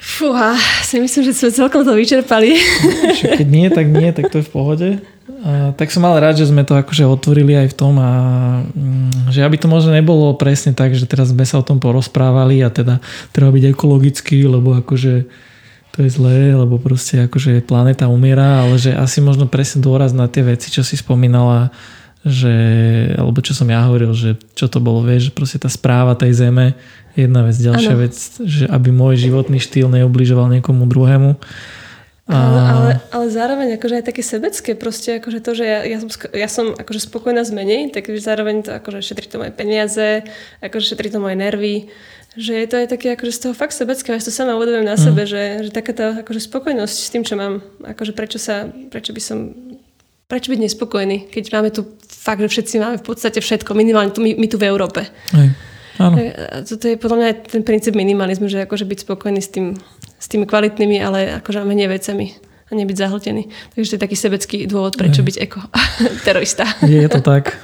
Fúha, 0.04 0.52
si 0.84 1.00
myslím, 1.00 1.24
že 1.24 1.32
sme 1.32 1.48
celkom 1.48 1.80
to 1.80 1.96
vyčerpali. 1.96 2.60
Keď 3.40 3.48
nie, 3.48 3.72
tak 3.72 3.88
nie, 3.88 4.12
tak 4.12 4.28
to 4.28 4.44
je 4.44 4.46
v 4.46 4.52
pohode. 4.52 4.88
A, 5.44 5.72
tak 5.72 5.88
som 5.88 6.04
mal 6.04 6.20
rád, 6.20 6.36
že 6.36 6.52
sme 6.52 6.60
to 6.60 6.76
akože 6.76 7.08
otvorili 7.08 7.56
aj 7.56 7.72
v 7.72 7.76
tom 7.76 7.96
a 7.96 8.10
mm, 8.68 9.32
že 9.32 9.40
aby 9.40 9.56
to 9.56 9.64
možno 9.64 9.96
nebolo 9.96 10.36
presne 10.36 10.76
tak, 10.76 10.92
že 10.92 11.08
teraz 11.08 11.32
sme 11.32 11.48
sa 11.48 11.56
o 11.56 11.64
tom 11.64 11.80
porozprávali 11.80 12.60
a 12.60 12.68
teda 12.68 13.00
treba 13.32 13.48
byť 13.48 13.64
ekologický, 13.72 14.44
lebo 14.44 14.76
akože 14.76 15.24
to 15.96 16.02
je 16.04 16.10
zlé, 16.12 16.52
lebo 16.52 16.76
proste 16.76 17.24
akože 17.24 17.64
planéta 17.64 18.10
umiera, 18.10 18.66
ale 18.66 18.76
že 18.76 18.92
asi 18.92 19.24
možno 19.24 19.48
presne 19.48 19.80
dôraz 19.80 20.12
na 20.12 20.28
tie 20.28 20.44
veci, 20.44 20.68
čo 20.68 20.84
si 20.84 21.00
spomínala, 21.00 21.72
že, 22.24 22.54
alebo 23.20 23.44
čo 23.44 23.52
som 23.52 23.68
ja 23.68 23.84
hovoril, 23.84 24.16
že 24.16 24.40
čo 24.56 24.66
to 24.66 24.80
bolo, 24.80 25.04
vieš, 25.04 25.28
že 25.28 25.36
proste 25.36 25.58
tá 25.60 25.68
správa 25.68 26.16
tej 26.16 26.32
zeme, 26.32 26.72
jedna 27.12 27.44
vec, 27.44 27.54
ďalšia 27.60 27.94
ano. 27.94 28.02
vec, 28.02 28.16
že 28.42 28.64
aby 28.66 28.88
môj 28.90 29.20
životný 29.20 29.60
štýl 29.60 29.92
neubližoval 29.92 30.48
niekomu 30.50 30.88
druhému 30.88 31.36
a... 32.24 32.36
Ale, 32.40 32.60
ale, 32.64 32.92
ale 33.12 33.26
zároveň 33.28 33.76
akože 33.76 34.00
aj 34.00 34.04
také 34.08 34.24
sebecké, 34.24 34.72
proste 34.72 35.20
akože 35.20 35.44
to, 35.44 35.52
že 35.52 35.64
ja, 35.68 35.80
ja, 35.84 35.98
som, 36.00 36.08
ja 36.32 36.48
som 36.48 36.66
akože 36.72 37.04
spokojná 37.04 37.44
s 37.44 37.52
menej, 37.52 37.92
tak 37.92 38.08
zároveň 38.08 38.64
to 38.64 38.72
akože 38.72 39.04
šetrí 39.04 39.28
to 39.28 39.36
moje 39.36 39.52
peniaze, 39.52 40.24
akože 40.64 40.96
šetrí 40.96 41.12
to 41.12 41.20
moje 41.20 41.36
nervy, 41.36 41.92
že 42.32 42.64
je 42.64 42.66
to 42.66 42.80
aj 42.80 42.86
také 42.96 43.12
akože 43.12 43.32
z 43.36 43.40
toho 43.44 43.52
fakt 43.54 43.76
sebecké, 43.76 44.16
ja 44.16 44.24
to 44.24 44.32
sama 44.32 44.56
uvedomujem 44.56 44.88
na 44.88 44.96
mm. 44.96 45.04
sebe, 45.04 45.22
že, 45.28 45.68
že 45.68 45.70
takáto 45.70 46.24
akože 46.24 46.40
spokojnosť 46.48 46.96
s 46.96 47.12
tým, 47.12 47.28
čo 47.28 47.36
mám, 47.36 47.60
akože 47.84 48.16
prečo 48.16 48.40
sa, 48.40 48.72
prečo 48.88 49.12
by 49.12 49.20
som 49.20 49.38
prečo 50.28 50.50
byť 50.52 50.60
nespokojný, 50.60 51.28
keď 51.28 51.44
máme 51.52 51.70
tu 51.70 51.96
fakt, 52.08 52.40
že 52.40 52.48
všetci 52.48 52.74
máme 52.80 52.96
v 53.00 53.06
podstate 53.06 53.38
všetko, 53.44 53.76
minimálne 53.76 54.10
tu, 54.10 54.24
my, 54.24 54.36
my 54.36 54.46
tu 54.48 54.56
v 54.56 54.68
Európe. 54.68 55.04
Hej. 55.36 55.48
Áno. 55.94 56.18
Toto 56.66 56.90
je 56.90 56.98
podľa 56.98 57.16
mňa 57.16 57.28
ten 57.46 57.62
princíp 57.62 57.94
minimalizmu, 57.94 58.50
že 58.50 58.66
akože 58.66 58.82
byť 58.82 58.98
spokojný 59.06 59.38
s 59.38 59.50
tým, 59.54 59.78
s 60.18 60.26
tými 60.26 60.42
kvalitnými, 60.42 60.98
ale 60.98 61.38
akože 61.38 61.62
menej 61.62 61.86
vecami 61.86 62.34
a 62.66 62.72
nebyť 62.74 62.96
zahltený. 62.98 63.46
Takže 63.76 63.88
to 63.90 63.96
je 64.00 64.02
taký 64.02 64.16
sebecký 64.18 64.58
dôvod, 64.66 64.98
prečo 64.98 65.22
byť 65.22 65.36
eko 65.38 65.60
terorista. 66.26 66.66
Je 66.82 67.06
to 67.06 67.22
tak. 67.22 67.54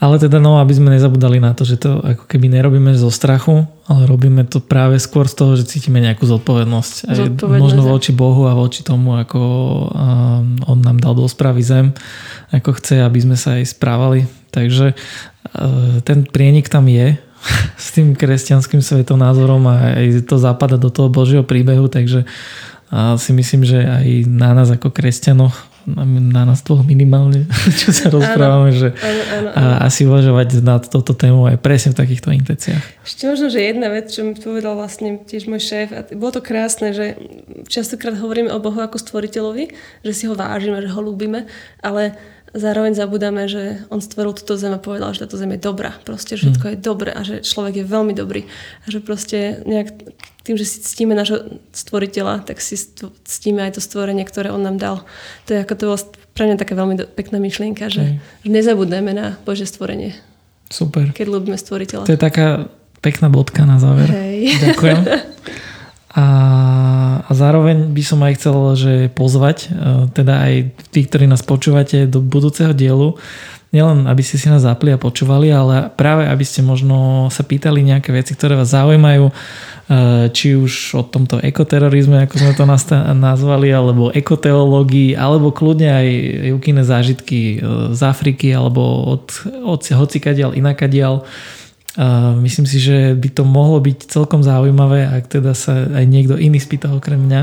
Ale 0.00 0.16
teda 0.16 0.40
no, 0.40 0.56
aby 0.56 0.72
sme 0.72 0.96
nezabudali 0.96 1.44
na 1.44 1.52
to, 1.52 1.68
že 1.68 1.76
to 1.76 2.00
ako 2.00 2.24
keby 2.24 2.48
nerobíme 2.48 2.96
zo 2.96 3.12
strachu, 3.12 3.68
ale 3.84 4.08
robíme 4.08 4.48
to 4.48 4.64
práve 4.64 4.96
skôr 4.96 5.28
z 5.28 5.36
toho, 5.36 5.52
že 5.60 5.68
cítime 5.68 6.00
nejakú 6.00 6.24
zodpovednosť. 6.24 7.12
zodpovednosť 7.12 7.60
možno 7.60 7.84
voči 7.84 8.16
Bohu 8.16 8.48
a 8.48 8.56
voči 8.56 8.80
tomu, 8.80 9.20
ako 9.20 9.40
um, 9.92 10.56
On 10.64 10.80
nám 10.80 11.04
dal 11.04 11.12
do 11.12 11.28
správy 11.28 11.60
zem, 11.60 11.92
ako 12.48 12.80
chce, 12.80 13.04
aby 13.04 13.20
sme 13.20 13.36
sa 13.36 13.60
aj 13.60 13.76
správali. 13.76 14.24
Takže 14.48 14.96
uh, 14.96 16.00
ten 16.00 16.24
prienik 16.24 16.72
tam 16.72 16.88
je, 16.88 17.20
s 17.84 17.92
tým 17.92 18.16
kresťanským 18.16 18.80
svetonázorom 18.80 19.68
a 19.68 20.00
aj 20.00 20.24
to 20.24 20.40
zapada 20.40 20.80
do 20.80 20.88
toho 20.88 21.12
Božieho 21.12 21.44
príbehu, 21.44 21.92
takže 21.92 22.24
si 23.22 23.30
myslím, 23.30 23.62
že 23.62 23.86
aj 23.86 24.26
na 24.26 24.50
nás 24.50 24.66
ako 24.66 24.90
kresťanoch 24.90 25.69
na 25.88 26.42
nás 26.44 26.60
dvoch 26.60 26.84
minimálne, 26.84 27.48
čo 27.80 27.92
sa 27.92 28.12
rozprávame, 28.12 28.72
že 28.72 28.92
áno, 28.96 29.22
áno, 29.22 29.48
áno. 29.54 29.76
A 29.80 29.86
asi 29.88 30.04
uvažovať 30.04 30.60
nad 30.60 30.82
touto 30.86 31.16
tému 31.16 31.48
aj 31.48 31.60
presne 31.60 31.96
v 31.96 32.00
takýchto 32.00 32.32
intenciách. 32.32 32.84
Ešte 33.04 33.28
možno, 33.30 33.46
že 33.48 33.60
jedna 33.60 33.88
vec, 33.88 34.12
čo 34.12 34.24
mi 34.24 34.36
povedal 34.36 34.76
vlastne 34.76 35.20
tiež 35.20 35.48
môj 35.48 35.62
šéf, 35.62 35.88
a 35.92 36.00
bolo 36.12 36.36
to 36.36 36.42
krásne, 36.44 36.92
že 36.92 37.16
častokrát 37.68 38.16
hovoríme 38.16 38.52
o 38.52 38.58
Bohu 38.60 38.80
ako 38.80 39.00
stvoriteľovi, 39.00 39.64
že 40.04 40.12
si 40.12 40.24
ho 40.28 40.34
vážime, 40.36 40.80
že 40.84 40.92
ho 40.92 41.00
ľúbime, 41.00 41.48
ale 41.80 42.16
zároveň 42.54 42.98
zabudáme, 42.98 43.46
že 43.46 43.84
on 43.90 44.02
stvoril 44.02 44.34
túto 44.34 44.58
zem 44.58 44.74
a 44.74 44.80
povedal, 44.82 45.14
že 45.14 45.26
táto 45.26 45.38
zem 45.38 45.54
je 45.54 45.60
dobrá. 45.62 45.94
Proste, 46.02 46.34
všetko 46.34 46.64
mm. 46.66 46.72
je 46.72 46.78
dobré 46.78 47.10
a 47.14 47.20
že 47.22 47.46
človek 47.46 47.82
je 47.82 47.84
veľmi 47.86 48.12
dobrý. 48.14 48.46
A 48.84 48.86
že 48.90 48.98
proste 48.98 49.62
nejak 49.66 49.94
tým, 50.42 50.56
že 50.58 50.66
si 50.66 50.82
ctíme 50.82 51.14
nášho 51.14 51.60
stvoriteľa, 51.70 52.48
tak 52.48 52.58
si 52.58 52.74
ctíme 53.24 53.62
aj 53.62 53.78
to 53.78 53.80
stvorenie, 53.84 54.24
ktoré 54.26 54.50
on 54.50 54.64
nám 54.64 54.76
dal. 54.80 54.96
To 55.46 55.54
je 55.54 55.62
ako 55.62 55.74
to 55.76 55.84
bolo 55.86 55.98
pre 56.34 56.44
mňa 56.48 56.56
taká 56.58 56.74
veľmi 56.74 56.94
pekná 57.14 57.38
myšlienka, 57.38 57.92
že, 57.92 58.18
že 58.42 58.48
nezabudneme 58.48 59.12
na 59.12 59.38
Bože 59.46 59.68
stvorenie. 59.68 60.16
Super. 60.70 61.10
Keď 61.12 61.26
ľúbime 61.26 61.58
stvoriteľa. 61.58 62.06
To 62.06 62.14
je 62.14 62.20
taká 62.20 62.70
pekná 63.02 63.28
bodka 63.28 63.66
na 63.66 63.78
záver. 63.82 64.08
Hej. 64.10 64.58
Ďakujem. 64.58 64.98
A, 66.10 66.26
a 67.22 67.30
zároveň 67.30 67.94
by 67.94 68.02
som 68.02 68.18
aj 68.26 68.34
chcel 68.34 68.56
že 68.74 68.94
pozvať, 69.14 69.70
teda 70.10 70.42
aj 70.42 70.54
tí, 70.90 71.06
ktorí 71.06 71.30
nás 71.30 71.46
počúvate 71.46 72.10
do 72.10 72.18
budúceho 72.18 72.74
dielu, 72.74 73.14
nielen 73.70 74.10
aby 74.10 74.18
ste 74.26 74.34
si 74.34 74.50
nás 74.50 74.66
zapli 74.66 74.90
a 74.90 74.98
počúvali, 74.98 75.54
ale 75.54 75.86
práve 75.94 76.26
aby 76.26 76.42
ste 76.42 76.66
možno 76.66 77.30
sa 77.30 77.46
pýtali 77.46 77.86
nejaké 77.86 78.10
veci, 78.10 78.34
ktoré 78.34 78.58
vás 78.58 78.74
zaujímajú, 78.74 79.30
či 80.34 80.58
už 80.58 80.98
o 80.98 81.02
tomto 81.06 81.38
ekoterorizme, 81.38 82.26
ako 82.26 82.34
sme 82.42 82.52
to 82.58 82.66
nazvali, 83.14 83.70
alebo 83.70 84.10
ekoteológii, 84.10 85.14
alebo 85.14 85.54
kľudne 85.54 85.86
aj 85.86 86.08
Jukine 86.50 86.82
zážitky 86.82 87.62
z 87.94 88.00
Afriky, 88.02 88.50
alebo 88.50 88.82
od, 89.14 89.30
od 89.62 89.82
hocikadiaľ, 89.86 90.58
inakadiaľ. 90.58 91.22
Myslím 92.38 92.70
si, 92.70 92.78
že 92.78 93.18
by 93.18 93.28
to 93.34 93.42
mohlo 93.42 93.82
byť 93.82 94.06
celkom 94.06 94.46
zaujímavé, 94.46 95.10
ak 95.10 95.26
teda 95.26 95.58
sa 95.58 95.90
aj 95.90 96.06
niekto 96.06 96.38
iný 96.38 96.62
spýta 96.62 96.86
okrem 96.86 97.18
mňa, 97.18 97.42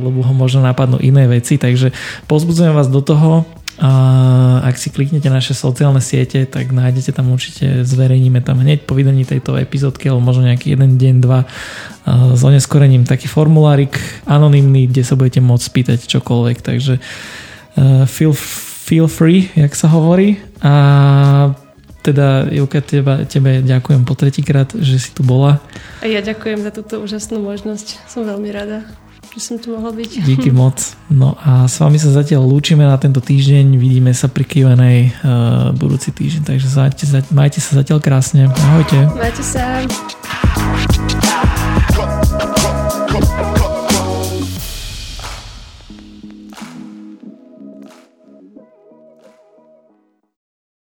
lebo 0.00 0.24
ho 0.24 0.32
možno 0.32 0.64
napadnú 0.64 0.96
iné 1.04 1.28
veci, 1.28 1.60
takže 1.60 1.92
pozbudzujem 2.24 2.72
vás 2.72 2.88
do 2.88 3.04
toho. 3.04 3.44
Uh, 3.78 4.58
ak 4.66 4.74
si 4.74 4.90
kliknete 4.90 5.30
naše 5.30 5.54
sociálne 5.54 6.02
siete, 6.02 6.50
tak 6.50 6.74
nájdete 6.74 7.14
tam 7.14 7.30
určite, 7.30 7.86
zverejníme 7.86 8.42
tam 8.42 8.58
hneď 8.58 8.82
po 8.82 8.98
vydaní 8.98 9.22
tejto 9.22 9.54
epizódky, 9.54 10.10
alebo 10.10 10.26
možno 10.26 10.50
nejaký 10.50 10.74
jeden 10.74 10.98
deň, 10.98 11.14
dva 11.22 11.46
s 12.34 12.42
oneskorením 12.42 13.06
taký 13.06 13.30
formulárik 13.30 13.94
anonymný, 14.26 14.90
kde 14.90 15.06
sa 15.06 15.14
budete 15.14 15.38
môcť 15.38 15.62
spýtať 15.62 15.98
čokoľvek, 16.10 16.58
takže 16.58 16.98
uh, 16.98 18.02
feel, 18.10 18.34
feel 18.88 19.06
free, 19.06 19.46
jak 19.54 19.70
sa 19.78 19.86
hovorí. 19.92 20.42
A 20.58 21.54
teda 22.08 22.48
Juka, 22.48 22.80
teba, 22.80 23.28
tebe 23.28 23.60
ďakujem 23.60 24.02
po 24.08 24.16
tretíkrát, 24.16 24.72
že 24.72 24.96
si 24.96 25.10
tu 25.12 25.20
bola. 25.20 25.60
A 26.00 26.08
ja 26.08 26.24
ďakujem 26.24 26.64
za 26.64 26.72
túto 26.72 27.04
úžasnú 27.04 27.44
možnosť. 27.44 28.08
Som 28.08 28.24
veľmi 28.24 28.48
rada, 28.48 28.88
že 29.36 29.40
som 29.44 29.56
tu 29.60 29.76
mohla 29.76 29.92
byť. 29.92 30.24
Díky 30.24 30.48
moc. 30.60 30.80
No 31.12 31.36
a 31.36 31.68
s 31.68 31.76
vami 31.78 32.00
sa 32.00 32.08
zatiaľ 32.08 32.48
lúčime 32.48 32.88
na 32.88 32.96
tento 32.96 33.20
týždeň. 33.20 33.76
Vidíme 33.76 34.16
sa 34.16 34.32
pri 34.32 34.48
Q&A 34.48 34.72
uh, 34.72 34.96
budúci 35.76 36.10
týždeň. 36.16 36.48
Takže 36.48 36.66
majte, 36.72 37.04
majte 37.30 37.58
sa 37.60 37.76
zatiaľ 37.76 38.00
krásne. 38.00 38.48
Ahojte. 38.48 38.96
Majte 39.12 39.44
sa. 39.44 39.84